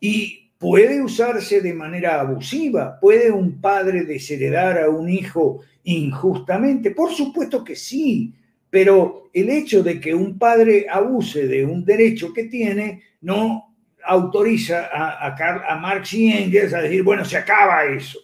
y 0.00 0.50
puede 0.58 1.02
usarse 1.02 1.60
de 1.60 1.74
manera 1.74 2.20
abusiva. 2.20 3.00
¿Puede 3.00 3.32
un 3.32 3.60
padre 3.60 4.04
desheredar 4.04 4.78
a 4.78 4.88
un 4.88 5.08
hijo 5.08 5.60
injustamente? 5.82 6.92
Por 6.92 7.12
supuesto 7.12 7.64
que 7.64 7.74
sí, 7.74 8.32
pero 8.70 9.24
el 9.32 9.50
hecho 9.50 9.82
de 9.82 10.00
que 10.00 10.14
un 10.14 10.38
padre 10.38 10.86
abuse 10.88 11.48
de 11.48 11.64
un 11.64 11.84
derecho 11.84 12.32
que 12.32 12.44
tiene 12.44 13.02
no 13.22 13.74
autoriza 14.04 14.88
a, 14.92 15.34
a, 15.68 15.76
Marx 15.78 16.14
y 16.14 16.30
Engels 16.32 16.74
a 16.74 16.82
decir, 16.82 17.02
bueno, 17.02 17.24
se 17.24 17.36
acaba 17.36 17.84
eso. 17.84 18.18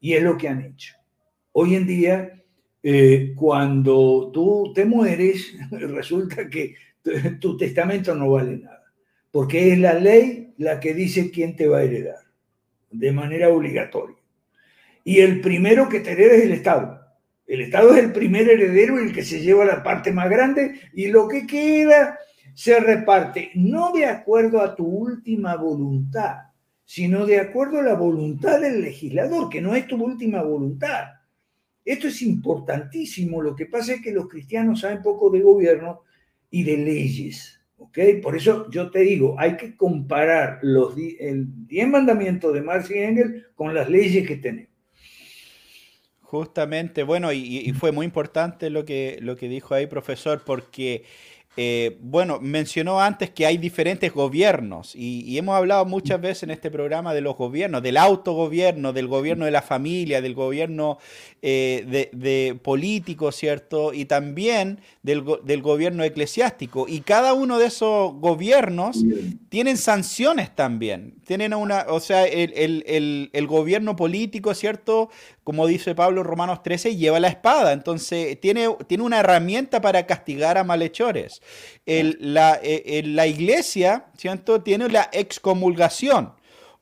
Y 0.00 0.14
es 0.14 0.22
lo 0.22 0.36
que 0.36 0.48
han 0.48 0.62
hecho. 0.62 0.94
Hoy 1.52 1.74
en 1.74 1.86
día, 1.86 2.42
eh, 2.82 3.32
cuando 3.36 4.30
tú 4.32 4.72
te 4.74 4.84
mueres, 4.84 5.54
resulta 5.70 6.48
que 6.48 6.74
tu 7.40 7.56
testamento 7.56 8.14
no 8.14 8.30
vale 8.30 8.58
nada, 8.58 8.92
porque 9.30 9.72
es 9.72 9.78
la 9.78 9.94
ley 9.94 10.54
la 10.58 10.80
que 10.80 10.94
dice 10.94 11.30
quién 11.30 11.56
te 11.56 11.66
va 11.66 11.78
a 11.78 11.82
heredar, 11.82 12.24
de 12.90 13.12
manera 13.12 13.48
obligatoria. 13.48 14.16
Y 15.04 15.20
el 15.20 15.40
primero 15.40 15.88
que 15.88 16.00
te 16.00 16.12
hereda 16.12 16.34
es 16.34 16.42
el 16.44 16.52
Estado. 16.52 17.00
El 17.46 17.60
Estado 17.60 17.94
es 17.94 18.04
el 18.04 18.12
primer 18.12 18.48
heredero, 18.48 18.98
el 18.98 19.12
que 19.12 19.24
se 19.24 19.40
lleva 19.40 19.64
la 19.64 19.82
parte 19.82 20.12
más 20.12 20.30
grande, 20.30 20.80
y 20.94 21.08
lo 21.08 21.28
que 21.28 21.46
queda 21.46 22.18
se 22.54 22.78
reparte 22.78 23.50
no 23.54 23.92
de 23.92 24.06
acuerdo 24.06 24.60
a 24.60 24.76
tu 24.76 24.86
última 24.86 25.56
voluntad, 25.56 26.36
sino 26.84 27.26
de 27.26 27.40
acuerdo 27.40 27.80
a 27.80 27.82
la 27.82 27.94
voluntad 27.94 28.60
del 28.60 28.82
legislador, 28.82 29.48
que 29.48 29.60
no 29.60 29.74
es 29.74 29.86
tu 29.86 30.02
última 30.02 30.42
voluntad. 30.42 31.06
Esto 31.84 32.08
es 32.08 32.22
importantísimo. 32.22 33.42
Lo 33.42 33.56
que 33.56 33.66
pasa 33.66 33.94
es 33.94 34.02
que 34.02 34.12
los 34.12 34.28
cristianos 34.28 34.80
saben 34.80 35.02
poco 35.02 35.30
de 35.30 35.40
gobierno 35.40 36.02
y 36.52 36.62
de 36.62 36.76
leyes. 36.76 37.60
¿ok? 37.78 37.98
Por 38.22 38.36
eso 38.36 38.70
yo 38.70 38.92
te 38.92 39.00
digo, 39.00 39.34
hay 39.38 39.56
que 39.56 39.76
comparar 39.76 40.60
los, 40.62 40.94
el 41.18 41.66
10 41.66 41.88
mandamientos 41.88 42.54
de 42.54 42.62
Marx 42.62 42.90
y 42.92 42.98
Engels 42.98 43.46
con 43.56 43.74
las 43.74 43.88
leyes 43.88 44.28
que 44.28 44.36
tenemos. 44.36 44.70
Justamente, 46.20 47.02
bueno, 47.02 47.32
y, 47.32 47.72
fue 47.72 47.92
muy 47.92 48.06
importante 48.06 48.70
lo 48.70 48.86
que, 48.86 49.18
lo 49.20 49.36
que 49.36 49.48
dijo 49.48 49.74
ahí, 49.74 49.86
profesor, 49.86 50.42
porque 50.46 51.04
eh, 51.54 51.98
bueno, 52.00 52.38
mencionó 52.40 53.02
antes 53.02 53.28
que 53.28 53.44
hay 53.44 53.58
diferentes 53.58 54.10
gobiernos 54.14 54.96
y, 54.96 55.36
hemos 55.36 55.54
hablado 55.54 55.84
muchas 55.84 56.18
veces 56.18 56.44
en 56.44 56.50
este 56.50 56.70
programa 56.70 57.12
de 57.12 57.20
los 57.20 57.36
gobiernos, 57.36 57.82
del 57.82 57.98
autogobierno, 57.98 58.94
del 58.94 59.06
gobierno 59.06 59.44
de 59.44 59.50
la 59.50 59.60
familia, 59.60 60.22
del 60.22 60.34
gobierno 60.34 60.98
eh, 61.42 62.08
de, 62.12 62.58
político, 62.62 63.32
¿cierto? 63.32 63.92
Y 63.92 64.06
también 64.06 64.80
del, 65.02 65.20
gobierno 65.22 66.04
eclesiástico. 66.04 66.86
Y 66.88 67.00
cada 67.00 67.34
uno 67.34 67.58
de 67.58 67.66
esos 67.66 68.14
gobiernos 68.14 69.04
tienen 69.50 69.76
sanciones 69.76 70.54
también. 70.54 71.16
Tienen 71.26 71.52
una, 71.52 71.84
o 71.88 72.00
sea, 72.00 72.26
el, 72.26 73.30
el 73.32 73.46
gobierno 73.46 73.94
político, 73.94 74.54
¿cierto? 74.54 75.10
Como 75.44 75.66
dice 75.66 75.94
Pablo 75.94 76.20
en 76.20 76.26
Romanos 76.26 76.62
13, 76.62 76.96
lleva 76.96 77.20
la 77.20 77.28
espada. 77.28 77.72
Entonces, 77.72 78.40
tiene, 78.40 78.68
tiene 78.86 79.04
una 79.04 79.20
herramienta 79.20 79.80
para 79.80 80.06
castigar 80.06 80.58
a 80.58 80.64
malhechores. 80.64 81.42
la, 81.86 82.60
eh, 82.62 83.02
la, 83.04 83.26
iglesia, 83.26 84.06
¿cierto? 84.16 84.62
Tiene 84.62 84.88
la 84.88 85.08
excomulgación. 85.12 86.34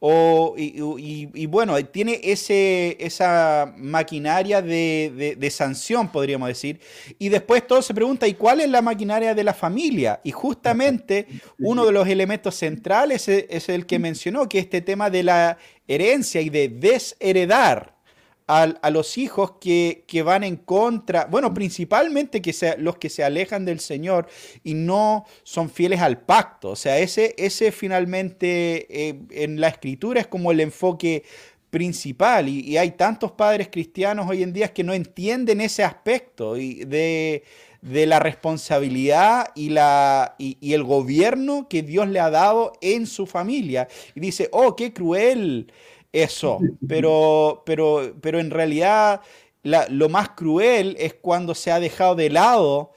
O, 0.02 0.54
y, 0.56 1.46
bueno, 1.46 1.76
tiene 1.84 2.20
ese, 2.22 2.96
esa 2.98 3.74
maquinaria 3.76 4.62
de, 4.62 5.36
de, 5.38 5.50
sanción, 5.50 6.10
podríamos 6.10 6.48
decir. 6.48 6.80
Y 7.18 7.28
después 7.28 7.66
todo 7.66 7.82
se 7.82 7.92
pregunta, 7.92 8.26
¿y 8.26 8.32
cuál 8.32 8.62
es 8.62 8.70
la 8.70 8.80
maquinaria 8.80 9.34
de 9.34 9.44
la 9.44 9.52
familia? 9.52 10.20
Y 10.24 10.30
justamente 10.30 11.26
uno 11.58 11.84
de 11.84 11.92
los 11.92 12.08
elementos 12.08 12.54
centrales 12.54 13.28
es, 13.28 13.44
es 13.50 13.68
el 13.68 13.84
que 13.84 13.98
mencionó, 13.98 14.48
que 14.48 14.58
este 14.58 14.80
tema 14.80 15.10
de 15.10 15.22
la 15.22 15.58
herencia 15.86 16.40
y 16.40 16.48
de 16.48 16.70
desheredar 16.70 17.99
a, 18.50 18.90
los 18.90 19.16
hijos 19.16 19.52
que, 19.60 20.22
van 20.24 20.42
en 20.42 20.56
contra, 20.56 21.26
bueno, 21.26 21.54
principalmente 21.54 22.42
que 22.42 22.54
los 22.78 22.96
que 22.96 23.08
se 23.08 23.22
alejan 23.22 23.64
del 23.64 23.78
Señor 23.78 24.26
y 24.64 24.74
no 24.74 25.24
son 25.44 25.70
fieles 25.70 26.00
al 26.00 26.18
pacto. 26.20 26.70
O 26.70 26.76
sea, 26.76 26.98
ese, 26.98 27.34
ese 27.38 27.70
finalmente 27.70 29.08
eh, 29.08 29.20
en 29.30 29.60
la 29.60 29.68
escritura 29.68 30.20
es 30.20 30.26
como 30.26 30.50
el 30.50 30.60
enfoque 30.60 31.22
principal 31.70 32.48
y, 32.48 32.76
hay 32.76 32.92
tantos 32.92 33.30
padres 33.30 33.68
cristianos 33.70 34.28
hoy 34.28 34.42
en 34.42 34.52
día 34.52 34.72
que 34.72 34.82
no 34.82 34.92
entienden 34.92 35.60
ese 35.60 35.84
aspecto 35.84 36.54
de, 36.54 37.44
la 37.82 38.18
responsabilidad 38.18 39.52
y, 39.54 39.68
la, 39.68 40.34
y, 40.38 40.72
el 40.74 40.82
gobierno 40.82 41.68
que 41.68 41.82
Dios 41.82 42.08
le 42.08 42.18
ha 42.18 42.30
dado 42.30 42.72
en 42.80 43.06
su 43.06 43.26
familia. 43.26 43.86
Y 44.16 44.20
dice, 44.20 44.48
oh, 44.50 44.74
qué 44.74 44.92
cruel 44.92 45.72
eso, 46.12 46.58
pero, 46.86 47.62
pero, 47.64 48.14
pero 48.20 48.40
en 48.40 48.50
realidad 48.50 49.20
lo 49.62 50.08
más 50.08 50.30
cruel 50.30 50.96
es 50.98 51.14
cuando 51.14 51.54
se 51.54 51.70
ha 51.70 51.80
dejado 51.80 52.14
de 52.14 52.30
lado 52.30 52.92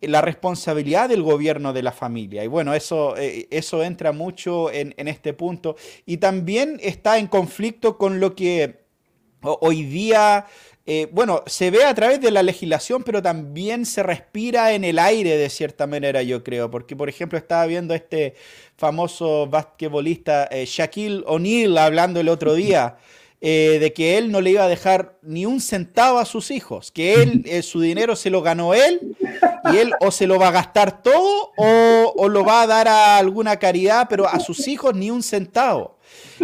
la 0.00 0.20
responsabilidad 0.20 1.08
del 1.08 1.22
gobierno 1.22 1.72
de 1.72 1.82
la 1.82 1.92
familia. 1.92 2.44
Y 2.44 2.46
bueno, 2.46 2.74
eso, 2.74 3.16
eh, 3.16 3.48
eso 3.50 3.82
entra 3.82 4.12
mucho 4.12 4.70
en, 4.70 4.94
en, 4.96 5.08
este 5.08 5.32
punto. 5.32 5.76
Y 6.04 6.18
también 6.18 6.78
está 6.82 7.18
en 7.18 7.26
conflicto 7.26 7.96
con 7.96 8.20
lo 8.20 8.34
que 8.34 8.84
hoy 9.40 9.84
día 9.84 10.46
eh, 10.86 11.08
bueno, 11.10 11.42
se 11.46 11.70
ve 11.70 11.84
a 11.84 11.94
través 11.94 12.20
de 12.20 12.30
la 12.30 12.42
legislación, 12.42 13.02
pero 13.04 13.22
también 13.22 13.86
se 13.86 14.02
respira 14.02 14.74
en 14.74 14.84
el 14.84 14.98
aire 14.98 15.38
de 15.38 15.48
cierta 15.48 15.86
manera, 15.86 16.22
yo 16.22 16.44
creo. 16.44 16.70
Porque, 16.70 16.94
por 16.94 17.08
ejemplo, 17.08 17.38
estaba 17.38 17.64
viendo 17.64 17.94
este 17.94 18.34
famoso 18.76 19.46
basquetbolista 19.46 20.44
eh, 20.50 20.66
Shaquille 20.66 21.22
O'Neal 21.26 21.78
hablando 21.78 22.20
el 22.20 22.28
otro 22.28 22.54
día. 22.54 22.96
Eh, 23.46 23.76
de 23.78 23.92
que 23.92 24.16
él 24.16 24.32
no 24.32 24.40
le 24.40 24.52
iba 24.52 24.64
a 24.64 24.68
dejar 24.68 25.18
ni 25.20 25.44
un 25.44 25.60
centavo 25.60 26.18
a 26.18 26.24
sus 26.24 26.50
hijos, 26.50 26.90
que 26.90 27.12
él 27.12 27.62
su 27.62 27.78
dinero 27.82 28.16
se 28.16 28.30
lo 28.30 28.40
ganó 28.40 28.72
él 28.72 29.14
y 29.70 29.76
él 29.76 29.92
o 30.00 30.10
se 30.10 30.26
lo 30.26 30.38
va 30.38 30.48
a 30.48 30.52
gastar 30.52 31.02
todo 31.02 31.52
o, 31.54 32.14
o, 32.16 32.28
lo 32.30 32.42
va 32.42 32.62
a 32.62 32.66
dar 32.66 32.88
a 32.88 33.18
alguna 33.18 33.58
caridad, 33.58 34.06
pero 34.08 34.26
a 34.26 34.40
sus 34.40 34.66
hijos 34.66 34.94
ni 34.94 35.10
un 35.10 35.22
centavo. 35.22 35.93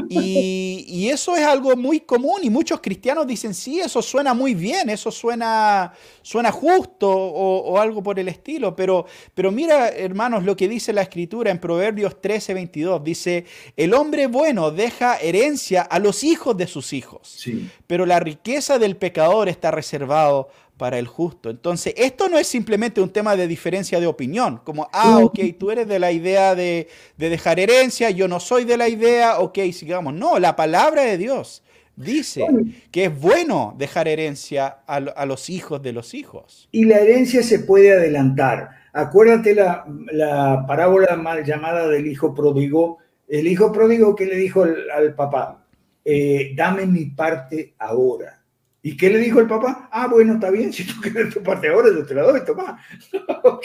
Y, 0.08 1.08
eso 1.10 1.36
es 1.36 1.44
algo 1.44 1.76
muy 1.76 2.00
común 2.00 2.40
y 2.42 2.50
muchos 2.50 2.80
cristianos 2.80 3.26
dicen, 3.26 3.54
sí, 3.54 3.80
eso 3.80 4.00
suena 4.00 4.32
muy 4.32 4.54
bien, 4.54 4.88
eso 4.90 5.10
suena, 5.10 5.92
suena 6.22 6.52
justo 6.52 7.10
o, 7.10 7.78
algo 7.78 8.02
por 8.02 8.18
el 8.18 8.28
estilo, 8.28 8.76
pero, 8.76 9.06
pero 9.34 9.50
mira, 9.50 9.88
hermanos, 9.88 10.44
lo 10.44 10.56
que 10.56 10.68
dice 10.68 10.92
la 10.92 11.02
escritura 11.02 11.50
en 11.50 11.58
Proverbios 11.58 12.20
13, 12.20 12.54
22, 12.54 13.02
dice, 13.02 13.44
el 13.76 13.94
hombre 13.94 14.26
bueno 14.26 14.70
deja 14.70 15.16
herencia 15.16 15.82
a 15.82 15.98
los 15.98 16.22
hijos 16.22 16.56
de 16.56 16.66
sus 16.66 16.92
hijos, 16.92 17.44
pero 17.86 18.06
la 18.06 18.20
riqueza 18.20 18.78
del 18.78 18.96
pecador 18.96 19.48
está 19.48 19.70
reservado 19.70 20.48
para 20.80 20.98
el 20.98 21.06
justo. 21.06 21.50
Entonces, 21.50 21.92
esto 21.98 22.30
no 22.30 22.38
es 22.38 22.46
simplemente 22.46 23.02
un 23.02 23.10
tema 23.10 23.36
de 23.36 23.46
diferencia 23.46 24.00
de 24.00 24.06
opinión, 24.06 24.62
como, 24.64 24.88
ah, 24.94 25.18
ok, 25.18 25.38
tú 25.58 25.70
eres 25.70 25.86
de 25.86 25.98
la 25.98 26.10
idea 26.10 26.54
de, 26.54 26.88
dejar 27.18 27.60
herencia, 27.60 28.08
yo 28.08 28.26
no 28.28 28.40
soy 28.40 28.64
de 28.64 28.78
la 28.78 28.88
idea, 28.88 29.40
ok, 29.40 29.58
sigamos. 29.74 30.14
No, 30.14 30.38
la 30.38 30.56
palabra 30.56 31.02
de 31.02 31.18
Dios 31.18 31.62
dice 31.96 32.46
que 32.90 33.04
es 33.04 33.20
bueno 33.20 33.74
dejar 33.76 34.08
herencia 34.08 34.78
a, 34.86 35.26
los 35.26 35.50
hijos 35.50 35.82
de 35.82 35.92
los 35.92 36.14
hijos. 36.14 36.70
Y 36.72 36.86
la 36.86 37.00
herencia 37.00 37.42
se 37.42 37.58
puede 37.58 37.92
adelantar. 37.92 38.70
Acuérdate 38.94 39.54
la, 39.54 39.84
la 40.12 40.64
parábola 40.66 41.14
mal 41.16 41.44
llamada 41.44 41.88
del 41.88 42.06
hijo 42.06 42.34
pródigo. 42.34 42.96
El 43.28 43.46
hijo 43.48 43.70
pródigo 43.70 44.16
que 44.16 44.24
le 44.24 44.36
dijo 44.36 44.62
al, 44.62 45.14
papá, 45.14 45.62
eh, 46.06 46.54
dame 46.56 46.86
mi 46.86 47.04
parte 47.04 47.74
ahora 47.78 48.39
¿Y 48.82 48.96
qué 48.96 49.10
le 49.10 49.18
dijo 49.18 49.40
el 49.40 49.46
papá? 49.46 49.88
Ah, 49.92 50.08
bueno, 50.08 50.34
está 50.34 50.50
bien, 50.50 50.72
si 50.72 50.84
tú 50.84 50.94
quieres 51.00 51.34
tu 51.34 51.42
parte 51.42 51.68
ahora, 51.68 51.88
yo 51.90 52.04
te 52.04 52.14
la 52.14 52.22
doy, 52.22 52.44
toma. 52.44 52.82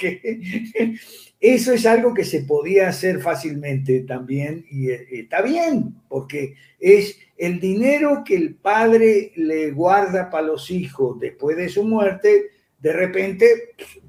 Eso 1.39 1.73
es 1.73 1.85
algo 1.85 2.13
que 2.13 2.23
se 2.23 2.41
podía 2.41 2.89
hacer 2.89 3.19
fácilmente 3.19 4.01
también 4.01 4.65
y 4.69 4.89
eh, 4.89 5.05
está 5.11 5.41
bien, 5.41 5.95
porque 6.07 6.55
es 6.79 7.19
el 7.37 7.59
dinero 7.59 8.23
que 8.25 8.35
el 8.35 8.55
padre 8.55 9.31
le 9.35 9.71
guarda 9.71 10.29
para 10.29 10.47
los 10.47 10.71
hijos 10.71 11.19
después 11.19 11.57
de 11.57 11.69
su 11.69 11.83
muerte, 11.83 12.51
de 12.79 12.93
repente 12.93 13.45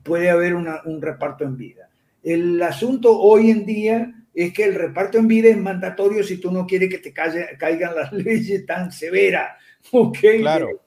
puede 0.02 0.30
haber 0.30 0.54
un 0.54 1.02
reparto 1.02 1.44
en 1.44 1.56
vida. 1.56 1.90
El 2.22 2.62
asunto 2.62 3.18
hoy 3.18 3.50
en 3.50 3.66
día 3.66 4.14
es 4.34 4.52
que 4.52 4.64
el 4.64 4.74
reparto 4.74 5.18
en 5.18 5.28
vida 5.28 5.48
es 5.48 5.56
mandatorio 5.56 6.22
si 6.22 6.38
tú 6.38 6.50
no 6.52 6.66
quieres 6.66 6.90
que 6.90 6.98
te 6.98 7.12
caigan 7.12 7.94
las 7.94 8.12
leyes 8.12 8.64
tan 8.66 8.92
severas. 8.92 9.56
¿okay? 9.90 10.40
Claro 10.40 10.85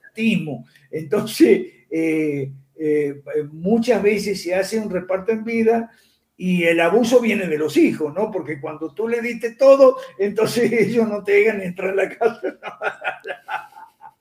entonces, 0.90 1.66
eh, 1.90 2.52
eh, 2.76 3.22
muchas 3.52 4.02
veces 4.02 4.42
se 4.42 4.54
hace 4.54 4.78
un 4.78 4.90
reparto 4.90 5.32
en 5.32 5.44
vida 5.44 5.90
y 6.36 6.64
el 6.64 6.80
abuso 6.80 7.20
viene 7.20 7.46
de 7.46 7.58
los 7.58 7.76
hijos, 7.76 8.14
¿no? 8.14 8.30
Porque 8.30 8.58
cuando 8.58 8.94
tú 8.94 9.06
le 9.06 9.20
diste 9.20 9.56
todo, 9.56 9.98
entonces 10.18 10.72
ellos 10.88 11.06
no 11.06 11.22
te 11.22 11.32
dejan 11.32 11.60
entrar 11.60 11.90
a 11.90 11.94
la 11.94 12.08
casa. 12.08 12.58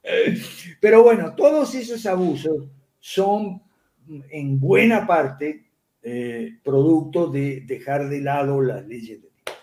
Pero 0.82 1.04
bueno, 1.04 1.34
todos 1.36 1.74
esos 1.76 2.06
abusos 2.06 2.68
son 3.00 3.62
en 4.32 4.60
buena 4.60 5.08
parte 5.08 5.70
eh, 6.02 6.60
producto 6.64 7.28
de 7.28 7.62
dejar 7.62 8.10
de 8.10 8.22
lado 8.22 8.62
las 8.62 8.86
leyes 8.86 9.22
de 9.22 9.30
Dios. 9.30 9.58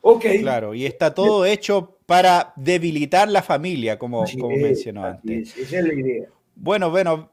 Ok. 0.00 0.24
Claro, 0.40 0.74
y 0.74 0.86
está 0.86 1.12
todo 1.12 1.44
hecho 1.44 1.97
para 2.08 2.54
debilitar 2.56 3.28
la 3.28 3.42
familia, 3.42 3.98
como, 3.98 4.24
como 4.40 4.56
mencionó 4.56 5.04
antes. 5.04 5.54
esa 5.58 5.80
es 5.80 5.84
la 5.84 5.92
idea. 5.92 6.26
Bueno, 6.56 6.90
bueno, 6.90 7.28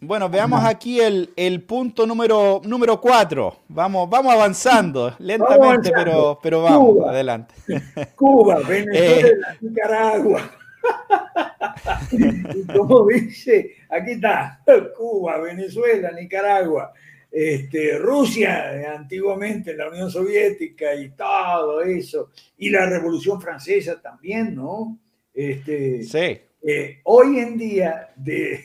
bueno, 0.00 0.30
veamos 0.30 0.64
aquí 0.64 0.98
el, 0.98 1.62
punto 1.68 2.06
número, 2.06 2.62
número 2.64 2.98
cuatro. 2.98 3.58
Vamos, 3.68 4.08
vamos 4.08 4.32
avanzando, 4.32 5.14
lentamente, 5.18 5.92
Pero, 5.94 6.38
pero 6.42 6.62
vamos, 6.62 7.06
adelante. 7.06 7.54
Cuba, 8.16 8.60
Venezuela, 8.66 9.28
eh, 9.28 9.56
Nicaragua. 9.60 10.50
como 12.74 13.08
dice, 13.08 13.72
aquí 13.90 14.12
está, 14.12 14.58
Cuba, 14.96 15.36
Venezuela, 15.36 16.12
Nicaragua 16.12 16.94
este, 17.32 17.98
Rusia, 17.98 18.94
antiguamente 18.94 19.74
la 19.74 19.88
Unión 19.88 20.10
Soviética 20.10 20.94
y 20.94 21.10
todo 21.10 21.80
eso, 21.80 22.30
y 22.58 22.68
la 22.68 22.86
Revolución 22.86 23.40
Francesa 23.40 24.00
también, 24.00 24.54
¿no? 24.54 24.98
Este, 25.32 26.02
sí. 26.02 26.38
Eh, 26.62 27.00
hoy 27.04 27.38
en 27.38 27.56
día, 27.56 28.12
de, 28.16 28.60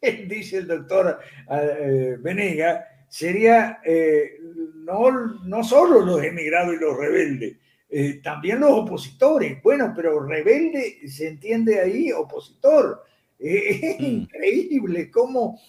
dice 0.28 0.58
el 0.58 0.66
doctor 0.66 1.18
eh, 1.50 2.16
Venega, 2.18 2.86
sería 3.08 3.80
eh, 3.84 4.38
no, 4.76 5.10
no 5.44 5.64
solo 5.64 6.00
los 6.00 6.22
emigrados 6.22 6.74
y 6.74 6.78
los 6.78 6.96
rebeldes, 6.96 7.56
eh, 7.88 8.20
también 8.22 8.60
los 8.60 8.70
opositores. 8.70 9.62
Bueno, 9.62 9.92
pero 9.94 10.20
rebelde 10.20 11.08
se 11.08 11.28
entiende 11.28 11.80
ahí 11.80 12.12
opositor. 12.12 13.04
es 13.38 14.00
mm. 14.00 14.04
increíble 14.04 15.10
cómo 15.10 15.60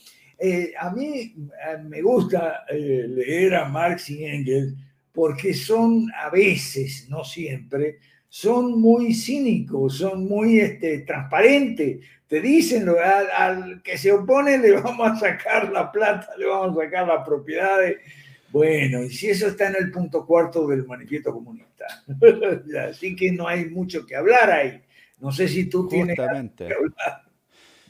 a 0.79 0.91
mí 0.91 1.35
me 1.87 2.01
gusta 2.01 2.63
leer 2.71 3.55
a 3.55 3.65
Marx 3.65 4.09
y 4.09 4.25
Engels 4.25 4.73
porque 5.11 5.53
son 5.53 6.11
a 6.15 6.29
veces, 6.29 7.07
no 7.09 7.23
siempre, 7.23 7.97
son 8.29 8.79
muy 8.79 9.15
cínicos, 9.15 9.97
son 9.97 10.27
muy 10.27 10.59
este, 10.59 10.99
transparentes. 10.99 12.05
Te 12.27 12.39
dicen, 12.39 12.87
al, 12.89 13.31
al, 13.35 13.81
que 13.81 13.97
se 13.97 14.11
opone 14.11 14.59
le 14.59 14.71
vamos 14.81 15.11
a 15.11 15.15
sacar 15.15 15.71
la 15.71 15.91
plata, 15.91 16.29
le 16.37 16.45
vamos 16.45 16.77
a 16.77 16.83
sacar 16.83 17.07
las 17.07 17.25
propiedades. 17.25 17.97
Bueno, 18.51 19.03
y 19.03 19.09
si 19.09 19.29
eso 19.29 19.47
está 19.47 19.69
en 19.69 19.75
el 19.79 19.91
punto 19.91 20.23
cuarto 20.23 20.67
del 20.67 20.85
manifiesto 20.85 21.33
comunista. 21.33 21.85
Así 22.89 23.15
que 23.15 23.31
no 23.31 23.47
hay 23.47 23.65
mucho 23.65 24.05
que 24.05 24.15
hablar 24.15 24.51
ahí. 24.51 24.81
No 25.19 25.31
sé 25.31 25.47
si 25.47 25.65
tú 25.65 25.87
tienes 25.87 26.15
que 26.15 26.21
hablar. 26.21 26.51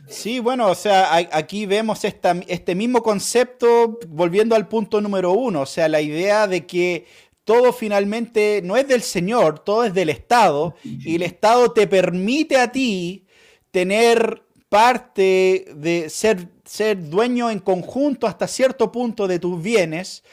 Sí, 0.10 0.40
bueno, 0.40 0.68
o 0.68 0.76
sea, 0.76 1.16
aquí 1.16 1.66
vemos 1.66 2.04
esta, 2.04 2.36
este 2.48 2.76
mismo 2.76 3.04
concepto 3.04 4.00
volviendo 4.08 4.56
al 4.56 4.68
punto 4.68 5.02
número 5.02 5.32
uno, 5.32 5.62
o 5.62 5.66
sea, 5.66 5.90
la 5.90 6.02
idea 6.02 6.48
de 6.48 6.66
que 6.66 7.06
todo 7.44 7.72
finalmente 7.72 8.62
no 8.64 8.76
es 8.78 8.88
del 8.88 9.02
Señor, 9.02 9.60
todo 9.60 9.86
es 9.86 9.94
del 9.94 10.10
Estado, 10.10 10.76
y 10.84 11.16
el 11.16 11.24
Estado 11.24 11.72
te 11.72 11.88
permite 11.88 12.58
a 12.58 12.72
ti 12.72 13.26
tener 13.72 14.44
parte 14.70 15.66
de 15.76 16.10
ser, 16.10 16.50
ser 16.66 17.10
dueño 17.10 17.50
en 17.50 17.60
conjunto 17.60 18.28
hasta 18.28 18.48
cierto 18.48 18.92
punto 18.92 19.28
de 19.28 19.40
tus 19.40 19.62
bienes, 19.62 20.24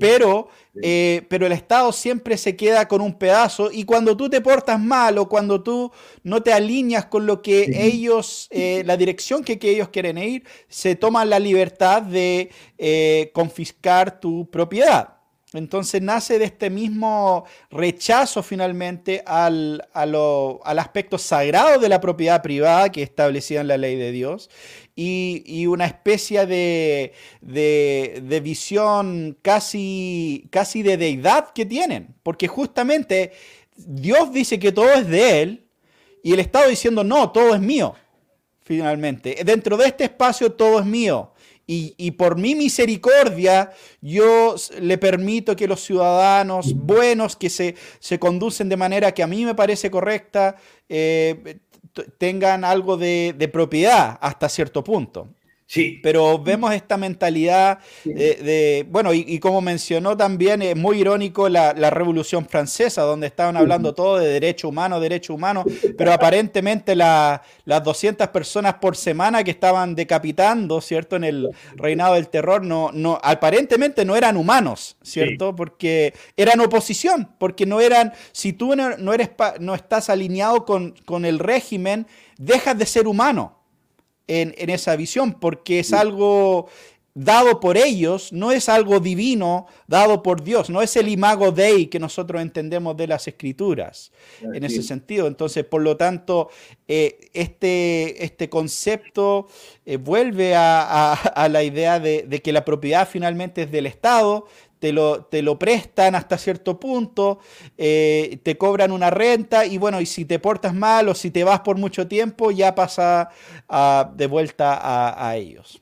pero, 0.00 0.48
eh, 0.80 1.26
pero 1.28 1.46
el 1.46 1.52
Estado 1.52 1.92
siempre 1.92 2.38
se 2.38 2.56
queda 2.56 2.88
con 2.88 3.02
un 3.02 3.18
pedazo 3.18 3.70
y 3.70 3.84
cuando 3.84 4.16
tú 4.16 4.30
te 4.30 4.40
portas 4.40 4.80
mal 4.80 5.18
o 5.18 5.28
cuando 5.28 5.62
tú 5.62 5.92
no 6.22 6.42
te 6.42 6.52
alineas 6.52 7.06
con 7.06 7.26
lo 7.26 7.42
que 7.42 7.70
ellos, 7.74 8.48
eh, 8.50 8.82
la 8.86 8.96
dirección 8.96 9.44
que, 9.44 9.58
que, 9.58 9.70
ellos 9.70 9.90
quieren 9.90 10.16
ir, 10.16 10.44
se 10.68 10.96
toman 10.96 11.28
la 11.28 11.38
libertad 11.38 12.00
de 12.00 12.50
eh, 12.78 13.30
confiscar 13.34 14.18
tu 14.18 14.48
propiedad. 14.50 15.22
Entonces 15.54 16.00
nace 16.00 16.38
de 16.38 16.46
este 16.46 16.70
mismo 16.70 17.44
rechazo 17.70 18.42
finalmente 18.42 19.22
al, 19.26 19.86
aspecto 20.64 21.18
sagrado 21.18 21.78
de 21.78 21.88
la 21.88 22.00
propiedad 22.00 22.42
privada 22.42 22.90
que 22.90 23.02
establecida 23.02 23.60
en 23.60 23.68
la 23.68 23.76
ley 23.76 23.96
de 23.96 24.12
Dios 24.12 24.48
y, 24.94 25.66
una 25.66 25.86
especie 25.86 26.46
de, 26.46 28.40
visión 28.42 29.38
casi, 29.42 30.48
casi 30.50 30.82
de 30.82 30.96
deidad 30.96 31.52
que 31.52 31.66
tienen. 31.66 32.14
Porque 32.22 32.48
justamente 32.48 33.32
Dios 33.76 34.32
dice 34.32 34.58
que 34.58 34.72
todo 34.72 34.92
es 34.92 35.08
de 35.08 35.42
Él 35.42 35.66
y 36.22 36.32
el 36.32 36.40
Estado 36.40 36.68
diciendo 36.68 37.04
no, 37.04 37.30
todo 37.32 37.54
es 37.54 37.60
mío. 37.60 37.94
Finalmente, 38.64 39.36
dentro 39.44 39.76
de 39.76 39.86
este 39.86 40.04
espacio 40.04 40.52
todo 40.52 40.78
es 40.80 40.86
mío. 40.86 41.32
Y, 41.74 42.10
por 42.10 42.36
mi 42.36 42.54
misericordia 42.54 43.72
yo 44.02 44.56
le 44.78 44.98
permito 44.98 45.56
que 45.56 45.66
los 45.66 45.80
ciudadanos 45.80 46.74
buenos 46.74 47.34
que 47.34 47.48
se, 47.48 47.76
se 47.98 48.18
conducen 48.18 48.68
de 48.68 48.76
manera 48.76 49.14
que 49.14 49.22
a 49.22 49.26
mí 49.26 49.46
me 49.46 49.54
parece 49.54 49.90
correcta 49.90 50.56
eh, 50.90 51.60
tengan 52.18 52.64
algo 52.64 52.96
de, 52.96 53.34
de 53.36 53.48
propiedad 53.48 54.18
hasta 54.20 54.48
cierto 54.48 54.82
punto. 54.84 55.28
Sí. 55.72 56.00
Pero 56.02 56.38
vemos 56.38 56.74
esta 56.74 56.98
mentalidad 56.98 57.78
de, 58.04 58.84
bueno, 58.90 59.14
y, 59.14 59.38
como 59.38 59.62
mencionó 59.62 60.14
también, 60.14 60.60
es 60.60 60.76
muy 60.76 61.00
irónico 61.00 61.48
la, 61.48 61.72
Revolución 61.72 62.46
Francesa, 62.46 63.00
donde 63.04 63.28
estaban 63.28 63.56
hablando 63.56 63.94
todo 63.94 64.18
de 64.18 64.28
derecho 64.28 64.68
humano, 64.68 65.00
derecho 65.00 65.32
humano, 65.32 65.64
pero 65.96 66.12
aparentemente 66.12 66.94
las 66.94 67.40
200 67.64 68.28
personas 68.28 68.74
por 68.74 68.96
semana 68.96 69.42
que 69.42 69.50
estaban 69.50 69.94
decapitando, 69.94 70.82
¿cierto? 70.82 71.16
En 71.16 71.24
el 71.24 71.48
reinado 71.76 72.16
del 72.16 72.28
terror, 72.28 72.62
no, 72.62 72.90
no, 72.92 73.18
aparentemente 73.22 74.04
no 74.04 74.14
eran 74.14 74.36
humanos, 74.36 74.98
¿cierto? 75.00 75.56
Porque 75.56 76.12
eran 76.36 76.60
oposición, 76.60 77.30
porque 77.38 77.64
no 77.64 77.80
eran, 77.80 78.12
si 78.32 78.52
tú 78.52 78.76
no, 78.76 79.14
eres, 79.14 79.30
no 79.58 79.74
estás 79.74 80.10
alineado 80.10 80.66
con, 80.66 80.94
con 81.06 81.24
el 81.24 81.38
régimen, 81.38 82.06
dejas 82.36 82.76
de 82.76 82.84
ser 82.84 83.06
humano 83.06 83.61
en, 84.26 84.70
esa 84.70 84.96
visión, 84.96 85.34
porque 85.34 85.80
es 85.80 85.92
algo 85.92 86.68
dado 87.14 87.60
por 87.60 87.76
ellos, 87.76 88.32
no 88.32 88.52
es 88.52 88.70
algo 88.70 88.98
divino 88.98 89.66
dado 89.86 90.22
por 90.22 90.42
Dios, 90.42 90.70
no 90.70 90.80
es 90.80 90.96
el 90.96 91.08
imago 91.08 91.52
Dei 91.52 91.86
que 91.86 91.98
nosotros 91.98 92.40
entendemos 92.40 92.96
de 92.96 93.06
las 93.06 93.28
escrituras 93.28 94.12
en 94.40 94.64
ese 94.64 94.82
sentido. 94.82 95.26
Entonces, 95.26 95.64
por 95.64 95.82
lo 95.82 95.98
tanto, 95.98 96.48
eh, 96.88 97.28
este, 97.34 98.24
este 98.24 98.48
concepto 98.48 99.46
eh, 99.84 99.98
vuelve 99.98 100.54
a, 100.56 101.48
la 101.50 101.62
idea 101.62 102.00
de, 102.00 102.22
de, 102.22 102.40
que 102.40 102.52
la 102.52 102.64
propiedad 102.64 103.06
finalmente 103.06 103.62
es 103.62 103.70
del 103.70 103.86
Estado, 103.86 104.46
te 104.82 104.92
lo, 104.92 105.26
te 105.26 105.42
lo 105.42 105.60
prestan 105.60 106.16
hasta 106.16 106.36
cierto 106.36 106.80
punto, 106.80 107.38
eh, 107.78 108.40
te 108.42 108.58
cobran 108.58 108.90
una 108.90 109.10
renta 109.10 109.64
y 109.64 109.78
bueno, 109.78 110.00
y 110.00 110.06
si 110.06 110.24
te 110.24 110.40
portas 110.40 110.74
mal 110.74 111.08
o 111.08 111.14
si 111.14 111.30
te 111.30 111.44
vas 111.44 111.60
por 111.60 111.78
mucho 111.78 112.08
tiempo, 112.08 112.50
ya 112.50 112.74
pasa 112.74 113.28
de 114.16 114.26
vuelta 114.26 114.80
a, 115.24 115.36
ellos. 115.36 115.80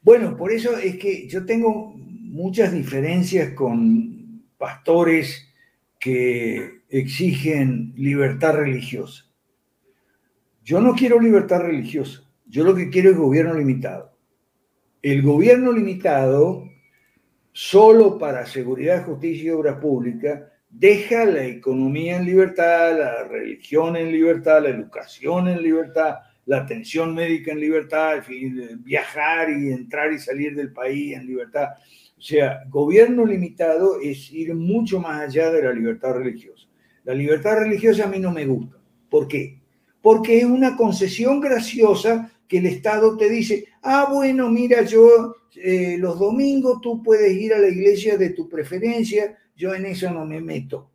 Bueno, 0.00 0.38
por 0.38 0.52
eso 0.52 0.78
es 0.78 0.96
que 0.96 1.28
yo 1.28 1.44
tengo 1.44 1.92
muchas 1.94 2.72
diferencias 2.72 3.52
con 3.52 4.42
pastores 4.56 5.52
que 6.00 6.84
exigen 6.88 7.92
libertad 7.94 8.54
religiosa. 8.54 9.26
Yo 10.64 10.80
no 10.80 10.94
quiero 10.94 11.20
libertad 11.20 11.60
religiosa, 11.60 12.22
yo 12.46 12.64
lo 12.64 12.74
que 12.74 12.88
quiero 12.88 13.10
es 13.10 13.18
gobierno 13.18 13.52
limitado. 13.52 14.16
El 15.02 15.20
gobierno 15.20 15.72
limitado 15.72 16.71
solo 17.52 18.18
para 18.18 18.46
seguridad, 18.46 19.04
justicia 19.04 19.44
y 19.44 19.50
obra 19.50 19.78
pública, 19.78 20.50
deja 20.70 21.26
la 21.26 21.44
economía 21.44 22.16
en 22.16 22.24
libertad, 22.24 22.98
la 22.98 23.24
religión 23.24 23.96
en 23.96 24.10
libertad, 24.10 24.62
la 24.62 24.70
educación 24.70 25.48
en 25.48 25.62
libertad, 25.62 26.16
la 26.46 26.58
atención 26.58 27.14
médica 27.14 27.52
en 27.52 27.60
libertad, 27.60 28.22
viajar 28.78 29.50
y 29.50 29.70
entrar 29.70 30.12
y 30.12 30.18
salir 30.18 30.56
del 30.56 30.72
país 30.72 31.14
en 31.14 31.26
libertad. 31.26 31.68
O 32.18 32.22
sea, 32.22 32.64
gobierno 32.68 33.26
limitado 33.26 34.00
es 34.00 34.32
ir 34.32 34.54
mucho 34.54 34.98
más 34.98 35.20
allá 35.20 35.50
de 35.50 35.62
la 35.62 35.72
libertad 35.72 36.14
religiosa. 36.14 36.66
La 37.04 37.14
libertad 37.14 37.58
religiosa 37.58 38.04
a 38.04 38.08
mí 38.08 38.18
no 38.18 38.32
me 38.32 38.46
gusta. 38.46 38.76
¿Por 39.10 39.28
qué? 39.28 39.60
Porque 40.00 40.38
es 40.38 40.44
una 40.44 40.76
concesión 40.76 41.40
graciosa 41.40 42.31
que 42.52 42.58
el 42.58 42.66
Estado 42.66 43.16
te 43.16 43.30
dice, 43.30 43.64
ah, 43.80 44.08
bueno, 44.12 44.50
mira, 44.50 44.82
yo 44.82 45.36
eh, 45.56 45.96
los 45.98 46.18
domingos 46.18 46.82
tú 46.82 47.02
puedes 47.02 47.34
ir 47.34 47.54
a 47.54 47.58
la 47.58 47.68
iglesia 47.68 48.18
de 48.18 48.28
tu 48.28 48.46
preferencia, 48.46 49.38
yo 49.56 49.74
en 49.74 49.86
eso 49.86 50.10
no 50.10 50.26
me 50.26 50.42
meto. 50.42 50.90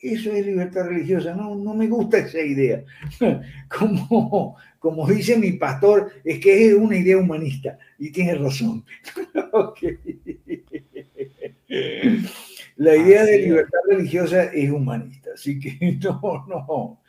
Eso 0.00 0.32
es 0.32 0.46
libertad 0.46 0.86
religiosa, 0.86 1.34
no, 1.34 1.54
no 1.56 1.74
me 1.74 1.88
gusta 1.88 2.16
esa 2.16 2.40
idea. 2.40 2.82
Como, 3.78 4.56
como 4.78 5.06
dice 5.06 5.36
mi 5.36 5.52
pastor, 5.52 6.10
es 6.24 6.40
que 6.40 6.68
es 6.68 6.74
una 6.74 6.96
idea 6.96 7.18
humanista 7.18 7.78
y 7.98 8.10
tiene 8.10 8.36
razón. 8.36 8.82
La 12.76 12.96
idea 12.96 13.24
de 13.24 13.40
libertad 13.40 13.80
religiosa 13.90 14.44
es 14.44 14.70
humanista, 14.70 15.32
así 15.34 15.60
que 15.60 15.98
no, 16.02 16.46
no. 16.48 17.02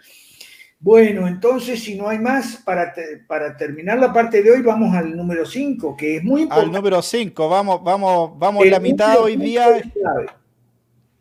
Bueno, 0.82 1.28
entonces, 1.28 1.84
si 1.84 1.96
no 1.96 2.08
hay 2.08 2.20
más, 2.20 2.56
para, 2.58 2.94
para 3.28 3.58
terminar 3.58 4.00
la 4.00 4.14
parte 4.14 4.42
de 4.42 4.52
hoy, 4.52 4.62
vamos 4.62 4.96
al 4.96 5.16
número 5.16 5.46
5, 5.46 5.98
que 5.98 6.18
es 6.18 6.24
muy 6.24 6.44
importante. 6.44 6.68
Al 6.68 6.72
número 6.72 7.02
5, 7.02 7.50
vamos, 7.50 7.84
vamos, 7.84 8.32
vamos 8.40 8.66
la 8.66 8.80
mitad 8.80 9.20
hoy 9.20 9.36
día. 9.36 9.82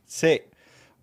Sí. 0.05 0.43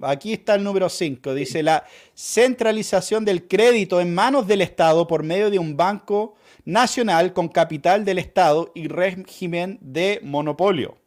Aquí 0.02 0.34
está 0.34 0.56
el 0.56 0.64
número 0.64 0.88
5. 0.88 1.34
Dice 1.34 1.64
la 1.64 1.86
centralización 2.14 3.26
del 3.26 3.48
crédito 3.48 4.00
en 4.00 4.14
manos 4.14 4.48
del 4.48 4.62
Estado 4.62 5.06
por 5.06 5.24
medio 5.24 5.50
de 5.50 5.60
un 5.60 5.76
banco 5.76 6.36
nacional 6.64 7.34
con 7.34 7.50
capital 7.50 8.06
del 8.06 8.20
Estado 8.20 8.72
y 8.74 8.88
régimen 8.88 9.80
de 9.82 10.20
monopolio. 10.24 10.98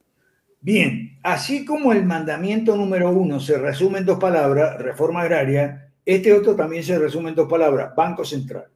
Bien, 0.61 1.19
así 1.23 1.65
como 1.65 1.93
el 1.93 2.05
mandamiento 2.05 2.77
número 2.77 3.11
uno 3.11 3.41
se 3.41 3.57
resume 3.59 4.01
en 4.01 4.07
dos 4.07 4.19
palabras, 4.19 4.79
reforma 4.79 5.23
agraria, 5.23 5.88
este 6.09 6.33
otro 6.33 6.57
también 6.57 6.83
se 6.83 6.99
resume 6.99 7.29
en 7.29 7.35
dos 7.35 7.47
palabras, 7.47 7.95
Banco 7.95 8.25
Central. 8.25 8.67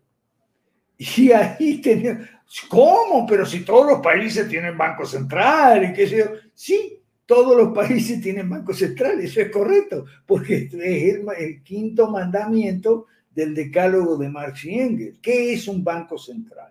Y 0.98 1.32
ahí 1.32 1.80
tenía, 1.80 2.42
¿cómo? 2.68 3.26
Pero 3.26 3.46
si 3.46 3.64
todos 3.64 3.90
los 3.90 4.00
países 4.02 4.46
tienen 4.46 4.76
Banco 4.76 5.06
Central 5.06 5.82
y 5.82 5.92
qué 5.94 6.06
sé 6.06 6.18
yo. 6.18 6.24
Sí, 6.52 7.00
todos 7.24 7.56
los 7.56 7.74
países 7.74 8.20
tienen 8.20 8.50
Banco 8.50 8.74
Central, 8.74 9.18
eso 9.20 9.40
es 9.40 9.50
correcto, 9.50 10.04
porque 10.26 10.68
es 10.70 11.20
el, 11.38 11.62
quinto 11.62 12.10
mandamiento 12.10 13.06
del 13.34 13.54
decálogo 13.54 14.18
de 14.18 14.28
Marx 14.28 14.66
y 14.66 14.78
Engels. 14.78 15.18
¿Qué 15.22 15.54
es 15.54 15.66
un 15.68 15.82
banco 15.82 16.18
central? 16.18 16.70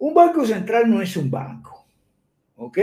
Un 0.00 0.12
banco 0.12 0.44
central 0.44 0.90
no 0.90 1.00
es 1.00 1.16
un 1.16 1.30
banco, 1.30 1.86
¿ok? 2.56 2.78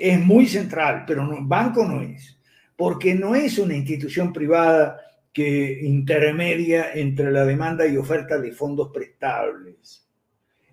es 0.00 0.20
muy 0.20 0.46
central, 0.46 1.04
pero 1.06 1.26
no, 1.26 1.44
banco 1.44 1.84
no 1.84 2.00
es, 2.00 2.38
porque 2.74 3.14
no 3.14 3.34
es 3.34 3.58
una 3.58 3.76
institución 3.76 4.32
privada 4.32 4.98
que 5.32 5.80
intermedia 5.82 6.92
entre 6.94 7.30
la 7.30 7.44
demanda 7.44 7.86
y 7.86 7.96
oferta 7.96 8.38
de 8.38 8.52
fondos 8.52 8.90
prestables. 8.92 10.06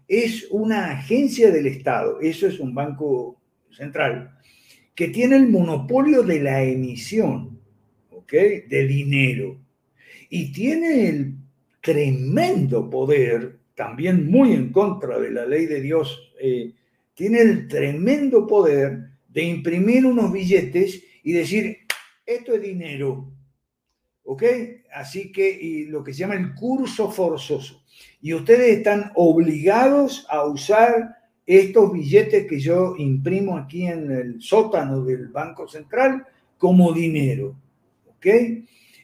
Es 0.08 0.48
una 0.50 0.92
agencia 0.92 1.52
del 1.52 1.68
Estado, 1.68 2.20
eso 2.22 2.48
es 2.48 2.60
un 2.60 2.74
banco 2.74 3.40
central, 3.72 4.38
que 4.96 5.10
tiene 5.10 5.36
el 5.36 5.50
monopolio 5.50 6.24
de 6.24 6.42
la 6.42 6.64
emisión 6.64 7.60
¿ok? 8.10 8.32
de 8.32 8.88
dinero 8.88 9.60
y 10.30 10.52
tiene 10.52 11.08
el 11.08 11.36
tremendo 11.82 12.90
poder, 12.90 13.60
también 13.76 14.30
muy 14.30 14.54
en 14.54 14.72
contra 14.72 15.20
de 15.20 15.32
la 15.32 15.46
ley 15.46 15.68
de 15.68 15.82
Dios, 15.82 16.34
eh, 16.42 16.74
tiene 17.14 17.42
el 17.42 17.68
tremendo 17.68 18.48
poder 18.48 19.10
de 19.28 19.44
imprimir 19.44 20.06
unos 20.06 20.32
billetes 20.32 21.04
y 21.24 21.32
decir, 21.32 21.78
esto 22.26 22.54
es 22.56 22.62
dinero, 22.62 23.32
¿ok? 24.28 24.44
Así 24.94 25.32
que 25.32 25.50
y 25.50 25.86
lo 25.86 26.04
que 26.04 26.14
se 26.14 26.20
llama 26.20 26.36
el 26.36 26.54
curso 26.54 27.10
forzoso. 27.10 27.82
Y 28.22 28.34
ustedes 28.34 28.78
están 28.78 29.12
obligados 29.16 30.28
a 30.30 30.46
usar 30.46 31.16
estos 31.46 31.94
billetes 31.94 32.46
que 32.46 32.60
yo 32.60 32.96
imprimo 32.98 33.58
aquí 33.58 33.88
en 33.88 34.12
el 34.12 34.42
sótano 34.42 35.04
del 35.06 35.30
Banco 35.30 35.66
Central 35.68 36.26
como 36.58 36.92
dinero, 36.92 37.56
¿ok? 38.06 38.28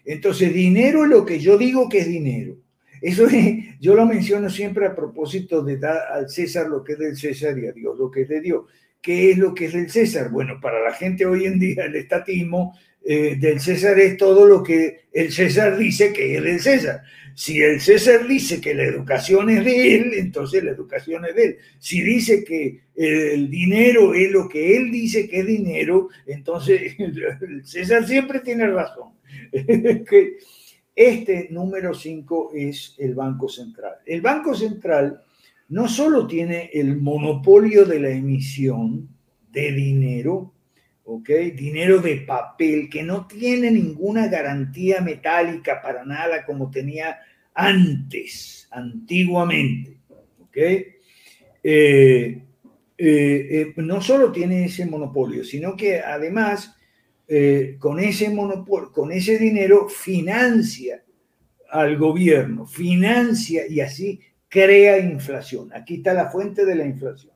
Entonces, 0.04 0.54
dinero 0.54 1.06
es 1.06 1.10
lo 1.10 1.26
que 1.26 1.40
yo 1.40 1.58
digo 1.58 1.88
que 1.88 2.00
es 2.00 2.08
dinero. 2.08 2.58
Eso 3.02 3.26
es, 3.28 3.80
yo 3.80 3.96
lo 3.96 4.06
menciono 4.06 4.50
siempre 4.50 4.86
a 4.86 4.96
propósito 4.96 5.64
de 5.64 5.78
dar 5.78 6.12
al 6.12 6.30
César 6.30 6.68
lo 6.68 6.84
que 6.84 6.94
es 6.94 7.00
del 7.00 7.16
César 7.16 7.58
y 7.58 7.68
a 7.68 7.72
Dios 7.72 7.98
lo 7.98 8.12
que 8.12 8.24
es 8.24 8.28
de 8.28 8.42
Dios. 8.42 8.66
¿Qué 9.02 9.32
es 9.32 9.38
lo 9.38 9.54
que 9.54 9.66
es 9.66 9.74
del 9.74 9.90
César? 9.90 10.30
Bueno, 10.32 10.60
para 10.62 10.82
la 10.82 10.94
gente 10.94 11.26
hoy 11.26 11.46
en 11.46 11.60
día 11.60 11.86
el 11.86 11.96
estatismo 11.96 12.78
eh, 13.06 13.36
del 13.36 13.60
César 13.60 14.00
es 14.00 14.18
todo 14.18 14.46
lo 14.46 14.64
que 14.64 15.02
el 15.12 15.32
César 15.32 15.78
dice 15.78 16.14
que 16.14 16.38
es 16.38 16.44
del 16.44 16.60
César. 16.60 17.04
Si 17.36 17.62
el 17.62 17.82
César 17.82 18.28
dice 18.28 18.62
que 18.62 18.76
la 18.76 18.84
educación 18.84 19.50
es 19.50 19.66
de 19.66 19.96
él, 19.96 20.14
entonces 20.14 20.64
la 20.64 20.72
educación 20.72 21.26
es 21.26 21.36
de 21.36 21.44
él. 21.46 21.58
Si 21.80 22.02
dice 22.02 22.44
que 22.44 22.82
el 22.96 23.50
dinero 23.50 24.14
es 24.14 24.32
lo 24.32 24.48
que 24.48 24.78
él 24.78 24.92
dice 24.92 25.28
que 25.28 25.40
es 25.40 25.48
dinero, 25.48 26.10
entonces 26.28 26.96
el 27.00 27.66
César 27.66 28.08
siempre 28.08 28.40
tiene 28.40 28.68
razón. 28.68 29.14
Este 30.96 31.48
número 31.50 31.96
5 31.96 32.52
es 32.54 32.96
el 33.00 33.16
Banco 33.16 33.50
Central. 33.50 33.94
El 34.06 34.22
Banco 34.22 34.54
Central 34.54 35.24
no 35.70 35.88
solo 35.88 36.28
tiene 36.28 36.70
el 36.72 36.98
monopolio 36.98 37.84
de 37.84 38.00
la 38.00 38.10
emisión 38.12 39.10
de 39.52 39.72
dinero, 39.72 40.54
¿ok? 41.06 41.30
Dinero 41.56 42.00
de 42.00 42.18
papel 42.18 42.90
que 42.90 43.04
no 43.04 43.28
tiene 43.28 43.72
ninguna 43.72 44.28
garantía 44.28 45.02
metálica 45.02 45.82
para 45.82 46.06
nada 46.06 46.46
como 46.46 46.72
tenía 46.72 47.20
antes, 47.54 48.68
antiguamente, 48.72 49.98
¿ok? 50.42 50.58
Eh, 50.58 50.94
eh, 51.64 52.44
eh, 52.98 53.74
no 53.78 54.02
solo 54.02 54.32
tiene 54.32 54.66
ese 54.66 54.86
monopolio, 54.86 55.44
sino 55.44 55.76
que 55.76 56.00
además 56.00 56.76
con 57.80 58.00
ese 58.00 58.30
monopolio, 58.30 58.92
con 58.92 59.12
ese 59.12 59.40
dinero 59.40 59.90
financia 59.90 61.04
al 61.72 61.98
gobierno, 61.98 62.68
financia 62.68 63.66
y 63.68 63.80
así 63.80 64.20
crea 64.48 65.00
inflación. 65.00 65.72
Aquí 65.74 65.96
está 65.96 66.14
la 66.14 66.30
fuente 66.30 66.64
de 66.64 66.76
la 66.76 66.86
inflación. 66.86 67.34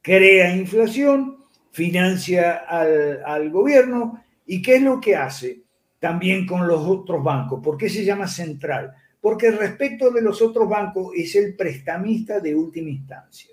Crea 0.00 0.54
inflación 0.54 1.41
financia 1.72 2.64
al, 2.68 3.50
gobierno 3.50 4.22
y 4.46 4.62
qué 4.62 4.76
es 4.76 4.82
lo 4.82 5.00
que 5.00 5.16
hace 5.16 5.62
también 5.98 6.46
con 6.46 6.68
los 6.68 6.86
otros 6.86 7.24
bancos. 7.24 7.60
¿Por 7.62 7.76
qué 7.76 7.88
se 7.88 8.04
llama 8.04 8.28
central? 8.28 8.92
Porque 9.20 9.50
respecto 9.50 10.10
de 10.10 10.20
los 10.20 10.42
otros 10.42 10.68
bancos 10.68 11.12
es 11.16 11.34
el 11.34 11.56
prestamista 11.56 12.40
de 12.40 12.54
última 12.54 12.90
instancia. 12.90 13.50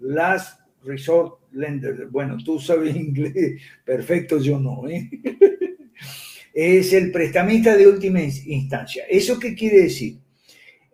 Last 0.00 0.60
Resort 0.82 1.40
Lender. 1.52 2.06
Bueno, 2.06 2.38
tú 2.42 2.58
sabes 2.58 2.96
inglés, 2.96 3.62
perfecto, 3.84 4.38
yo 4.38 4.58
no. 4.58 4.88
¿eh? 4.88 5.08
es 6.54 6.92
el 6.92 7.12
prestamista 7.12 7.76
de 7.76 7.86
última 7.86 8.20
instancia. 8.20 9.04
¿Eso 9.08 9.38
qué 9.38 9.54
quiere 9.54 9.82
decir? 9.82 10.18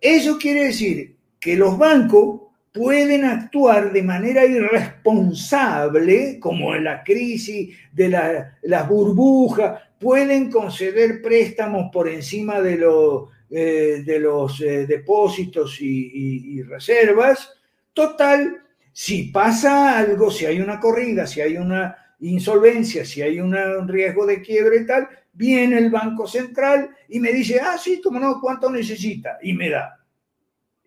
Eso 0.01 0.37
quiere 0.39 0.64
decir 0.64 1.16
que 1.41 1.57
los 1.57 1.79
bancos 1.79 2.46
pueden 2.77 3.24
actuar 3.24 3.91
de 3.91 4.03
manera 4.03 4.45
irresponsable, 4.45 6.39
como 6.39 6.74
en 6.74 6.85
la 6.85 7.03
crisis 7.03 7.74
de 7.91 8.55
las 8.62 8.89
burbujas, 8.89 9.81
pueden 9.99 10.51
conceder 10.51 11.22
préstamos 11.22 11.91
por 11.91 12.07
encima 12.07 12.61
de, 12.61 12.74
eh, 13.51 14.18
los 14.20 14.61
eh, 14.61 14.87
depósitos 14.87 15.81
y, 15.81 16.62
reservas. 16.64 17.51
Total, 17.95 18.62
si 18.93 19.24
pasa 19.24 19.99
algo, 19.99 20.31
si 20.31 20.45
hay 20.45 20.61
una 20.61 20.79
corrida, 20.79 21.27
si 21.27 21.41
hay 21.41 21.57
una 21.57 21.97
insolvencia, 22.20 23.07
si 23.07 23.22
hay 23.22 23.41
un 23.41 23.89
riesgo 23.89 24.27
de 24.27 24.43
quiebre 24.43 24.83
y 24.83 24.87
tal, 24.87 25.09
viene 25.33 25.79
el 25.79 25.89
Banco 25.89 26.27
Central 26.27 26.91
y 27.09 27.20
me 27.20 27.33
dice, 27.33 27.59
ah, 27.59 27.79
sí, 27.79 28.03
cómo 28.05 28.20
no, 28.20 28.39
¿cuánto 28.39 28.70
necesita? 28.70 29.39
Y 29.41 29.55
me 29.55 29.70
da. 29.70 29.99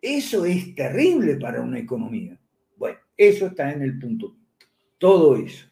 Eso 0.02 0.46
es 0.46 0.74
terrible 0.76 1.36
para 1.36 1.62
una 1.62 1.80
economía. 1.80 2.38
Bueno, 2.78 2.98
eso 3.18 3.48
está 3.48 3.72
en 3.72 3.82
el 3.82 4.00
punto. 4.00 4.36
Todo 4.98 5.36
eso. 5.36 5.66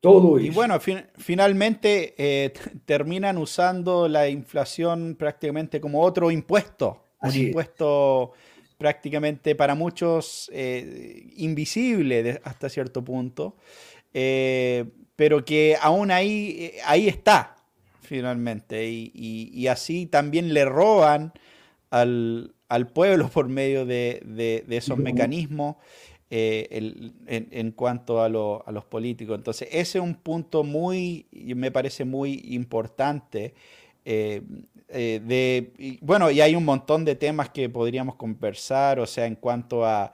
Todo 0.00 0.38
eso. 0.38 0.46
Y 0.46 0.50
bueno, 0.50 0.78
finalmente 1.18 2.14
eh, 2.16 2.52
terminan 2.86 3.36
usando 3.36 4.08
la 4.08 4.28
inflación 4.28 5.16
prácticamente 5.18 5.80
como 5.80 6.00
otro 6.02 6.30
impuesto. 6.30 7.04
un 7.20 7.34
impuesto 7.34 8.32
prácticamente 8.78 9.54
para 9.54 9.74
muchos 9.74 10.50
eh, 10.54 11.32
invisible 11.36 12.40
hasta 12.44 12.70
cierto 12.70 13.04
punto, 13.04 13.58
eh, 14.14 14.86
pero 15.16 15.44
que 15.44 15.76
aún 15.78 16.10
ahí, 16.10 16.72
ahí 16.86 17.06
está 17.06 17.56
finalmente. 18.00 18.88
y 18.88 19.66
así 19.66 20.06
también 20.06 20.54
le 20.54 20.64
roban 20.64 21.34
al, 21.90 22.54
al 22.70 22.86
pueblo 22.86 23.28
por 23.28 23.48
medio 23.48 23.84
de, 23.84 24.64
esos 24.70 24.96
mecanismos 24.96 25.76
eh, 26.30 27.02
en, 27.26 27.72
cuanto 27.72 28.22
a, 28.22 28.28
los 28.28 28.84
políticos. 28.88 29.36
Entonces, 29.36 29.68
ese 29.72 29.98
es 29.98 30.04
un 30.04 30.14
punto 30.14 30.62
muy, 30.62 31.26
me 31.32 31.72
parece 31.72 32.04
muy 32.04 32.40
importante. 32.50 33.54
Eh, 34.04 34.40
eh, 34.88 35.20
de, 35.24 35.98
bueno, 36.00 36.30
y 36.30 36.40
hay 36.40 36.54
un 36.54 36.64
montón 36.64 37.04
de 37.04 37.16
temas 37.16 37.50
que 37.50 37.68
podríamos 37.68 38.14
conversar, 38.14 39.00
o 39.00 39.06
sea, 39.06 39.26
en 39.26 39.34
cuanto 39.34 39.84
a 39.84 40.12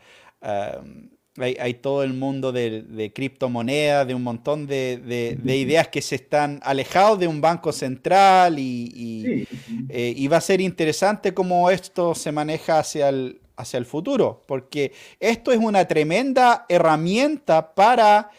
hay, 1.39 1.75
todo 1.75 2.03
el 2.03 2.15
mundo 2.15 2.53
de, 2.53 3.13
criptomonedas, 3.15 4.07
de 4.07 4.15
un 4.15 4.23
montón 4.23 4.67
de, 4.67 5.39
ideas 5.45 5.89
que 5.89 6.03
se 6.03 6.17
están 6.17 6.61
alejados 6.63 7.19
de 7.19 7.29
un 7.29 7.41
banco 7.41 7.73
central 7.73 8.59
y, 8.59 9.47
eh, 9.89 10.15
y, 10.17 10.29
va 10.29 10.39
a 10.39 10.41
ser 10.41 10.61
interesante 10.61 11.35
cómo 11.35 11.71
esto 11.71 12.15
se 12.15 12.33
maneja 12.33 12.79
hacia 12.79 13.09
el, 13.09 13.41
hacia 13.57 13.79
el 13.79 13.87
futuro, 13.87 14.43
porque 14.47 14.93
esto 15.21 15.53
es 15.53 15.59
una 15.59 15.87
tremenda 15.87 16.67
herramienta 16.69 17.75
para 17.75 18.31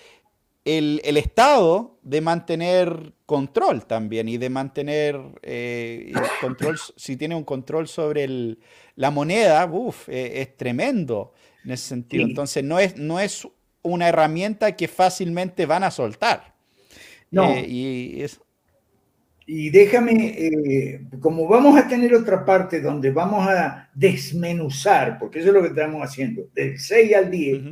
el, 0.67 1.17
Estado 1.17 1.97
de 2.03 2.21
mantener 2.21 3.13
control 3.25 3.85
también 3.85 4.27
y 4.27 4.37
de 4.37 4.49
mantener 4.49 5.19
eh, 5.41 6.13
control, 6.41 6.77
si 6.95 7.15
tiene 7.15 7.35
un 7.35 7.43
control 7.43 7.87
sobre 7.87 8.57
la 8.95 9.11
moneda, 9.11 9.65
uf, 9.65 10.09
eh, 10.09 10.41
es 10.41 10.57
tremendo 10.57 11.33
en 11.67 11.73
ese 11.73 11.89
sentido. 11.89 12.25
Entonces, 12.25 12.63
no 12.63 12.79
es, 12.79 12.95
no 12.95 13.19
es 13.19 13.45
una 13.81 14.07
herramienta 14.07 14.75
que 14.77 14.87
fácilmente 14.87 15.65
van 15.65 15.83
a 15.83 15.91
soltar. 15.91 16.55
No. 17.29 17.51
Eh, 17.51 17.65
y, 17.67 18.25
y 19.45 19.69
déjame, 19.69 20.33
eh, 20.37 21.01
como 21.19 21.45
vamos 21.45 21.77
a 21.77 21.85
tener 21.85 22.13
otra 22.13 22.45
parte 22.45 22.79
donde 22.79 23.11
vamos 23.11 23.45
a 23.49 23.89
desmenuzar, 23.93 25.19
porque 25.19 25.39
eso 25.39 25.49
es 25.49 25.53
lo 25.53 25.61
que 25.61 25.67
estamos 25.67 26.01
haciendo, 26.01 26.47
del 26.55 26.79
6 26.79 27.15
al 27.15 27.31
10, 27.31 27.63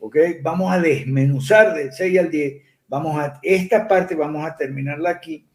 ¿ok? 0.00 0.16
Vamos 0.42 0.70
a 0.70 0.78
desmenuzar 0.78 1.74
del 1.74 1.92
6 1.94 2.18
al 2.18 2.30
10, 2.30 2.62
vamos 2.88 3.18
a, 3.18 3.40
esta 3.42 3.88
parte 3.88 4.14
vamos 4.14 4.46
a 4.46 4.54
terminarla 4.54 5.10
aquí. 5.10 5.46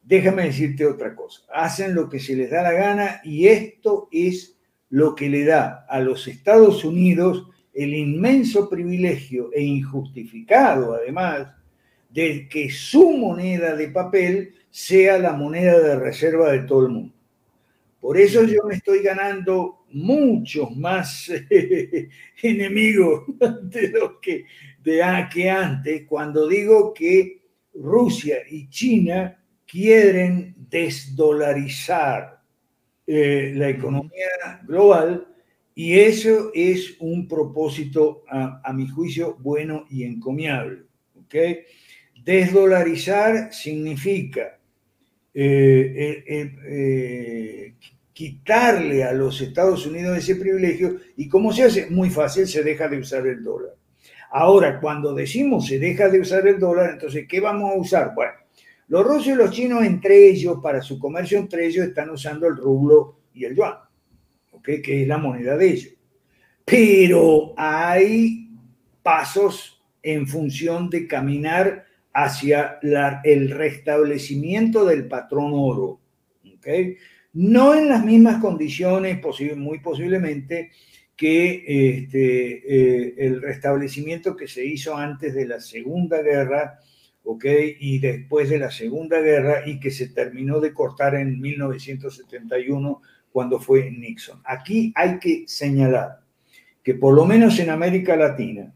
Déjame 0.00 0.44
decirte 0.44 0.86
otra 0.86 1.16
cosa, 1.16 1.42
hacen 1.52 1.96
lo 1.96 2.08
que 2.08 2.20
se 2.20 2.36
les 2.36 2.50
da 2.50 2.62
la 2.62 2.72
gana 2.72 3.20
y 3.24 3.48
esto 3.48 4.08
es 4.12 4.53
lo 4.94 5.16
que 5.16 5.28
le 5.28 5.44
da 5.44 5.86
a 5.88 5.98
los 5.98 6.28
Estados 6.28 6.84
Unidos 6.84 7.48
el 7.72 7.94
inmenso 7.94 8.70
privilegio 8.70 9.50
e 9.52 9.60
injustificado, 9.60 10.94
además, 10.94 11.48
de 12.10 12.48
que 12.48 12.70
su 12.70 13.10
moneda 13.10 13.74
de 13.74 13.88
papel 13.88 14.54
sea 14.70 15.18
la 15.18 15.32
moneda 15.32 15.80
de 15.80 15.96
reserva 15.96 16.52
de 16.52 16.60
todo 16.60 16.86
el 16.86 16.92
mundo. 16.92 17.14
Por 18.00 18.16
eso 18.16 18.44
yo 18.44 18.60
me 18.68 18.76
estoy 18.76 19.00
ganando 19.00 19.84
muchos 19.90 20.70
más 20.76 21.28
enemigos 22.40 23.24
de 23.62 23.88
los 23.88 24.20
que, 24.22 24.44
de 24.84 25.26
que 25.32 25.50
antes 25.50 26.04
cuando 26.06 26.46
digo 26.46 26.94
que 26.94 27.42
Rusia 27.74 28.36
y 28.48 28.68
China 28.68 29.42
quieren 29.66 30.54
desdolarizar 30.56 32.33
eh, 33.06 33.52
la 33.54 33.68
economía 33.68 34.60
global 34.66 35.26
y 35.74 35.98
eso 35.98 36.50
es 36.54 36.96
un 37.00 37.26
propósito, 37.26 38.22
a, 38.28 38.72
mi 38.72 38.88
juicio, 38.88 39.36
bueno 39.40 39.86
y 39.90 40.04
encomiable. 40.04 40.84
¿okay? 41.24 41.60
Desdolarizar 42.22 43.52
significa 43.52 44.58
eh, 45.34 46.24
eh, 46.26 47.74
quitarle 48.12 49.02
a 49.02 49.12
los 49.12 49.40
Estados 49.40 49.84
Unidos 49.86 50.16
ese 50.16 50.36
privilegio 50.36 51.00
y 51.16 51.28
como 51.28 51.52
se 51.52 51.64
hace 51.64 51.90
muy 51.90 52.08
fácil, 52.08 52.46
se 52.46 52.62
deja 52.62 52.88
de 52.88 52.98
usar 52.98 53.26
el 53.26 53.42
dólar. 53.42 53.74
Ahora, 54.30 54.80
cuando 54.80 55.12
decimos 55.12 55.66
se 55.66 55.78
deja 55.78 56.08
de 56.08 56.20
usar 56.20 56.46
el 56.46 56.58
dólar, 56.58 56.90
entonces, 56.92 57.26
¿qué 57.28 57.40
vamos 57.40 57.72
a 57.72 57.76
usar? 57.76 58.14
Bueno, 58.14 58.32
los 58.88 59.04
rusos 59.04 59.28
y 59.28 59.34
los 59.34 59.50
chinos 59.50 59.84
entre 59.84 60.28
ellos, 60.28 60.58
para 60.62 60.82
su 60.82 60.98
comercio 60.98 61.38
entre 61.38 61.66
ellos, 61.66 61.86
están 61.86 62.10
usando 62.10 62.46
el 62.46 62.56
rublo 62.56 63.20
y 63.32 63.44
el 63.44 63.54
yuan, 63.54 63.74
¿okay? 64.52 64.82
que 64.82 65.02
es 65.02 65.08
la 65.08 65.18
moneda 65.18 65.56
de 65.56 65.70
ellos. 65.70 65.92
Pero 66.64 67.54
hay 67.56 68.50
pasos 69.02 69.82
en 70.02 70.26
función 70.26 70.90
de 70.90 71.06
caminar 71.06 71.86
hacia 72.12 72.78
el 73.24 73.50
restablecimiento 73.50 74.84
del 74.84 75.08
patrón 75.08 75.52
oro. 75.54 76.00
¿okay? 76.58 76.96
No 77.32 77.74
en 77.74 77.88
las 77.88 78.04
mismas 78.04 78.40
condiciones, 78.40 79.18
muy 79.56 79.80
posiblemente, 79.80 80.70
que 81.16 81.64
este, 81.66 83.06
eh, 83.08 83.14
el 83.18 83.40
restablecimiento 83.40 84.36
que 84.36 84.48
se 84.48 84.64
hizo 84.64 84.96
antes 84.96 85.34
de 85.34 85.46
la 85.46 85.60
Segunda 85.60 86.22
Guerra, 86.22 86.78
¿ok? 87.24 87.44
Y 87.80 87.98
después 87.98 88.48
de 88.48 88.58
la 88.58 88.70
Segunda 88.70 89.20
Guerra 89.20 89.66
y 89.66 89.80
que 89.80 89.90
se 89.90 90.08
terminó 90.08 90.60
de 90.60 90.72
cortar 90.72 91.14
en 91.14 91.40
1971 91.40 93.02
cuando 93.32 93.58
fue 93.58 93.90
Nixon. 93.90 94.40
Aquí 94.44 94.92
hay 94.94 95.18
que 95.18 95.44
señalar 95.46 96.20
que 96.82 96.94
por 96.94 97.14
lo 97.14 97.24
menos 97.24 97.58
en 97.58 97.70
América 97.70 98.14
Latina, 98.14 98.72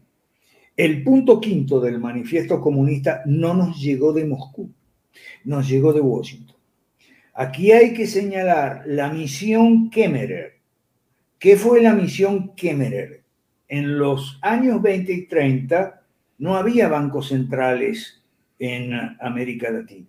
el 0.75 1.03
punto 1.03 1.39
quinto 1.39 1.79
del 1.79 1.99
manifiesto 1.99 2.59
comunista 2.59 3.21
no 3.25 3.53
nos 3.53 3.79
llegó 3.79 4.11
de 4.11 4.25
Moscú, 4.25 4.69
nos 5.43 5.69
llegó 5.69 5.93
de 5.93 6.01
Washington. 6.01 6.55
Aquí 7.33 7.71
hay 7.71 7.93
que 7.93 8.07
señalar 8.07 8.83
la 8.85 9.09
misión 9.09 9.89
Kemmerer. 9.89 10.59
¿Qué 11.37 11.55
fue 11.55 11.81
la 11.81 11.93
misión 11.93 12.53
Kemmerer? 12.55 13.23
En 13.67 13.97
los 13.97 14.39
años 14.41 14.81
20 14.81 15.13
y 15.13 15.27
30 15.27 16.01
no 16.39 16.57
había 16.57 16.87
bancos 16.87 17.29
centrales 17.29 18.18
en 18.59 18.93
América 19.19 19.71
Latina. 19.71 20.07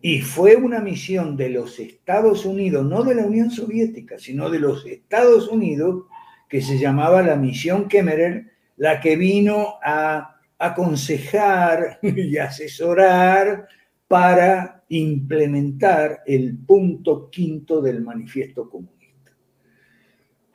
Y 0.00 0.20
fue 0.20 0.56
una 0.56 0.80
misión 0.80 1.36
de 1.36 1.48
los 1.48 1.78
Estados 1.78 2.44
Unidos, 2.44 2.84
no 2.84 3.04
de 3.04 3.14
la 3.14 3.24
Unión 3.24 3.50
Soviética, 3.50 4.18
sino 4.18 4.50
de 4.50 4.58
los 4.58 4.84
Estados 4.84 5.48
Unidos, 5.48 6.06
que 6.48 6.60
se 6.60 6.78
llamaba 6.78 7.22
la 7.22 7.36
misión 7.36 7.88
Kemmerer, 7.88 8.50
la 8.76 9.00
que 9.00 9.16
vino 9.16 9.78
a 9.82 10.40
aconsejar 10.58 12.00
y 12.02 12.36
asesorar 12.36 13.68
para 14.08 14.84
implementar 14.88 16.22
el 16.26 16.58
punto 16.58 17.30
quinto 17.30 17.80
del 17.80 18.02
manifiesto 18.02 18.68
comunista. 18.68 19.32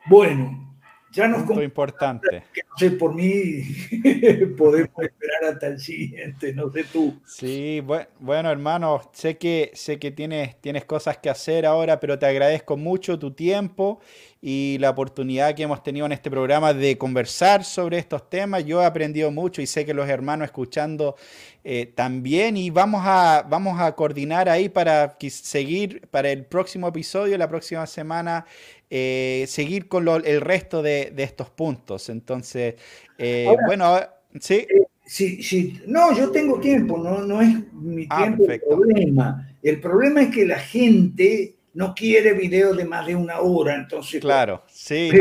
Bueno, 0.06 0.67
ya 1.12 1.28
nos 1.28 1.42
punto 1.42 1.62
importante. 1.62 2.44
Que 2.52 2.62
no 2.68 2.76
sé, 2.76 2.90
por 2.92 3.14
mí 3.14 3.62
podemos 4.56 4.90
esperar 5.02 5.44
hasta 5.52 5.68
el 5.68 5.80
siguiente, 5.80 6.52
no 6.52 6.70
sé 6.70 6.84
tú. 6.84 7.20
Sí, 7.26 7.82
bueno, 8.20 8.50
hermano, 8.50 9.10
sé 9.12 9.38
que, 9.38 9.70
sé 9.74 9.98
que 9.98 10.10
tienes, 10.10 10.60
tienes 10.60 10.84
cosas 10.84 11.18
que 11.18 11.30
hacer 11.30 11.66
ahora, 11.66 11.98
pero 12.00 12.18
te 12.18 12.26
agradezco 12.26 12.76
mucho 12.76 13.18
tu 13.18 13.32
tiempo 13.32 14.00
y 14.40 14.76
la 14.78 14.90
oportunidad 14.90 15.54
que 15.54 15.64
hemos 15.64 15.82
tenido 15.82 16.06
en 16.06 16.12
este 16.12 16.30
programa 16.30 16.72
de 16.72 16.96
conversar 16.96 17.64
sobre 17.64 17.98
estos 17.98 18.30
temas. 18.30 18.64
Yo 18.64 18.80
he 18.80 18.84
aprendido 18.84 19.30
mucho 19.30 19.60
y 19.60 19.66
sé 19.66 19.84
que 19.84 19.94
los 19.94 20.08
hermanos 20.08 20.46
escuchando 20.46 21.16
eh, 21.64 21.92
también 21.94 22.56
y 22.56 22.70
vamos 22.70 23.02
a, 23.04 23.44
vamos 23.48 23.80
a 23.80 23.92
coordinar 23.92 24.48
ahí 24.48 24.68
para 24.68 25.16
seguir 25.20 26.06
para 26.10 26.30
el 26.30 26.44
próximo 26.44 26.88
episodio, 26.88 27.36
la 27.36 27.48
próxima 27.48 27.86
semana, 27.86 28.46
eh, 28.90 29.44
seguir 29.48 29.88
con 29.88 30.06
el 30.08 30.40
resto 30.40 30.82
de, 30.82 31.12
estos 31.16 31.50
puntos. 31.50 32.08
Entonces, 32.08 32.76
eh, 33.18 33.54
bueno, 33.66 33.98
sí. 34.38 34.66
Sí, 35.04 35.42
sí, 35.42 35.80
no, 35.86 36.14
yo 36.14 36.30
tengo 36.30 36.60
tiempo, 36.60 36.98
no, 36.98 37.22
no 37.22 37.40
es 37.40 37.72
mi 37.72 38.06
ah, 38.10 38.24
tiempo 38.24 38.44
el 38.52 38.60
problema. 38.60 39.48
El 39.62 39.80
problema 39.80 40.20
es 40.20 40.34
que 40.34 40.44
la 40.44 40.58
gente 40.58 41.57
no 41.78 41.94
quiere 41.94 42.32
videos 42.32 42.76
de 42.76 42.84
más 42.84 43.06
de 43.06 43.14
una 43.14 43.38
hora, 43.38 43.76
entonces... 43.76 44.20
Claro, 44.20 44.64
sí, 44.66 45.12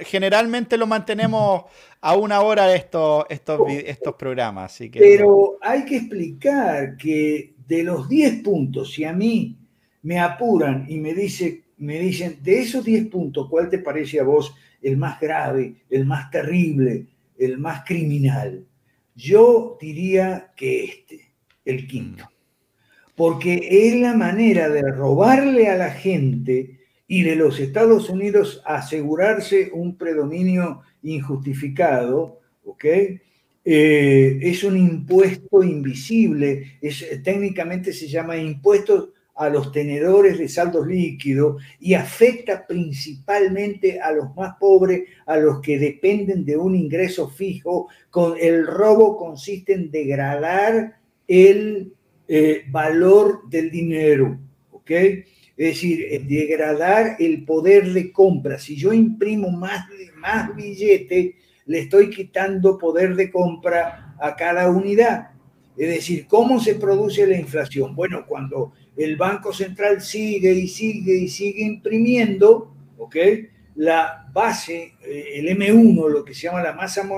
generalmente 0.00 0.78
lo 0.78 0.86
mantenemos 0.86 1.64
a 2.00 2.16
una 2.16 2.40
hora 2.40 2.74
estos, 2.74 3.26
estos, 3.28 3.60
estos 3.70 4.14
programas. 4.14 4.72
Así 4.72 4.88
que, 4.90 5.00
pero 5.00 5.58
hay 5.60 5.84
que 5.84 5.98
explicar 5.98 6.96
que 6.96 7.52
de 7.66 7.82
los 7.82 8.08
10 8.08 8.42
puntos, 8.42 8.94
si 8.94 9.04
a 9.04 9.12
mí 9.12 9.58
me 10.00 10.18
apuran 10.18 10.86
y 10.88 10.96
me, 10.96 11.12
dice, 11.12 11.64
me 11.76 11.98
dicen, 11.98 12.38
de 12.42 12.60
esos 12.60 12.82
10 12.86 13.08
puntos, 13.08 13.46
¿cuál 13.50 13.68
te 13.68 13.80
parece 13.80 14.18
a 14.18 14.24
vos 14.24 14.54
el 14.80 14.96
más 14.96 15.20
grave, 15.20 15.74
el 15.90 16.06
más 16.06 16.30
terrible, 16.30 17.06
el 17.38 17.58
más 17.58 17.84
criminal? 17.84 18.64
Yo 19.14 19.76
diría 19.78 20.54
que 20.56 20.84
este, 20.84 21.34
el 21.66 21.86
quinto 21.86 22.30
porque 23.18 23.68
es 23.68 24.00
la 24.00 24.14
manera 24.14 24.68
de 24.68 24.80
robarle 24.92 25.66
a 25.66 25.76
la 25.76 25.90
gente 25.90 26.78
y 27.08 27.24
de 27.24 27.34
los 27.34 27.58
Estados 27.58 28.08
Unidos 28.08 28.62
asegurarse 28.64 29.70
un 29.72 29.98
predominio 29.98 30.82
injustificado, 31.02 32.38
¿ok? 32.64 32.84
Eh, 33.64 34.38
es 34.40 34.62
un 34.62 34.76
impuesto 34.76 35.64
invisible, 35.64 36.78
es, 36.80 37.04
técnicamente 37.24 37.92
se 37.92 38.06
llama 38.06 38.36
impuesto 38.36 39.12
a 39.34 39.48
los 39.48 39.72
tenedores 39.72 40.38
de 40.38 40.48
saldos 40.48 40.86
líquidos 40.86 41.60
y 41.80 41.94
afecta 41.94 42.68
principalmente 42.68 44.00
a 44.00 44.12
los 44.12 44.32
más 44.36 44.54
pobres, 44.60 45.08
a 45.26 45.36
los 45.38 45.60
que 45.60 45.76
dependen 45.76 46.44
de 46.44 46.56
un 46.56 46.76
ingreso 46.76 47.28
fijo. 47.28 47.88
Con, 48.10 48.34
el 48.40 48.64
robo 48.64 49.16
consiste 49.16 49.72
en 49.72 49.90
degradar 49.90 51.00
el 51.26 51.94
eh, 52.30 52.66
valor 52.68 53.48
del 53.48 53.70
dinero, 53.70 54.38
¿ok? 54.70 54.90
Es 54.90 55.24
decir, 55.56 56.04
eh, 56.10 56.18
degradar 56.18 57.16
el 57.18 57.46
poder 57.46 57.90
de 57.94 58.12
compra. 58.12 58.58
Si 58.58 58.76
yo 58.76 58.92
imprimo 58.92 59.50
más, 59.50 59.86
más 60.18 60.54
billete, 60.54 61.36
le 61.64 61.78
estoy 61.78 62.10
quitando 62.10 62.76
poder 62.76 63.16
de 63.16 63.30
compra 63.30 64.14
a 64.20 64.36
cada 64.36 64.70
unidad. 64.70 65.30
Es 65.74 65.88
decir, 65.88 66.26
¿cómo 66.26 66.60
se 66.60 66.74
produce 66.74 67.26
la 67.26 67.38
inflación? 67.38 67.96
Bueno, 67.96 68.26
cuando 68.26 68.74
el 68.94 69.16
Banco 69.16 69.54
Central 69.54 70.02
sigue 70.02 70.52
y 70.52 70.68
sigue 70.68 71.14
y 71.16 71.28
sigue 71.28 71.62
imprimiendo, 71.62 72.74
¿ok? 72.98 73.16
La 73.76 74.28
base, 74.34 74.96
eh, 75.02 75.30
el 75.36 75.48
M1, 75.48 76.10
lo 76.10 76.22
que 76.26 76.34
se 76.34 76.42
llama 76.42 76.62
la 76.62 76.74
masa 76.74 77.08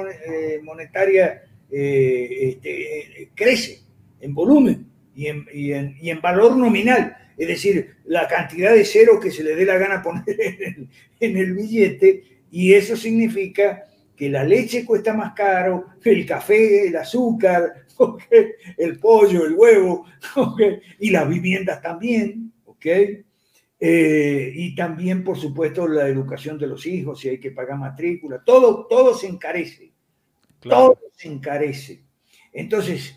monetaria, 0.63 1.43
este, 1.69 3.31
crece 3.35 3.81
en 4.21 4.35
volumen 4.35 4.90
y 5.15 5.27
en, 5.73 6.21
valor 6.23 6.57
nominal, 6.57 7.17
es 7.37 7.49
decir, 7.49 7.97
la 8.05 8.29
cantidad 8.29 8.73
de 8.73 8.85
ceros 8.85 9.21
que 9.21 9.31
se 9.31 9.43
le 9.43 9.55
dé 9.55 9.65
la 9.65 9.79
gana 9.79 10.03
poner 10.03 10.25
en 11.21 11.37
el, 11.37 11.55
billete, 11.55 12.25
y 12.51 12.75
eso 12.75 12.97
significa 12.97 13.85
que 14.17 14.29
la 14.29 14.45
leche 14.45 14.85
cuesta 14.85 15.15
más 15.15 15.33
caro, 15.33 15.87
el 16.05 16.27
café, 16.27 16.89
el 16.89 16.97
azúcar, 16.97 17.87
el 18.77 18.99
pollo, 18.99 19.47
el 19.47 19.55
huevo, 19.55 20.07
y 20.99 21.11
las 21.11 21.29
viviendas 21.29 21.81
también, 21.81 22.53
¿ok? 22.65 22.87
Eh, 23.83 24.53
y 24.55 24.75
también, 24.75 25.25
por 25.25 25.39
supuesto, 25.39 25.89
la 25.89 26.07
educación 26.07 26.59
de 26.59 26.67
los 26.67 26.87
hijos, 26.87 27.19
si 27.19 27.31
hay 27.31 27.41
que 27.41 27.51
pagar 27.51 27.79
matrícula, 27.79 28.43
todo, 28.45 28.87
todo 28.87 29.15
se 29.15 29.27
encarece, 29.27 29.93
todo 30.61 30.99
se 31.17 31.29
encarece. 31.29 32.05
Entonces, 32.53 33.17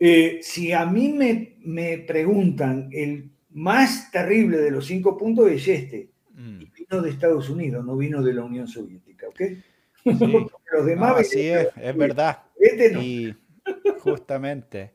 eh, 0.00 0.40
si 0.42 0.72
a 0.72 0.86
mí 0.86 1.12
me, 1.12 1.56
me, 1.60 1.98
preguntan, 1.98 2.88
el 2.90 3.30
más 3.50 4.10
terrible 4.10 4.56
de 4.56 4.70
los 4.70 4.86
cinco 4.86 5.16
puntos 5.16 5.50
es 5.50 5.68
este. 5.68 6.10
Mm. 6.32 6.64
vino 6.74 7.02
de 7.02 7.10
Estados 7.10 7.50
Unidos, 7.50 7.84
no 7.84 7.96
vino 7.96 8.22
de 8.22 8.32
la 8.32 8.42
Unión 8.42 8.66
Soviética, 8.66 9.28
¿ok? 9.28 9.40
los 10.72 10.86
demás... 10.86 11.28
sí, 11.28 11.48
es, 11.48 11.68
es 11.76 11.96
verdad. 11.96 12.38
Este 12.58 12.92
no. 12.92 13.02
Y 13.02 13.36
justamente. 13.98 14.94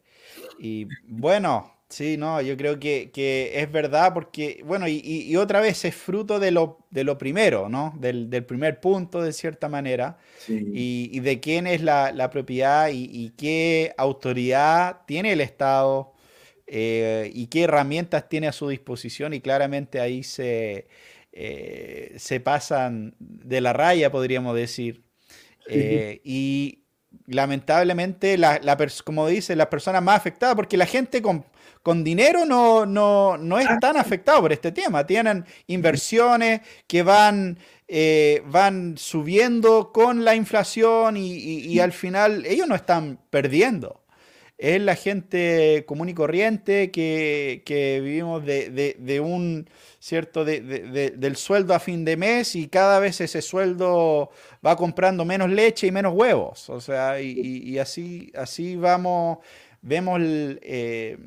Y 0.58 0.88
bueno, 1.08 1.75
Sí, 1.88 2.18
no, 2.18 2.42
yo 2.42 2.58
creo 2.58 2.80
que, 2.80 3.12
es 3.54 3.72
verdad 3.72 4.14
porque, 4.14 4.62
bueno, 4.66 4.88
y, 4.88 5.36
otra 5.38 5.62
vez 5.62 5.86
es 5.86 5.96
fruto 5.96 6.40
de 6.40 6.52
lo, 6.52 6.80
de 6.90 7.04
lo 7.04 7.18
primero, 7.18 7.70
¿no? 7.70 7.94
Del, 8.00 8.44
primer 8.46 8.80
punto, 8.80 9.22
de 9.22 9.32
cierta 9.34 9.70
manera, 9.70 10.18
y, 10.48 11.20
de 11.20 11.40
quién 11.40 11.68
es 11.68 11.82
la, 11.82 12.30
propiedad 12.32 12.90
y, 12.92 13.30
qué 13.38 13.94
autoridad 13.98 15.02
tiene 15.06 15.34
el 15.34 15.42
Estado 15.42 16.14
eh, 16.66 17.30
y 17.34 17.48
qué 17.48 17.64
herramientas 17.64 18.28
tiene 18.30 18.48
a 18.48 18.52
su 18.52 18.68
disposición, 18.68 19.34
y 19.34 19.42
claramente 19.42 20.00
ahí 20.00 20.24
se, 20.24 20.88
eh, 21.32 22.16
se 22.18 22.40
pasan 22.40 23.14
de 23.20 23.62
la 23.62 23.74
raya, 23.74 24.12
podríamos 24.12 24.56
decir. 24.56 25.04
Eh, 25.68 26.22
y 26.24 26.86
lamentablemente, 27.28 28.38
la, 28.38 28.60
como 29.04 29.28
dice, 29.28 29.56
las 29.56 29.68
personas 29.68 30.02
más 30.02 30.18
afectadas, 30.18 30.56
porque 30.56 30.78
la 30.78 30.86
gente 30.86 31.22
con, 31.22 31.46
con 31.86 32.04
dinero 32.04 32.48
no, 32.48 32.88
no, 32.88 33.38
no 33.38 33.60
es 33.60 33.68
ah. 33.70 33.78
tan 33.80 33.96
afectado 33.96 34.42
por 34.42 34.52
este 34.52 34.72
tema. 34.72 35.06
Tienen 35.06 35.46
inversiones 35.68 36.62
que 36.88 37.04
van, 37.04 37.60
eh, 37.88 38.42
van 38.48 38.98
subiendo 38.98 39.92
con 39.94 40.26
la 40.26 40.34
inflación 40.34 41.16
y, 41.16 41.80
al 41.80 41.92
final 41.92 42.44
ellos 42.48 42.68
no 42.68 42.74
están 42.74 43.20
perdiendo. 43.30 44.02
Es 44.58 44.82
la 44.82 44.96
gente 44.96 45.86
común 45.86 46.10
y 46.10 46.16
corriente 46.16 46.90
que, 46.90 48.02
vivimos 48.04 48.44
de, 48.44 49.22
un 49.24 49.70
cierto 50.00 50.44
del 50.44 51.36
sueldo 51.36 51.76
a 51.76 51.80
fin 51.80 52.04
de 52.04 52.18
mes 52.18 52.56
y 52.56 52.68
cada 52.68 53.00
vez 53.00 53.22
ese 53.22 53.44
sueldo 53.44 54.32
va 54.66 54.76
comprando 54.76 55.24
menos 55.24 55.52
leche 55.52 55.86
y 55.86 55.92
menos 55.92 56.16
huevos. 56.16 56.68
O 56.68 56.82
sea, 56.82 57.22
y, 57.22 57.78
así, 57.78 58.32
así 58.36 58.76
vamos, 58.76 59.38
vemos 59.84 60.20
el, 60.20 60.60
eh, 60.64 61.20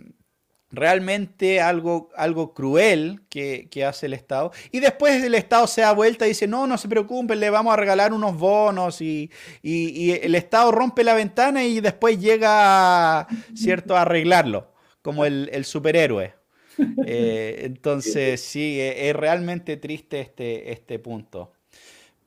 realmente 0.70 1.60
algo, 1.60 2.10
algo 2.16 2.52
cruel 2.52 3.22
que, 3.28 3.68
hace 3.86 4.06
el 4.06 4.14
Estado. 4.14 4.52
Y 4.70 4.80
después 4.80 5.22
el 5.22 5.34
Estado 5.34 5.66
se 5.66 5.80
da 5.82 5.92
vuelta 5.92 6.26
y 6.26 6.30
dice, 6.30 6.46
no, 6.46 6.66
no 6.66 6.76
se 6.76 6.88
preocupen, 6.88 7.40
le 7.40 7.50
vamos 7.50 7.72
a 7.72 7.76
regalar 7.76 8.12
unos 8.12 8.36
bonos 8.36 9.00
y, 9.00 9.30
el 9.62 10.34
Estado 10.34 10.70
rompe 10.72 11.04
la 11.04 11.14
ventana 11.14 11.64
y 11.64 11.80
después 11.80 12.18
llega, 12.20 13.26
¿cierto?, 13.54 13.96
a 13.96 14.02
arreglarlo, 14.02 14.72
como 15.02 15.24
el, 15.24 15.64
superhéroe. 15.64 16.34
Eh, 17.06 17.62
entonces, 17.64 18.40
sí, 18.40 18.78
e, 18.78 19.08
es, 19.08 19.16
realmente 19.16 19.78
triste 19.78 20.20
este, 20.20 20.70
este 20.70 21.00
punto. 21.00 21.52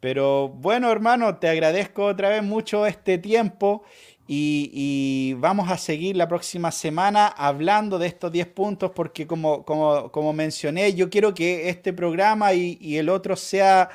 Pero 0.02 0.50
bueno, 0.50 0.92
hermano, 0.92 1.38
te 1.38 1.48
agradezco 1.48 2.06
otra 2.06 2.28
vez 2.28 2.44
mucho 2.44 2.86
este 2.86 3.18
tiempo 3.20 3.84
y, 4.28 5.34
vamos 5.40 5.70
a 5.70 5.78
seguir 5.78 6.16
la 6.16 6.28
próxima 6.28 6.72
semana 6.72 7.28
hablando 7.28 8.00
de 8.00 8.08
estos 8.08 8.32
10 8.32 8.48
puntos 8.48 8.92
porque 8.96 9.28
como, 9.28 9.64
como, 9.66 10.34
mencioné, 10.34 10.94
yo 10.94 11.10
quiero 11.10 11.34
que 11.34 11.70
este 11.70 11.92
programa 11.94 12.54
y, 12.54 12.98
el 12.98 13.10
otro 13.10 13.36
sea 13.36 13.90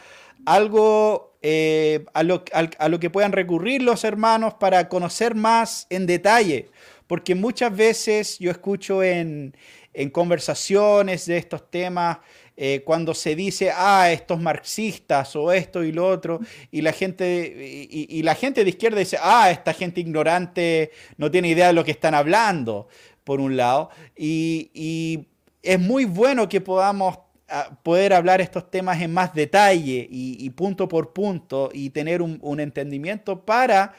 algo 0.44 1.34
eh, 1.42 2.04
a, 2.12 2.22
lo, 2.22 2.44
a, 2.52 2.88
lo, 2.88 3.00
que 3.00 3.10
puedan 3.10 3.32
recurrir 3.32 3.82
los 3.82 4.04
hermanos 4.04 4.54
para 4.54 4.88
conocer 4.88 5.34
más 5.34 5.86
en 5.90 6.06
detalle. 6.06 6.70
Porque 7.06 7.34
muchas 7.34 7.74
veces 7.74 8.38
yo 8.38 8.50
escucho 8.50 9.02
en, 9.02 9.54
en 9.94 10.10
conversaciones 10.10 11.26
de 11.26 11.38
estos 11.38 11.70
temas 11.70 12.18
eh, 12.58 12.82
cuando 12.84 13.12
se 13.12 13.36
dice, 13.36 13.70
ah, 13.74 14.10
estos 14.10 14.40
marxistas 14.40 15.36
o 15.36 15.52
esto 15.52 15.84
y 15.84 15.92
lo 15.92 16.08
otro, 16.08 16.40
y 16.70 16.80
la 16.80 16.92
gente, 16.92 17.54
y, 17.90 18.22
la 18.22 18.34
gente 18.34 18.64
de 18.64 18.70
izquierda 18.70 18.98
dice, 18.98 19.18
ah, 19.20 19.50
esta 19.50 19.74
gente 19.74 20.00
ignorante 20.00 20.90
no 21.18 21.30
tiene 21.30 21.48
idea 21.48 21.66
de 21.66 21.74
lo 21.74 21.84
que 21.84 21.90
están 21.90 22.14
hablando, 22.14 22.88
por 23.24 23.40
un 23.40 23.56
lado, 23.56 23.90
y, 24.16 25.26
es 25.62 25.80
muy 25.80 26.04
bueno 26.04 26.48
que 26.48 26.60
podamos 26.60 27.18
ah, 27.48 27.76
poder 27.82 28.12
hablar 28.12 28.40
estos 28.40 28.70
temas 28.70 29.02
en 29.02 29.12
más 29.12 29.34
detalle 29.34 30.06
y, 30.10 30.48
punto 30.50 30.88
por 30.88 31.12
punto 31.12 31.70
y 31.74 31.90
tener 31.90 32.22
un, 32.22 32.38
un 32.40 32.60
entendimiento 32.60 33.44
para 33.44 33.94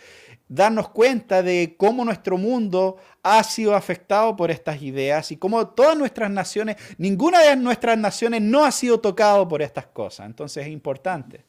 darnos 0.48 0.90
cuenta 0.90 1.44
de 1.44 1.76
cómo 1.78 2.06
nuestro 2.06 2.38
mundo 2.38 2.98
ha 3.24 3.44
sido 3.44 3.76
afectado 3.76 4.36
por 4.36 4.52
estas 4.52 4.82
ideas 4.82 5.32
y 5.32 5.38
cómo 5.38 5.68
todas 5.70 5.98
nuestras 5.98 6.32
naciones, 6.32 6.78
ninguna 6.98 7.42
de 7.42 7.56
nuestras 7.56 7.98
naciones 7.98 8.42
no 8.42 8.64
ha 8.64 8.72
sido 8.72 9.00
tocado 9.00 9.48
por 9.48 9.62
estas 9.62 9.88
cosas. 9.88 10.26
Entonces 10.26 10.66
es 10.66 10.72
importante. 10.72 11.44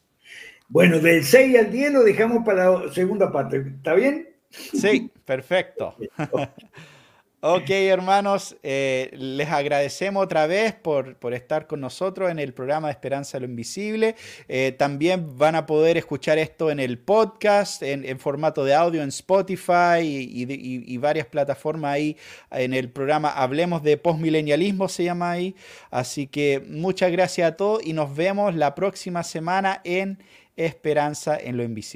Bueno, 0.69 0.99
del 0.99 1.25
6 1.25 1.59
al 1.59 1.71
10 1.71 1.93
lo 1.93 2.03
dejamos 2.03 2.45
para 2.45 2.71
la 2.71 2.93
segunda 2.93 3.33
parte. 3.33 3.59
¿Está 3.59 3.95
bien? 3.95 4.29
Sí, 4.51 5.11
perfecto. 5.25 5.95
Ok, 7.41 7.71
hermanos, 7.71 8.57
eh, 8.65 9.11
les 9.13 9.49
agradecemos 9.49 10.25
otra 10.25 10.49
vez 10.49 10.75
por, 10.75 11.17
estar 11.33 11.69
con 11.69 11.81
nosotros 11.81 12.33
en 12.33 12.41
el 12.41 12.53
programa 12.53 12.89
de 12.89 12.93
Esperanza 12.95 13.39
lo 13.39 13.47
Invisible. 13.47 14.17
Eh, 14.49 14.75
también 14.77 15.39
van 15.39 15.55
a 15.55 15.65
poder 15.65 15.97
escuchar 15.97 16.37
esto 16.39 16.69
en 16.69 16.81
el 16.81 16.99
podcast, 16.99 17.85
en, 17.85 18.19
formato 18.19 18.65
de 18.65 18.75
audio 18.75 19.05
en 19.05 19.11
Spotify 19.11 20.01
y, 20.03 20.97
varias 20.99 21.27
plataformas 21.27 21.93
ahí. 21.93 22.17
En 22.51 22.75
el 22.75 22.91
programa 22.91 23.31
Hablemos 23.31 23.85
de 23.85 23.97
Postmilenialismo 23.99 24.89
se 24.89 25.05
llama 25.05 25.31
ahí. 25.31 25.55
Así 25.93 26.27
que 26.27 26.61
muchas 26.69 27.13
gracias 27.13 27.53
a 27.53 27.57
todos 27.57 27.87
y 27.87 27.93
nos 27.93 28.17
vemos 28.17 28.57
la 28.57 28.75
próxima 28.75 29.23
semana 29.23 29.81
en 29.85 30.19
Esperanza 30.57 31.39
en 31.39 31.57
lo 31.57 31.63
Invisible. 31.63 31.87